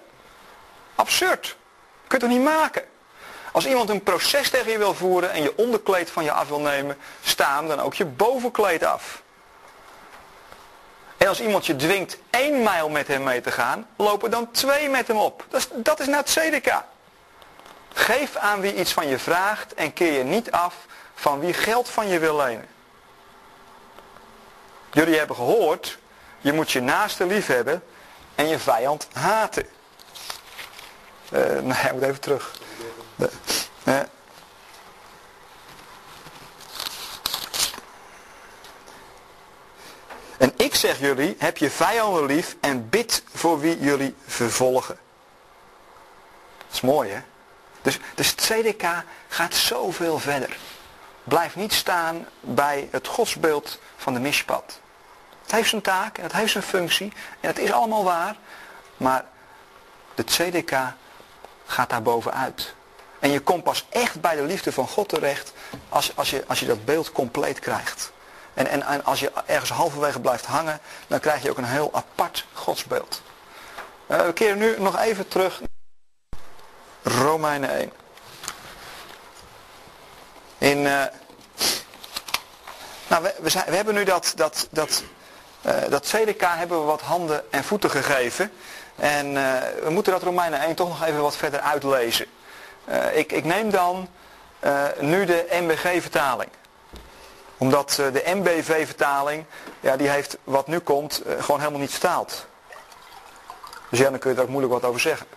Absurd. 0.96 1.46
Je 2.02 2.08
kunt 2.08 2.22
het 2.22 2.32
niet 2.32 2.44
maken. 2.44 2.84
Als 3.52 3.66
iemand 3.66 3.90
een 3.90 4.04
proces 4.04 4.50
tegen 4.50 4.72
je 4.72 4.78
wil 4.78 4.94
voeren 4.94 5.32
en 5.32 5.42
je 5.42 5.58
onderkleed 5.58 6.10
van 6.10 6.24
je 6.24 6.32
af 6.32 6.48
wil 6.48 6.60
nemen, 6.60 6.98
staan 7.24 7.68
dan 7.68 7.80
ook 7.80 7.94
je 7.94 8.06
bovenkleed 8.06 8.84
af. 8.84 9.22
En 11.18 11.28
als 11.28 11.42
iemand 11.42 11.66
je 11.66 11.76
dwingt 11.76 12.18
één 12.30 12.64
mijl 12.64 12.90
met 12.90 13.08
hem 13.08 13.24
mee 13.24 13.42
te 13.42 13.52
gaan, 13.52 13.88
lopen 13.96 14.32
dan 14.32 14.52
twee 14.52 14.90
met 14.90 15.08
hem 15.08 15.18
op. 15.18 15.46
Dat 15.50 15.60
is, 15.60 15.68
dat 15.74 16.00
is 16.00 16.08
het 16.08 16.30
CDK. 16.30 16.84
Geef 17.94 18.36
aan 18.36 18.62
wie 18.62 18.76
iets 18.76 18.94
van 18.94 19.08
je 19.08 19.20
vraagt 19.20 19.74
en 19.74 19.94
keer 19.94 20.12
je 20.12 20.24
niet 20.24 20.52
af 20.52 20.76
van 21.16 21.40
wie 21.40 21.54
geld 21.54 21.90
van 21.90 22.08
je 22.08 22.20
wil 22.20 22.36
lenen. 22.36 22.68
Jullie 24.92 25.18
hebben 25.18 25.36
gehoord, 25.36 25.98
je 26.40 26.54
moet 26.54 26.72
je 26.72 26.82
naaste 26.82 27.26
lief 27.26 27.48
hebben 27.48 27.84
en 28.36 28.48
je 28.48 28.60
vijand 28.60 29.08
haten. 29.14 29.68
Uh, 31.34 31.40
nee, 31.40 31.74
hij 31.74 31.94
moet 31.94 32.02
even 32.02 32.20
terug. 32.20 32.52
En 40.38 40.54
ik 40.56 40.76
zeg 40.76 41.00
jullie, 41.00 41.36
heb 41.38 41.58
je 41.58 41.70
vijanden 41.70 42.26
lief 42.26 42.56
en 42.62 42.90
bid 42.90 43.24
voor 43.34 43.60
wie 43.60 43.80
jullie 43.80 44.16
vervolgen. 44.26 44.98
Dat 46.58 46.74
is 46.74 46.82
mooi 46.82 47.10
hè? 47.10 47.22
Dus, 47.82 48.00
dus 48.16 48.30
het 48.30 48.42
CDK 48.42 48.84
gaat 49.28 49.54
zoveel 49.54 50.20
verder. 50.20 50.58
Blijf 51.24 51.56
niet 51.56 51.74
staan 51.74 52.28
bij 52.40 52.88
het 52.92 53.08
godsbeeld 53.08 53.80
van 53.96 54.14
de 54.14 54.20
mispad. 54.20 54.80
Het 55.42 55.52
heeft 55.52 55.70
zijn 55.70 55.82
taak 55.82 56.18
en 56.18 56.24
het 56.24 56.34
heeft 56.34 56.52
zijn 56.52 56.64
functie 56.64 57.14
en 57.40 57.48
het 57.48 57.60
is 57.60 57.72
allemaal 57.72 58.04
waar. 58.04 58.36
Maar 58.98 59.26
de 60.16 60.24
CDK 60.24 60.72
gaat 61.74 61.90
daar 61.90 62.02
bovenuit. 62.02 62.74
En 63.20 63.30
je 63.30 63.40
komt 63.40 63.64
pas 63.64 63.86
echt 63.90 64.22
bij 64.22 64.36
de 64.36 64.42
liefde 64.42 64.72
van 64.72 64.88
God 64.88 65.10
terecht 65.10 65.54
als, 65.90 66.12
als, 66.16 66.30
je, 66.30 66.44
als 66.48 66.60
je 66.60 66.66
dat 66.66 66.86
beeld 66.86 67.12
compleet 67.12 67.60
krijgt. 67.60 68.12
En, 68.54 68.68
en, 68.68 68.84
en 68.84 69.06
als 69.06 69.20
je 69.20 69.32
ergens 69.46 69.70
halverwege 69.70 70.20
blijft 70.20 70.46
hangen, 70.46 70.80
dan 71.08 71.20
krijg 71.20 71.44
je 71.44 71.50
ook 71.50 71.58
een 71.58 71.64
heel 71.64 71.90
apart 71.94 72.46
godsbeeld. 72.54 73.22
Uh, 74.08 74.26
we 74.26 74.34
keren 74.34 74.58
nu 74.58 74.76
nog 74.80 75.00
even 75.00 75.28
terug 75.28 75.62
Romeinen 77.04 77.70
1. 77.70 77.92
In, 80.58 80.78
uh, 80.78 81.04
nou, 83.08 83.24
we, 83.24 83.36
we, 83.40 83.50
zijn, 83.50 83.66
we, 83.66 83.76
hebben 83.76 83.94
nu 83.94 84.04
dat, 84.04 84.34
dat, 84.36 84.68
dat, 84.72 85.04
uh, 85.62 85.74
dat 85.90 86.06
CDK 86.06 86.42
hebben 86.42 86.80
we 86.80 86.86
wat 86.86 87.02
handen 87.02 87.52
en 87.52 87.64
voeten 87.64 87.90
gegeven. 87.90 88.52
En 88.96 89.28
uh, 89.28 89.58
we 89.84 89.90
moeten 89.90 90.14
dat 90.14 90.24
Romeinen 90.24 90.60
1 90.60 90.76
toch 90.76 90.88
nog 90.88 91.04
even 91.04 91.22
wat 91.22 91.36
verder 91.36 91.60
uitlezen. 91.60 92.26
ik, 93.14 93.32
ik 93.32 93.44
neem 93.44 93.70
dan 93.70 94.08
nu 95.00 95.26
de 95.26 95.48
MBG-vertaling. 95.62 96.50
Omdat 97.58 97.92
de 97.96 98.24
MBV-vertaling, 98.26 99.46
ja, 99.80 99.98
die 99.98 100.10
heeft 100.10 100.38
wat 100.44 100.68
nu 100.68 100.80
komt 100.80 101.22
gewoon 101.40 101.60
helemaal 101.60 101.82
niet 101.82 101.92
vertaald. 101.92 102.46
Dus 103.90 104.00
ja, 104.00 104.10
dan 104.10 104.20
kun 104.20 104.32
je 104.32 104.36
er 104.38 104.44
ook 104.44 104.50
moeilijk 104.50 104.74
wat 104.74 104.84
over 104.84 105.02
zeggen. 105.02 105.28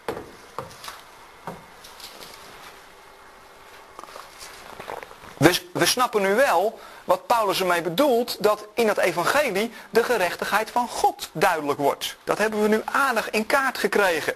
We, 5.37 5.61
we 5.73 5.87
snappen 5.87 6.23
nu 6.23 6.35
wel 6.35 6.79
wat 7.05 7.27
Paulus 7.27 7.61
ermee 7.61 7.83
bedoelt, 7.83 8.43
dat 8.43 8.67
in 8.75 8.89
het 8.89 8.99
evangelie 8.99 9.73
de 9.91 10.05
gerechtigheid 10.05 10.71
van 10.71 10.89
God 10.89 11.31
duidelijk 11.33 11.79
wordt. 11.79 12.17
Dat 12.25 12.39
hebben 12.39 12.63
we 12.63 12.69
nu 12.69 12.83
aardig 12.85 13.31
in 13.31 13.47
kaart 13.47 13.79
gekregen. 13.79 14.35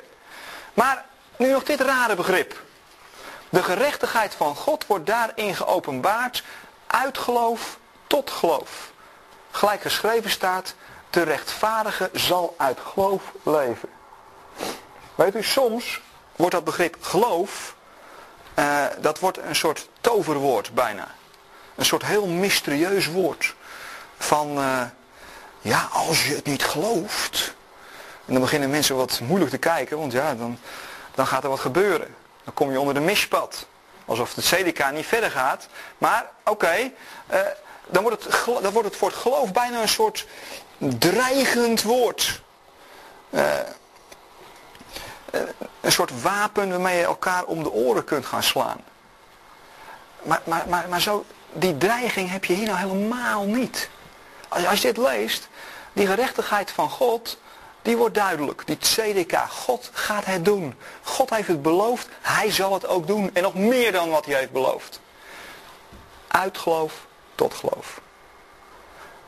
Maar 0.75 1.05
nu 1.37 1.51
nog 1.51 1.63
dit 1.63 1.81
rare 1.81 2.15
begrip. 2.15 2.63
De 3.49 3.63
gerechtigheid 3.63 4.35
van 4.35 4.57
God 4.57 4.87
wordt 4.87 5.07
daarin 5.07 5.55
geopenbaard 5.55 6.45
uit 6.87 7.19
geloof 7.19 7.79
tot 8.07 8.31
geloof. 8.31 8.93
Gelijk 9.51 9.81
geschreven 9.81 10.31
staat, 10.31 10.75
de 11.11 11.23
rechtvaardige 11.23 12.11
zal 12.13 12.55
uit 12.59 12.79
geloof 12.93 13.23
leven. 13.43 13.89
Weet 15.15 15.35
u, 15.35 15.43
soms 15.43 16.01
wordt 16.37 16.55
dat 16.55 16.65
begrip 16.65 16.97
geloof, 17.01 17.75
uh, 18.59 18.85
dat 19.01 19.19
wordt 19.19 19.39
een 19.39 19.57
soort 19.57 19.89
toverwoord 20.01 20.75
bijna. 20.75 21.09
Een 21.75 21.85
soort 21.85 22.05
heel 22.05 22.27
mysterieus 22.27 23.07
woord. 23.07 23.55
Van, 24.19 24.59
uh, 24.59 24.83
ja, 25.61 25.89
als 25.93 26.27
je 26.27 26.35
het 26.35 26.47
niet 26.47 26.65
gelooft. 26.65 27.55
En 28.25 28.33
dan 28.33 28.43
beginnen 28.43 28.71
mensen 28.71 28.97
wat 28.97 29.21
moeilijk 29.21 29.51
te 29.51 29.59
kijken, 29.59 29.99
want 29.99 30.13
ja, 30.13 30.35
dan, 30.35 30.59
dan 31.15 31.27
gaat 31.27 31.43
er 31.43 31.49
wat 31.49 31.61
gebeuren. 31.61 32.15
Dan 32.45 32.55
kom 32.55 32.71
je 32.71 32.81
onder 32.81 32.95
de 32.95 33.01
mispad. 33.01 33.67
Alsof 34.05 34.35
het 34.35 34.45
CDK 34.45 34.91
niet 34.93 35.07
verder 35.07 35.31
gaat. 35.31 35.67
Maar 35.99 36.31
oké, 36.45 36.91
uh, 37.33 37.39
dan, 37.87 38.03
wordt 38.03 38.25
het, 38.25 38.45
dan 38.63 38.73
wordt 38.73 38.89
het 38.89 38.97
voor 38.97 39.09
het 39.09 39.17
geloof 39.19 39.53
bijna 39.53 39.83
een 39.83 39.89
soort 39.89 40.27
dreigend 40.79 41.83
woord. 41.83 42.41
Uh, 45.35 45.41
een 45.81 45.93
soort 45.93 46.23
wapen 46.23 46.71
waarmee 46.71 46.99
je 46.99 47.05
elkaar 47.05 47.45
om 47.45 47.63
de 47.63 47.71
oren 47.71 48.05
kunt 48.05 48.27
gaan 48.27 48.43
slaan. 48.43 48.81
Maar, 50.23 50.41
maar, 50.45 50.65
maar, 50.69 50.89
maar 50.89 51.01
zo, 51.01 51.25
die 51.53 51.79
dreiging 51.79 52.31
heb 52.31 52.45
je 52.45 52.53
hier 52.53 52.67
nou 52.67 52.79
helemaal 52.79 53.45
niet. 53.45 53.91
Als, 54.49 54.67
als 54.67 54.81
je 54.81 54.93
dit 54.93 54.97
leest, 54.97 55.49
die 55.93 56.07
gerechtigheid 56.07 56.71
van 56.71 56.91
God, 56.91 57.39
die 57.83 57.97
wordt 57.97 58.15
duidelijk. 58.15 58.63
Die 58.67 58.77
CDK, 58.77 59.39
God 59.49 59.91
gaat 59.93 60.25
het 60.25 60.45
doen. 60.45 60.75
God 61.03 61.31
heeft 61.31 61.49
het 61.49 61.63
beloofd, 61.63 62.09
hij 62.21 62.51
zal 62.51 62.73
het 62.73 62.87
ook 62.87 63.07
doen. 63.07 63.31
En 63.33 63.43
nog 63.43 63.55
meer 63.55 63.93
dan 63.93 64.11
wat 64.11 64.27
hij 64.27 64.35
heeft 64.35 64.53
beloofd. 64.53 65.01
Uit 66.29 66.59
geloof 66.59 67.07
tot 67.35 67.55
geloof. 67.55 68.01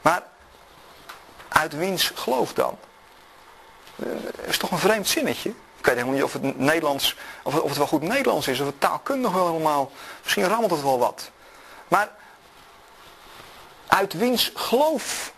Maar 0.02 0.22
uit 1.48 1.76
wiens 1.76 2.12
geloof 2.14 2.52
dan? 2.52 2.78
Dat 3.96 4.46
is 4.46 4.58
toch 4.58 4.70
een 4.70 4.78
vreemd 4.78 5.08
zinnetje? 5.08 5.52
Ik 5.82 5.88
weet 5.88 5.96
helemaal 5.96 6.16
niet 6.16 6.24
of 6.24 6.32
het 6.32 6.58
Nederlands, 6.58 7.16
of 7.42 7.54
of 7.60 7.68
het 7.68 7.78
wel 7.78 7.86
goed 7.86 8.02
Nederlands 8.02 8.48
is, 8.48 8.60
of 8.60 8.66
het 8.66 8.80
taalkundig 8.80 9.32
wel 9.32 9.46
helemaal. 9.46 9.90
Misschien 10.22 10.48
rammelt 10.48 10.70
het 10.70 10.82
wel 10.82 10.98
wat. 10.98 11.30
Maar 11.88 12.10
uit 13.86 14.12
wiens 14.12 14.52
geloof 14.54 15.32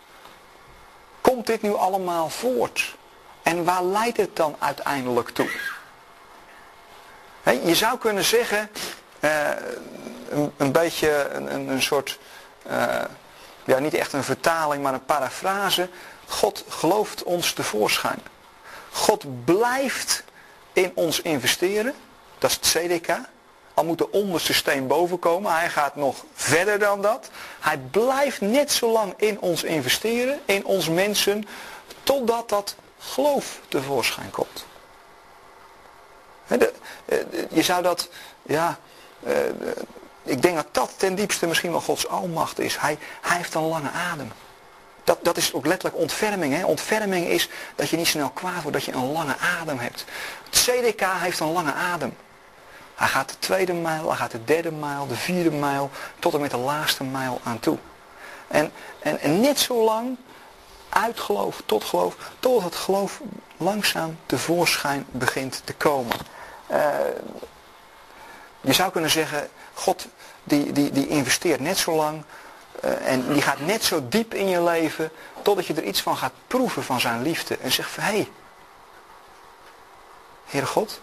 komt 1.21 1.45
dit 1.45 1.61
nu 1.61 1.73
allemaal 1.73 2.29
voort? 2.29 2.95
En 3.43 3.63
waar 3.63 3.83
leidt 3.83 4.17
het 4.17 4.35
dan 4.35 4.55
uiteindelijk 4.59 5.29
toe? 5.29 5.49
je 7.43 7.75
zou 7.75 7.97
kunnen 7.97 8.23
zeggen, 8.23 8.69
eh, 9.19 9.49
een, 10.29 10.51
een, 10.57 10.71
beetje 10.71 11.29
een, 11.31 11.69
een 11.69 11.81
soort, 11.81 12.19
uh, 12.67 13.01
ja 13.63 13.79
niet 13.79 13.93
echt 13.93 14.13
een 14.13 14.23
vertaling, 14.23 14.83
maar 14.83 14.93
een 14.93 15.05
parafrase. 15.05 15.89
God 16.27 16.65
gelooft 16.69 17.23
ons 17.23 17.53
tevoorschijn. 17.53 18.19
God 18.91 19.45
blijft 19.45 20.23
in 20.75 20.91
ons 20.95 21.21
investeren. 21.21 21.93
Dat 22.37 22.49
is 22.49 22.55
het 22.55 22.65
CDK. 22.65 23.17
Al 23.73 23.83
moet 23.83 23.97
de 23.97 24.11
onderste 24.11 24.53
steen 24.53 24.87
boven 24.87 25.19
komen. 25.19 25.51
Hij 25.51 25.69
gaat 25.69 25.95
nog 25.95 26.25
verder 26.33 26.79
dan 26.79 27.01
dat. 27.01 27.29
Hij 27.59 27.77
blijft 27.77 28.41
net 28.41 28.71
zo 28.71 28.91
lang 28.91 29.13
in 29.17 29.41
ons 29.41 29.63
investeren. 29.63 30.39
In 30.45 30.65
ons 30.65 30.89
mensen. 30.89 31.47
Totdat 32.03 32.49
dat 32.49 32.75
geloof 32.99 33.59
tevoorschijn 33.67 34.29
komt. 34.31 34.65
Eh, 36.47 36.67
je 37.49 37.61
zou 37.61 37.83
dat, 37.83 38.09
ja, 38.41 38.79
eh, 39.23 39.33
ik 40.23 40.41
denk 40.41 40.55
dat 40.55 40.67
dat 40.71 40.93
ten 40.97 41.15
diepste 41.15 41.47
misschien 41.47 41.71
wel 41.71 41.81
Gods 41.81 42.07
almacht 42.07 42.59
is. 42.59 42.77
Hij, 42.77 42.97
hij 43.21 43.37
heeft 43.37 43.53
een 43.53 43.67
lange 43.67 43.91
adem. 43.91 44.31
Dat, 45.05 45.17
dat 45.21 45.37
is 45.37 45.53
ook 45.53 45.65
letterlijk 45.65 46.01
ontferming. 46.01 46.53
Hè? 46.53 46.65
Ontferming 46.65 47.27
is 47.27 47.49
dat 47.75 47.89
je 47.89 47.97
niet 47.97 48.07
snel 48.07 48.29
kwaad 48.29 48.61
wordt, 48.61 48.77
dat 48.77 48.83
je 48.83 48.91
een 48.91 49.11
lange 49.11 49.37
adem 49.37 49.79
hebt. 49.79 50.05
Het 50.49 50.59
CDK 50.59 51.01
heeft 51.05 51.39
een 51.39 51.51
lange 51.51 51.73
adem. 51.73 52.15
Hij 52.95 53.07
gaat 53.07 53.29
de 53.29 53.39
tweede 53.39 53.73
mijl, 53.73 54.07
hij 54.07 54.17
gaat 54.17 54.31
de 54.31 54.43
derde 54.43 54.71
mijl, 54.71 55.07
de 55.07 55.15
vierde 55.15 55.51
mijl, 55.51 55.89
tot 56.19 56.33
en 56.33 56.41
met 56.41 56.51
de 56.51 56.57
laatste 56.57 57.03
mijl 57.03 57.41
aan 57.43 57.59
toe. 57.59 57.77
En, 58.47 58.71
en, 58.99 59.41
net 59.41 59.59
zo 59.59 59.83
lang, 59.83 60.17
uit 60.89 61.19
geloof 61.19 61.61
tot 61.65 61.83
geloof, 61.83 62.15
totdat 62.39 62.63
het 62.63 62.75
geloof 62.75 63.21
langzaam 63.57 64.17
tevoorschijn 64.25 65.05
begint 65.11 65.61
te 65.63 65.73
komen. 65.73 66.17
Uh, 66.71 66.77
je 68.61 68.73
zou 68.73 68.91
kunnen 68.91 69.09
zeggen, 69.09 69.49
God 69.73 70.07
die, 70.43 70.71
die, 70.71 70.91
die 70.91 71.07
investeert 71.07 71.59
net 71.59 71.77
zo 71.77 71.95
lang 71.95 72.23
uh, 72.85 73.11
en 73.11 73.33
die 73.33 73.41
gaat 73.41 73.59
net 73.59 73.83
zo 73.83 74.07
diep 74.09 74.33
in 74.33 74.47
je 74.47 74.63
leven 74.63 75.11
totdat 75.41 75.65
je 75.65 75.73
er 75.73 75.83
iets 75.83 76.01
van 76.01 76.17
gaat 76.17 76.33
proeven 76.47 76.83
van 76.83 76.99
zijn 76.99 77.21
liefde. 77.21 77.57
En 77.57 77.71
zegt 77.71 77.89
van, 77.89 78.03
hé, 78.03 78.11
hey, 78.11 78.29
Heere 80.45 80.67
God, 80.67 81.01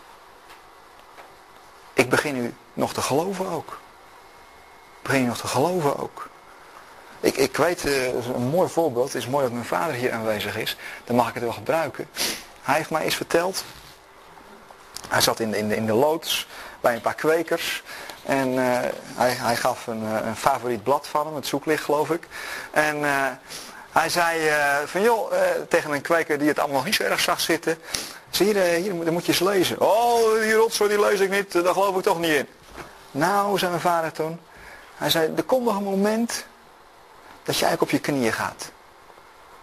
ik 1.92 2.08
begin 2.08 2.34
nu 2.34 2.54
nog 2.72 2.92
te 2.92 3.02
geloven 3.02 3.48
ook. 3.48 3.78
Ik 4.96 5.02
begin 5.02 5.20
nu 5.20 5.26
nog 5.26 5.38
te 5.38 5.46
geloven 5.46 5.98
ook. 5.98 6.28
Ik, 7.20 7.36
ik 7.36 7.56
weet, 7.56 7.84
uh, 7.84 8.06
een 8.06 8.42
mooi 8.42 8.68
voorbeeld, 8.68 9.12
het 9.12 9.22
is 9.22 9.28
mooi 9.28 9.44
dat 9.44 9.52
mijn 9.52 9.64
vader 9.64 9.94
hier 9.94 10.12
aanwezig 10.12 10.56
is. 10.56 10.76
Dan 11.04 11.16
mag 11.16 11.28
ik 11.28 11.34
het 11.34 11.42
wel 11.42 11.52
gebruiken. 11.52 12.08
Hij 12.62 12.76
heeft 12.76 12.90
mij 12.90 13.02
eens 13.02 13.16
verteld. 13.16 13.64
Hij 15.08 15.20
zat 15.20 15.40
in 15.40 15.50
de, 15.50 15.58
in 15.58 15.68
de, 15.68 15.76
in 15.76 15.86
de 15.86 15.92
loods 15.92 16.46
bij 16.80 16.94
een 16.94 17.00
paar 17.00 17.14
kwekers. 17.14 17.82
En 18.22 18.48
uh, 18.48 18.78
hij, 19.14 19.30
hij 19.30 19.56
gaf 19.56 19.86
een, 19.86 20.02
eh, 20.02 20.26
een 20.26 20.36
favoriet 20.36 20.82
blad 20.82 21.06
van 21.06 21.26
hem, 21.26 21.34
het 21.34 21.46
zoeklicht 21.46 21.84
geloof 21.84 22.10
ik. 22.10 22.26
En 22.70 22.96
uh, 22.96 23.26
hij 23.92 24.08
zei 24.08 24.50
van 24.86 25.02
joh, 25.02 25.32
tegen 25.68 25.92
een 25.92 26.00
kweker 26.00 26.38
die 26.38 26.48
het 26.48 26.58
allemaal 26.58 26.76
nog 26.76 26.84
niet 26.84 26.94
zo 26.94 27.02
erg 27.02 27.20
zag 27.20 27.40
zitten. 27.40 27.78
Zie 28.30 28.54
je, 28.54 28.60
hier, 28.60 29.04
dan 29.04 29.12
moet 29.12 29.26
je 29.26 29.32
eens 29.32 29.40
lezen. 29.40 29.80
Oh, 29.80 30.40
die 30.40 30.52
rotzooi 30.52 30.90
die 30.90 31.00
lees 31.00 31.20
ik 31.20 31.30
niet, 31.30 31.52
daar 31.52 31.72
geloof 31.72 31.96
ik 31.96 32.02
toch 32.02 32.18
niet 32.18 32.30
in. 32.30 32.48
Nou, 33.10 33.58
zei 33.58 33.70
mijn 33.70 33.82
vader 33.82 34.12
toen. 34.12 34.40
Hij 34.94 35.10
zei, 35.10 35.32
er 35.36 35.42
komt 35.42 35.64
nog 35.64 35.76
een 35.76 35.82
moment 35.82 36.44
dat 37.42 37.56
je 37.58 37.64
eigenlijk 37.64 37.82
op 37.82 37.90
je 37.90 37.98
knieën 37.98 38.32
gaat. 38.32 38.70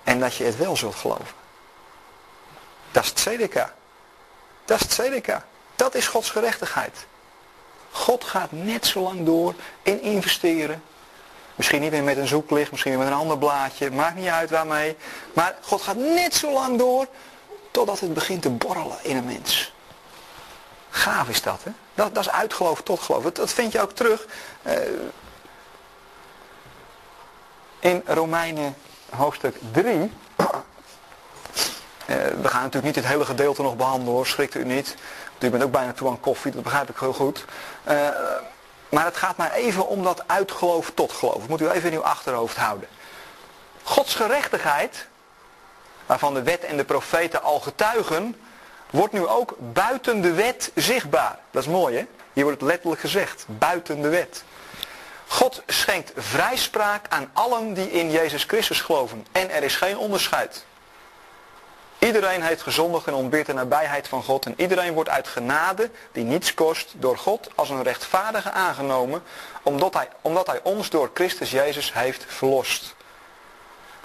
En 0.03 0.19
dat 0.19 0.35
je 0.35 0.43
het 0.43 0.57
wel 0.57 0.77
zult 0.77 0.95
geloven. 0.95 1.37
Dat 2.91 3.03
is 3.03 3.13
CDK. 3.13 3.65
Dat 4.65 4.79
is 4.79 4.87
CDK. 4.87 5.37
Dat 5.75 5.95
is 5.95 6.07
Gods 6.07 6.29
gerechtigheid. 6.29 7.05
God 7.91 8.23
gaat 8.23 8.51
net 8.51 8.85
zo 8.85 9.01
lang 9.01 9.25
door 9.25 9.53
in 9.81 10.01
investeren. 10.01 10.83
Misschien 11.55 11.81
niet 11.81 11.91
meer 11.91 12.03
met 12.03 12.17
een 12.17 12.27
zoeklicht, 12.27 12.71
misschien 12.71 12.97
met 12.97 13.07
een 13.07 13.13
ander 13.13 13.37
blaadje. 13.37 13.91
Maakt 13.91 14.15
niet 14.15 14.27
uit 14.27 14.49
waarmee. 14.49 14.97
Maar 15.33 15.55
God 15.61 15.81
gaat 15.81 15.95
net 15.95 16.35
zo 16.35 16.51
lang 16.51 16.77
door 16.77 17.07
totdat 17.71 17.99
het 17.99 18.13
begint 18.13 18.41
te 18.41 18.49
borrelen 18.49 18.97
in 19.01 19.17
een 19.17 19.25
mens. 19.25 19.73
Gaaf 20.89 21.29
is 21.29 21.41
dat, 21.41 21.63
hè? 21.63 21.71
Dat, 21.93 22.15
dat 22.15 22.23
is 22.23 22.31
uitgeloof 22.31 22.81
tot 22.81 22.99
geloof. 22.99 23.23
Dat, 23.23 23.53
vind 23.53 23.71
je 23.71 23.81
ook 23.81 23.91
terug 23.91 24.25
uh, 24.67 24.73
in 27.79 28.01
Romeinen 28.05 28.75
hoofdstuk 29.15 29.55
3. 29.71 30.11
Uh, 32.09 32.15
we 32.15 32.47
gaan 32.47 32.61
natuurlijk 32.61 32.85
niet 32.85 32.95
het 32.95 33.05
hele 33.05 33.25
gedeelte 33.25 33.61
nog 33.61 33.75
behandelen 33.75 34.13
hoor, 34.13 34.27
schrikt 34.27 34.55
u 34.55 34.65
niet. 34.65 34.95
Want 35.31 35.43
u 35.43 35.49
bent 35.49 35.63
ook 35.63 35.71
bijna 35.71 35.93
toe 35.93 36.09
aan 36.09 36.19
koffie, 36.19 36.51
dat 36.51 36.63
begrijp 36.63 36.89
ik 36.89 36.97
heel 36.99 37.13
goed. 37.13 37.45
Uh, 37.89 38.09
maar 38.89 39.05
het 39.05 39.17
gaat 39.17 39.37
maar 39.37 39.51
even 39.51 39.87
om 39.87 40.03
dat 40.03 40.23
uitgeloof 40.27 40.91
tot 40.93 41.11
geloof. 41.11 41.39
Dat 41.39 41.47
moet 41.47 41.61
u 41.61 41.69
even 41.69 41.91
in 41.91 41.97
uw 41.97 42.03
achterhoofd 42.03 42.57
houden. 42.57 42.87
Gods 43.83 44.15
gerechtigheid, 44.15 45.07
waarvan 46.05 46.33
de 46.33 46.43
wet 46.43 46.63
en 46.63 46.77
de 46.77 46.83
profeten 46.83 47.43
al 47.43 47.59
getuigen, 47.59 48.35
wordt 48.89 49.13
nu 49.13 49.27
ook 49.27 49.55
buiten 49.59 50.21
de 50.21 50.33
wet 50.33 50.71
zichtbaar. 50.75 51.39
Dat 51.51 51.61
is 51.63 51.69
mooi 51.69 51.95
hè? 51.95 52.05
Hier 52.33 52.43
wordt 52.43 52.59
het 52.59 52.69
letterlijk 52.69 53.01
gezegd, 53.01 53.45
buiten 53.47 54.01
de 54.01 54.09
wet. 54.09 54.43
God 55.27 55.63
schenkt 55.67 56.11
vrijspraak 56.15 57.05
aan 57.09 57.29
allen 57.33 57.73
die 57.73 57.91
in 57.91 58.11
Jezus 58.11 58.43
Christus 58.43 58.81
geloven. 58.81 59.25
En 59.31 59.51
er 59.51 59.63
is 59.63 59.75
geen 59.75 59.97
onderscheid. 59.97 60.65
Iedereen 61.99 62.41
heeft 62.41 62.61
gezondigd 62.61 63.07
en 63.07 63.13
ontbeert 63.13 63.45
de 63.45 63.53
nabijheid 63.53 64.07
van 64.07 64.23
God. 64.23 64.45
En 64.45 64.53
iedereen 64.57 64.93
wordt 64.93 65.09
uit 65.09 65.27
genade, 65.27 65.89
die 66.11 66.23
niets 66.23 66.53
kost, 66.53 66.93
door 66.97 67.17
God 67.17 67.49
als 67.55 67.69
een 67.69 67.83
rechtvaardige 67.83 68.51
aangenomen. 68.51 69.23
Omdat 69.63 69.93
hij, 69.93 70.07
omdat 70.21 70.47
hij 70.47 70.59
ons 70.63 70.89
door 70.89 71.11
Christus 71.13 71.51
Jezus 71.51 71.93
heeft 71.93 72.25
verlost. 72.27 72.95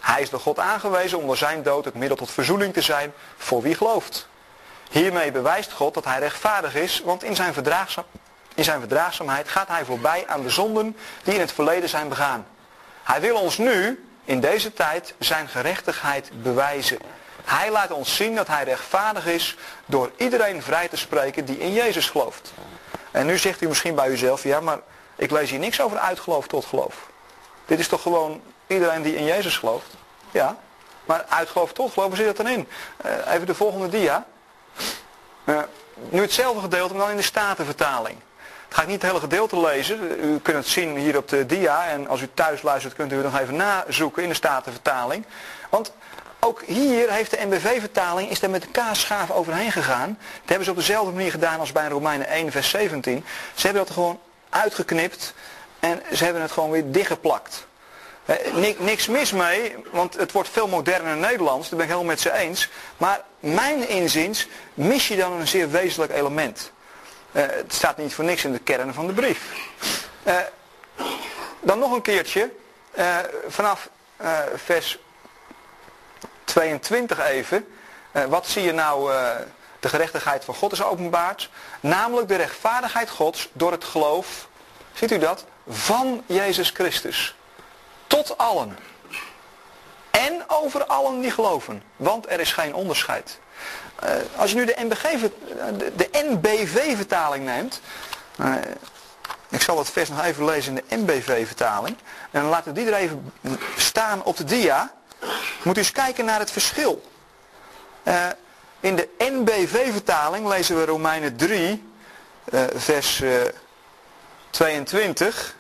Hij 0.01 0.23
is 0.23 0.31
door 0.31 0.41
God 0.41 0.59
aangewezen 0.59 1.19
om 1.19 1.27
door 1.27 1.37
zijn 1.37 1.63
dood 1.63 1.85
het 1.85 1.95
middel 1.95 2.17
tot 2.17 2.31
verzoening 2.31 2.73
te 2.73 2.81
zijn 2.81 3.13
voor 3.37 3.63
wie 3.63 3.75
gelooft. 3.75 4.29
Hiermee 4.91 5.33
bewijst 5.33 5.73
God 5.73 5.95
dat 5.95 6.05
hij 6.05 6.19
rechtvaardig 6.19 6.75
is, 6.75 7.01
want 7.05 7.23
in 7.23 7.37
zijn, 7.37 7.53
verdraagzaam, 7.53 8.05
in 8.55 8.65
zijn 8.65 8.81
verdraagzaamheid 8.81 9.49
gaat 9.49 9.69
hij 9.69 9.85
voorbij 9.85 10.25
aan 10.27 10.43
de 10.43 10.51
zonden 10.51 10.97
die 11.23 11.35
in 11.35 11.41
het 11.41 11.53
verleden 11.53 11.89
zijn 11.89 12.09
begaan. 12.09 12.47
Hij 13.03 13.21
wil 13.21 13.37
ons 13.37 13.59
nu, 13.59 14.05
in 14.25 14.41
deze 14.41 14.73
tijd, 14.73 15.15
zijn 15.19 15.49
gerechtigheid 15.49 16.43
bewijzen. 16.43 16.99
Hij 17.45 17.71
laat 17.71 17.91
ons 17.91 18.17
zien 18.17 18.35
dat 18.35 18.47
hij 18.47 18.65
rechtvaardig 18.65 19.27
is 19.27 19.57
door 19.87 20.11
iedereen 20.17 20.63
vrij 20.63 20.89
te 20.89 20.97
spreken 20.97 21.45
die 21.45 21.59
in 21.59 21.73
Jezus 21.73 22.11
gelooft. 22.11 22.53
En 23.11 23.27
nu 23.27 23.39
zegt 23.39 23.63
u 23.63 23.69
misschien 23.69 23.95
bij 23.95 24.09
uzelf, 24.09 24.43
ja 24.43 24.61
maar 24.61 24.79
ik 25.17 25.31
lees 25.31 25.51
hier 25.51 25.59
niks 25.59 25.81
over 25.81 25.99
uitgeloof 25.99 26.47
tot 26.47 26.65
geloof. 26.65 26.95
Dit 27.67 27.79
is 27.79 27.89
toch 27.89 28.03
gewoon 28.03 28.41
iedereen 28.67 29.03
die 29.03 29.17
in 29.17 29.25
Jezus 29.25 29.57
gelooft? 29.57 29.87
Ja, 30.31 30.57
maar 31.05 31.25
uitgeloof 31.29 31.73
tot 31.73 31.93
geloof, 31.93 32.09
waar 32.09 32.17
zit 32.17 32.27
dat 32.27 32.37
dan 32.37 32.49
in? 32.49 32.69
Uh, 33.07 33.35
even 33.35 33.47
de 33.47 33.55
volgende 33.55 33.89
dia. 33.89 34.27
Uh, 35.45 35.59
nu 36.09 36.21
hetzelfde 36.21 36.61
gedeelte, 36.61 36.95
maar 36.95 37.03
dan 37.03 37.11
in 37.11 37.17
de 37.17 37.23
Statenvertaling. 37.23 38.19
Ik 38.69 38.81
ga 38.81 38.83
ik 38.83 38.89
niet 38.89 39.03
het 39.03 39.11
hele 39.11 39.23
gedeelte 39.23 39.61
lezen. 39.61 40.25
U 40.25 40.39
kunt 40.39 40.57
het 40.57 40.67
zien 40.67 40.97
hier 40.97 41.17
op 41.17 41.29
de 41.29 41.47
dia. 41.47 41.87
En 41.87 42.09
als 42.09 42.21
u 42.21 42.29
thuis 42.35 42.63
luistert 42.63 42.95
kunt 42.95 43.13
u 43.13 43.15
het 43.15 43.25
nog 43.25 43.41
even 43.41 43.57
nazoeken 43.57 44.23
in 44.23 44.29
de 44.29 44.35
Statenvertaling. 44.35 45.27
Want 45.71 45.93
ook 46.45 46.63
hier 46.67 47.11
heeft 47.11 47.31
de 47.31 47.47
NBV-vertaling 47.47 48.31
is 48.31 48.43
er 48.43 48.51
met 48.51 48.63
de 48.63 48.69
kaasschaaf 48.69 49.31
overheen 49.31 49.73
gegaan. 49.73 50.19
Dat 50.19 50.49
hebben 50.49 50.65
ze 50.65 50.71
op 50.71 50.77
dezelfde 50.77 51.13
manier 51.13 51.31
gedaan 51.31 51.61
als 51.61 51.73
bij 51.73 51.89
Romeinen 51.89 52.27
1 52.27 52.51
vers 52.51 52.69
17. 52.69 53.25
Ze 53.55 53.67
hebben 53.67 53.85
dat 53.85 53.95
gewoon 53.95 54.21
uitgeknipt 54.49 55.35
en 55.81 56.03
ze 56.13 56.25
hebben 56.25 56.43
het 56.43 56.53
gewoon 56.53 56.71
weer 56.71 56.93
dichtgeplakt. 56.93 57.67
Eh, 58.25 58.37
niks 58.79 59.07
mis 59.07 59.33
mee, 59.33 59.77
want 59.93 60.15
het 60.15 60.33
wordt 60.33 60.49
veel 60.49 60.69
moderner 60.69 61.17
Nederlands, 61.17 61.69
daar 61.69 61.79
ben 61.79 61.87
ik 61.87 61.93
helemaal 61.93 62.13
met 62.13 62.21
ze 62.21 62.33
eens. 62.33 62.69
Maar 62.97 63.21
mijn 63.41 63.89
inziens 63.89 64.49
mis 64.75 65.09
je 65.09 65.17
dan 65.17 65.33
een 65.33 65.49
zeer 65.49 65.71
wezenlijk 65.71 66.13
element. 66.13 66.73
Uh, 67.33 67.43
het 67.43 67.73
staat 67.73 67.97
niet 67.97 68.15
voor 68.15 68.25
niks 68.25 68.45
in 68.45 68.53
de 68.53 68.59
kern 68.59 68.95
van 68.95 69.07
de 69.07 69.13
brief. 69.13 69.69
Uh, 70.27 70.37
dan 71.61 71.79
nog 71.79 71.93
een 71.93 72.03
keertje, 72.03 72.51
uh, 72.99 73.17
vanaf 73.49 73.89
vers 74.55 74.99
22 76.55 77.19
even. 77.19 77.67
wat 78.29 78.47
zie 78.47 78.63
je 78.63 78.73
nou, 78.73 79.13
de 79.81 79.89
gerechtigheid 79.89 80.45
van 80.45 80.55
God 80.55 80.73
is 80.73 80.83
openbaard. 80.83 81.51
Namelijk 81.81 82.29
de 82.29 82.37
rechtvaardigheid 82.37 83.11
Gods 83.11 83.49
door 83.53 83.73
het 83.73 83.85
geloof, 83.85 84.49
ziet 84.93 85.13
u 85.13 85.19
dat, 85.19 85.45
van 85.69 86.23
Jezus 86.27 86.71
Christus. 86.71 87.37
Tot 88.07 88.39
allen. 88.39 88.79
En 90.11 90.45
over 90.47 90.85
allen 90.85 91.21
die 91.21 91.31
geloven. 91.31 91.83
Want 91.97 92.31
er 92.31 92.41
is 92.41 92.53
geen 92.53 92.75
onderscheid. 92.75 93.39
Uh, 94.05 94.11
als 94.37 94.51
je 94.51 94.57
nu 94.57 94.65
de, 94.65 95.31
de, 95.97 96.09
NBV-vertaling 96.13 97.45
neemt. 97.45 97.81
Ik 99.49 99.61
zal 99.61 99.79
het 99.79 99.91
vers 99.91 100.09
nog 100.09 100.25
even 100.25 100.45
lezen 100.45 100.73
in 100.77 100.85
de 100.89 100.97
NBV-vertaling. 100.97 101.97
En 102.31 102.41
dan 102.41 102.51
laten 102.51 102.75
we 102.75 102.81
die 102.81 102.91
er 102.91 102.99
even 102.99 103.33
staan 103.77 104.25
op 104.25 104.37
de 104.37 104.45
dia. 104.45 104.93
Moet 105.63 105.77
u 105.77 105.79
eens 105.79 105.93
kijken 105.93 106.25
naar 106.25 106.39
het 106.39 106.51
verschil. 106.51 107.03
Uh, 108.03 108.27
in 108.81 108.97
de 108.97 109.09
NBV-vertaling 109.19 110.47
lezen 110.47 110.77
we 110.77 110.85
Romeinen 110.85 111.37
3, 111.37 111.93
vers 112.75 113.23
22. 114.51 115.57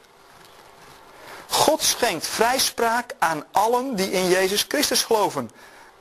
God 1.49 1.83
schenkt 1.83 2.27
vrijspraak 2.27 3.11
aan 3.19 3.45
allen 3.53 3.97
die 3.97 4.11
in 4.11 4.29
Jezus 4.29 4.65
Christus 4.69 5.03
geloven. 5.03 5.51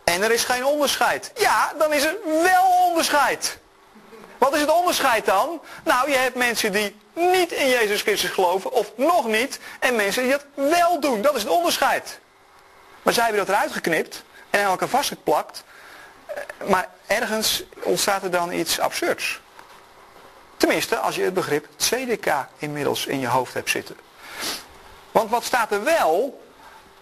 En 0.04 0.22
er 0.22 0.32
is 0.32 0.44
geen 0.44 0.66
onderscheid. 0.66 1.32
Ja, 1.36 1.74
dan 1.78 1.94
is 1.94 2.04
er 2.04 2.16
wel 2.24 2.88
onderscheid. 2.88 3.58
Wat 4.38 4.54
is 4.54 4.62
het 4.62 4.72
onderscheid 4.72 5.26
dan? 5.26 5.62
Nou, 5.84 6.12
je 6.12 6.18
hebt 6.18 6.36
mensen 6.36 6.72
die 6.72 6.96
niet 7.14 7.52
in 7.52 7.70
Jezus 7.70 8.02
Christus 8.02 8.30
geloven, 8.30 8.72
of 8.72 8.92
nog 8.96 9.26
niet, 9.28 9.60
en 9.80 9.96
mensen 9.96 10.24
die 10.24 10.32
dat 10.32 10.46
wel 10.54 11.00
doen. 11.00 11.22
Dat 11.22 11.36
is 11.36 11.42
het 11.44 11.52
onderscheid. 11.52 12.20
Maar 13.04 13.14
zij 13.14 13.24
hebben 13.24 13.46
dat 13.46 13.56
eruit 13.56 13.72
geknipt 13.72 14.24
en 14.50 14.64
aan 14.64 14.70
elkaar 14.70 14.88
vastgeplakt. 14.88 15.64
Eh, 16.26 16.68
maar 16.70 16.90
ergens 17.08 17.64
ontstaat 17.82 18.24
er 18.24 18.32
dan 18.32 18.52
iets 18.52 18.80
absurds. 18.80 19.42
Tenminste, 20.58 20.98
als 20.98 21.16
je 21.16 21.22
het 21.22 21.34
begrip 21.34 21.68
CDK 21.78 22.48
inmiddels 22.58 23.06
in 23.06 23.20
je 23.20 23.28
hoofd 23.28 23.54
hebt 23.54 23.70
zitten. 23.70 23.96
Want 25.12 25.30
wat 25.30 25.44
staat 25.44 25.72
er 25.72 25.84
wel? 25.84 26.42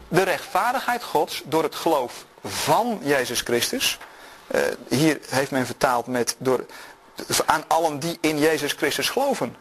De 0.08 0.24
rechtvaardigheid 0.24 1.04
Gods 1.04 1.42
door 1.46 1.64
het 1.64 1.76
geloof 1.76 2.26
van 2.44 3.00
Jezus 3.04 3.42
Christus. 3.42 3.98
Uh, 4.56 4.62
hier 4.88 5.20
heeft 5.30 5.52
men 5.52 5.66
vertaald 5.66 6.08
met 6.08 6.36
door, 6.38 6.66
aan 7.46 7.64
allen 7.68 8.00
die 8.00 8.18
in 8.22 8.40
Jezus 8.40 8.72
Christus 8.72 9.10
geloven. 9.10 9.56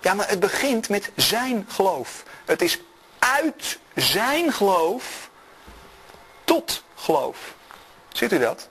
Ja, 0.00 0.14
maar 0.14 0.28
het 0.28 0.40
begint 0.40 0.88
met 0.88 1.10
zijn 1.16 1.66
geloof. 1.68 2.22
Het 2.44 2.62
is 2.62 2.78
uit 3.18 3.78
zijn 3.94 4.52
geloof 4.52 5.30
tot 6.44 6.82
geloof. 6.94 7.38
Ziet 8.12 8.32
u 8.32 8.38
dat? 8.38 8.68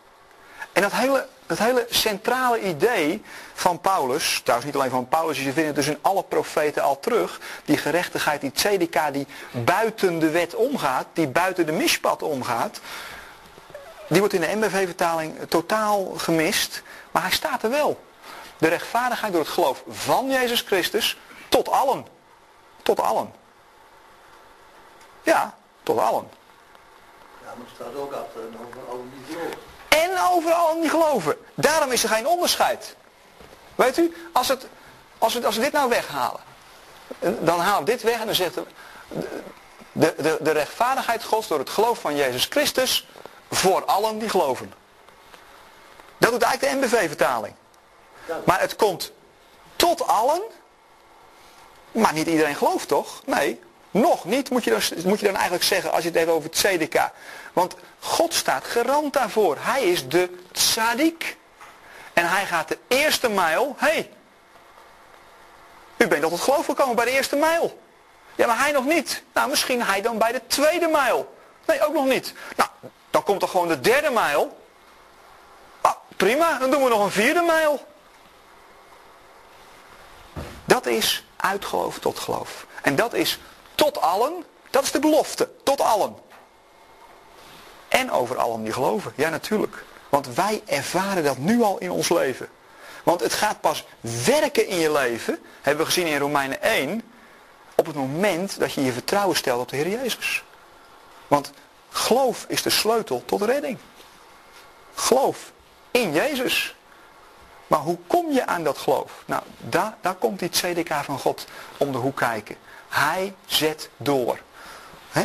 En 0.74 0.82
dat 0.82 0.92
hele, 0.92 1.28
dat 1.46 1.58
hele 1.58 1.86
centrale 1.90 2.62
idee 2.62 3.22
van 3.54 3.80
Paulus, 3.80 4.40
trouwens 4.40 4.66
niet 4.66 4.76
alleen 4.76 4.90
van 4.90 5.08
Paulus, 5.08 5.38
je 5.38 5.44
vindt 5.44 5.68
het 5.68 5.76
dus 5.76 5.88
in 5.88 5.98
alle 6.02 6.24
profeten 6.24 6.84
al 6.84 7.00
terug, 7.00 7.40
die 7.66 7.78
gerechtigheid, 7.78 8.42
die 8.42 8.52
tzedika 8.52 9.12
die 9.12 9.28
buiten 9.52 10.20
de 10.20 10.30
wet 10.30 10.56
omgaat, 10.56 11.06
die 11.14 11.28
buiten 11.28 11.66
de 11.66 11.72
mispad 11.72 12.22
omgaat, 12.22 12.80
die 14.08 14.20
wordt 14.20 14.34
in 14.34 14.42
de 14.42 14.56
MBV-vertaling 14.56 15.36
totaal 15.50 16.14
gemist, 16.18 16.82
maar 17.12 17.22
hij 17.22 17.32
staat 17.32 17.64
er 17.64 17.70
wel. 17.70 18.04
De 18.58 18.68
rechtvaardigheid 18.68 19.32
door 19.32 19.42
het 19.42 19.52
geloof 19.52 19.84
van 19.90 20.30
Jezus 20.30 20.62
Christus 20.62 21.18
tot 21.50 21.70
allen. 21.70 22.06
Tot 22.84 23.00
allen. 23.00 23.34
Ja, 25.24 25.56
tot 25.84 25.98
allen. 25.98 26.30
Ja, 27.54 27.60
maar 27.60 27.68
het 27.68 27.76
staat 27.76 28.02
ook 28.02 28.14
achter 28.14 28.42
en 28.42 28.58
over 28.68 28.90
allen 28.90 29.12
die 29.16 29.36
geloven. 29.36 29.60
En 29.88 30.32
over 30.32 30.52
allen 30.52 30.82
die 30.82 30.90
geloven. 30.90 31.38
Daarom 31.54 31.92
is 31.92 32.04
er 32.04 32.10
geen 32.10 32.28
onderscheid. 32.28 32.96
Weet 33.76 33.98
u, 33.98 34.14
als, 34.32 34.48
het, 34.48 34.68
als, 35.18 35.34
we, 35.34 35.46
als 35.46 35.56
we 35.56 35.62
dit 35.62 35.72
nou 35.72 35.90
weghalen, 35.90 36.42
dan 37.20 37.60
we 37.60 37.84
dit 37.84 38.02
weg 38.02 38.20
en 38.20 38.26
dan 38.26 38.36
zegt 38.36 38.54
de, 38.54 38.64
de, 39.92 40.14
de, 40.18 40.38
de 40.42 40.52
rechtvaardigheid 40.52 41.24
gods 41.24 41.48
door 41.48 41.60
het 41.60 41.70
geloof 41.70 42.00
van 42.00 42.16
Jezus 42.16 42.46
Christus 42.46 43.08
voor 43.52 43.86
allen 43.86 44.18
die 44.18 44.30
geloven. 44.30 44.74
Dat 46.18 46.32
doet 46.32 46.42
eigenlijk 46.42 46.82
de 46.82 46.88
MBV-vertaling. 46.88 47.56
Maar 48.46 48.60
het 48.60 48.76
komt 48.76 49.12
tot 49.76 50.08
allen, 50.08 50.42
maar 51.92 52.14
niet 52.14 52.28
iedereen 52.28 52.56
gelooft 52.56 52.88
toch? 52.88 53.22
Nee, 53.26 53.62
nog 53.94 54.26
niet 54.26 54.50
moet 54.50 54.64
je, 54.64 54.70
dan, 54.70 54.82
moet 55.06 55.20
je 55.20 55.26
dan 55.26 55.36
eigenlijk 55.36 55.64
zeggen 55.64 55.92
als 55.92 56.04
je 56.04 56.10
het 56.10 56.18
even 56.18 56.34
over 56.34 56.50
CDK. 56.50 57.12
Want 57.54 57.76
God 58.00 58.34
staat 58.34 58.66
garant 58.66 59.14
daarvoor. 59.14 59.58
Hij 59.60 59.84
is 59.84 60.08
de 60.08 60.30
tzadik. 60.52 61.38
En 62.14 62.30
hij 62.30 62.46
gaat 62.46 62.68
de 62.68 62.78
eerste 62.88 63.30
mijl. 63.30 63.76
Hé, 63.78 63.88
hey, 63.88 64.12
u 65.98 66.08
bent 66.08 66.22
tot 66.22 66.32
het 66.32 66.42
geloof 66.42 66.66
gekomen 66.66 66.96
bij 66.96 67.06
de 67.06 67.12
eerste 67.12 67.36
mijl. 67.36 67.82
Ja, 68.36 68.48
maar 68.48 68.60
hij 68.60 68.72
nog 68.72 68.86
niet. 68.86 69.24
Nou, 69.34 69.50
misschien 69.50 69.82
hij 69.82 70.02
dan 70.02 70.18
bij 70.18 70.32
de 70.32 70.42
tweede 70.48 70.88
mijl. 70.88 71.36
Nee, 71.66 71.86
ook 71.86 71.94
nog 71.94 72.06
niet. 72.06 72.34
Nou, 72.56 72.70
dan 73.10 73.24
komt 73.24 73.42
er 73.42 73.48
gewoon 73.48 73.68
de 73.68 73.80
derde 73.80 74.10
mijl. 74.10 74.58
Ah, 75.82 75.96
prima, 76.18 76.58
dan 76.58 76.72
doen 76.72 76.84
we 76.84 76.90
nog 76.90 77.04
een 77.04 77.12
vierde 77.12 77.42
mijl. 77.42 77.86
Dat 80.66 80.86
is 80.86 81.26
uit 81.36 81.66
geloof 81.66 82.00
tot 82.00 82.20
geloof. 82.20 82.66
En 82.82 82.96
dat 82.96 83.14
is 83.14 83.40
tot 83.76 84.02
allen. 84.02 84.44
Dat 84.70 84.84
is 84.84 84.92
de 84.92 85.00
belofte. 85.00 85.50
Tot 85.64 85.82
allen. 85.82 86.16
En 87.88 88.12
over 88.12 88.38
allen 88.38 88.64
die 88.64 88.74
geloven. 88.74 89.14
Ja, 89.16 89.30
natuurlijk. 89.30 89.84
Want 90.10 90.34
wij 90.36 90.62
ervaren 90.66 91.24
dat 91.24 91.38
nu 91.38 91.62
al 91.62 91.78
in 91.78 91.92
ons 91.92 92.10
leven. 92.10 92.50
Want 93.04 93.20
het 93.20 93.34
gaat 93.34 93.62
pas 93.62 93.86
werken 94.26 94.68
in 94.68 94.78
je 94.78 94.92
leven, 94.92 95.40
hebben 95.62 95.86
we 95.86 95.92
gezien 95.92 96.08
in 96.08 96.20
Romeinen 96.20 96.62
1, 96.62 97.02
op 97.76 97.86
het 97.86 97.96
moment 97.96 98.60
dat 98.60 98.74
je 98.74 98.84
je 98.84 98.92
vertrouwen 98.92 99.36
stelt 99.36 99.62
op 99.62 99.70
de 99.70 99.76
Heer 99.76 99.90
Jezus. 99.90 100.44
Want 101.28 101.52
geloof 101.90 102.46
is 102.48 102.62
de 102.62 102.70
sleutel 102.70 103.24
tot 103.26 103.42
redding. 103.42 103.78
Geloof 104.94 105.52
in 105.92 106.12
Jezus. 106.12 106.76
Maar 107.68 107.80
hoe 107.80 107.98
kom 108.08 108.32
je 108.32 108.46
aan 108.46 108.64
dat 108.64 108.78
geloof? 108.78 109.24
Nou, 109.26 109.44
daar, 109.58 109.98
daar 110.02 110.16
komt 110.16 110.40
die 110.40 110.50
CDK 110.50 110.94
van 110.94 111.20
God 111.20 111.46
om 111.78 111.92
de 111.92 111.98
hoek 111.98 112.18
kijken. 112.18 112.56
Hij 112.94 113.34
zet 113.46 113.90
door. 113.98 114.40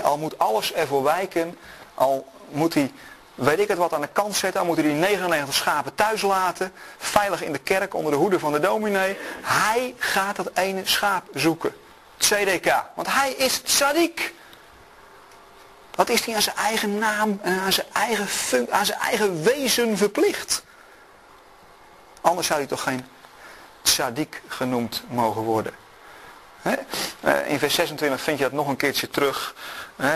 al 0.03 0.19
moet 0.19 0.39
alles 0.39 0.73
ervoor 0.73 1.03
wijken, 1.03 1.59
al 1.95 2.27
moet 2.49 2.75
hij 2.75 2.93
weet 3.35 3.59
ik 3.59 3.69
het 3.69 3.79
wat 3.79 3.93
aan 3.93 4.01
de 4.01 4.09
kant 4.12 4.37
zetten. 4.37 4.53
Dan 4.53 4.66
moeten 4.66 4.85
die 4.85 4.93
99 4.93 5.55
schapen 5.55 5.95
thuis 5.95 6.23
laten. 6.23 6.73
Veilig 6.99 7.43
in 7.43 7.53
de 7.53 7.59
kerk 7.59 7.95
onder 7.95 8.12
de 8.12 8.19
hoede 8.19 8.39
van 8.39 8.53
de 8.53 8.61
dominee. 8.61 9.16
Hij 9.43 9.95
gaat 9.99 10.37
dat 10.37 10.51
ene 10.55 10.81
schaap 10.85 11.25
zoeken. 11.35 11.75
CDK. 12.16 12.85
Want 12.95 13.12
hij 13.12 13.33
is 13.33 13.59
tzaddik. 13.59 14.35
Wat 15.95 16.09
is 16.09 16.25
hij 16.25 16.35
aan 16.35 16.43
zijn 16.43 16.57
eigen 16.57 16.99
naam 16.99 17.39
en 17.43 17.61
aan 17.61 17.73
zijn 17.73 17.87
eigen, 17.93 18.27
fun- 18.27 18.73
aan 18.73 18.87
zijn 18.87 18.99
eigen 18.99 19.43
wezen 19.43 19.97
verplicht? 19.97 20.62
Anders 22.21 22.47
zou 22.47 22.59
hij 22.59 22.69
toch 22.69 22.83
geen 22.83 23.07
tzaddik 23.83 24.43
genoemd 24.49 25.03
mogen 25.09 25.43
worden. 25.43 25.75
Eh, 27.21 27.51
in 27.51 27.59
vers 27.59 27.75
26 27.75 28.21
vind 28.21 28.39
je 28.39 28.45
dat 28.45 28.53
nog 28.53 28.69
een 28.69 28.77
keertje 28.77 29.11
terug. 29.11 29.55
Eh, 29.97 30.14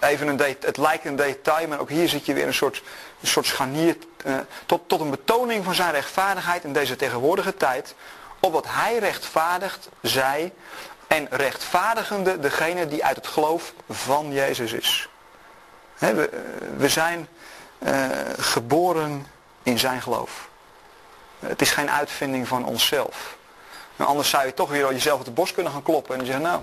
even 0.00 0.28
een 0.28 0.56
het 0.60 0.76
lijkt 0.76 1.04
een 1.04 1.16
detail, 1.16 1.68
maar 1.68 1.80
ook 1.80 1.88
hier 1.88 2.08
zit 2.08 2.26
je 2.26 2.34
weer 2.34 2.46
een 2.46 2.54
soort, 2.54 2.82
een 3.20 3.28
soort 3.28 3.46
scharnier 3.46 3.96
eh, 4.24 4.34
tot, 4.66 4.88
tot 4.88 5.00
een 5.00 5.10
betoning 5.10 5.64
van 5.64 5.74
zijn 5.74 5.92
rechtvaardigheid 5.92 6.64
in 6.64 6.72
deze 6.72 6.96
tegenwoordige 6.96 7.54
tijd. 7.54 7.94
Opdat 8.40 8.64
hij 8.68 8.98
rechtvaardigt 8.98 9.88
zij 10.02 10.52
en 11.06 11.26
rechtvaardigende 11.30 12.38
degene 12.38 12.86
die 12.86 13.04
uit 13.04 13.16
het 13.16 13.26
geloof 13.26 13.72
van 13.88 14.32
Jezus 14.32 14.72
is. 14.72 15.08
We, 16.76 16.88
zijn 16.88 17.28
geboren 18.38 19.26
in 19.62 19.78
zijn 19.78 20.02
geloof. 20.02 20.48
Het 21.38 21.60
is 21.60 21.70
geen 21.70 21.90
uitvinding 21.90 22.48
van 22.48 22.64
onszelf. 22.64 23.35
Maar 23.96 24.06
anders 24.06 24.30
zou 24.30 24.46
je 24.46 24.54
toch 24.54 24.70
weer 24.70 24.92
jezelf 24.92 25.18
op 25.18 25.24
de 25.24 25.30
borst 25.30 25.54
kunnen 25.54 25.72
gaan 25.72 25.82
kloppen 25.82 26.18
en 26.18 26.26
zeggen, 26.26 26.44
nou, 26.44 26.60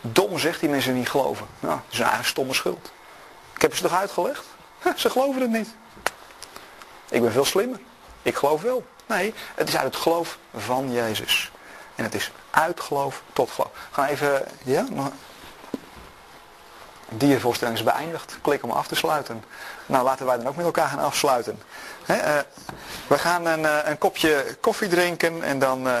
dom 0.00 0.38
zegt 0.38 0.60
die 0.60 0.68
mensen 0.68 0.94
niet 0.94 1.08
geloven. 1.08 1.46
Nou, 1.60 1.74
dat 1.74 1.92
is 1.92 1.98
een 1.98 2.04
eigen 2.04 2.24
stomme 2.24 2.54
schuld. 2.54 2.92
Ik 3.54 3.62
heb 3.62 3.76
ze 3.76 3.82
toch 3.82 3.94
uitgelegd? 3.94 4.44
Ze 4.96 5.10
geloven 5.10 5.40
het 5.40 5.50
niet. 5.50 5.68
Ik 7.08 7.22
ben 7.22 7.32
veel 7.32 7.44
slimmer. 7.44 7.78
Ik 8.22 8.36
geloof 8.36 8.62
wel. 8.62 8.84
Nee, 9.06 9.34
het 9.54 9.68
is 9.68 9.76
uit 9.76 9.94
het 9.94 10.02
geloof 10.02 10.38
van 10.56 10.92
Jezus. 10.92 11.50
En 11.94 12.04
het 12.04 12.14
is 12.14 12.30
uit 12.50 12.80
geloof 12.80 13.22
tot 13.32 13.50
geloof. 13.50 13.70
Gaan 13.90 14.06
even, 14.06 14.44
ja, 14.64 14.86
nog... 14.90 15.10
Diervoorstelling 17.08 17.76
is 17.76 17.82
beëindigd. 17.82 18.38
Klik 18.42 18.62
om 18.62 18.70
af 18.70 18.86
te 18.86 18.94
sluiten. 18.94 19.44
Nou, 19.86 20.04
laten 20.04 20.26
wij 20.26 20.36
dan 20.36 20.46
ook 20.46 20.56
met 20.56 20.64
elkaar 20.64 20.88
gaan 20.88 20.98
afsluiten. 20.98 21.62
Eh, 22.06 22.38
we 23.06 23.18
gaan 23.18 23.46
een, 23.46 23.66
eh, 23.66 23.78
een 23.84 23.98
kopje 23.98 24.56
koffie 24.60 24.88
drinken 24.88 25.42
en 25.42 25.58
dan 25.58 25.88
eh, 25.88 25.98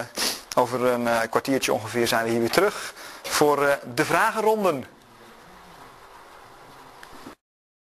over 0.58 0.84
een 0.84 1.08
eh, 1.08 1.20
kwartiertje 1.30 1.72
ongeveer 1.72 2.08
zijn 2.08 2.24
we 2.24 2.30
hier 2.30 2.40
weer 2.40 2.50
terug 2.50 2.94
voor 3.22 3.66
eh, 3.66 3.74
de 3.94 4.04
vragenronden. 4.04 4.84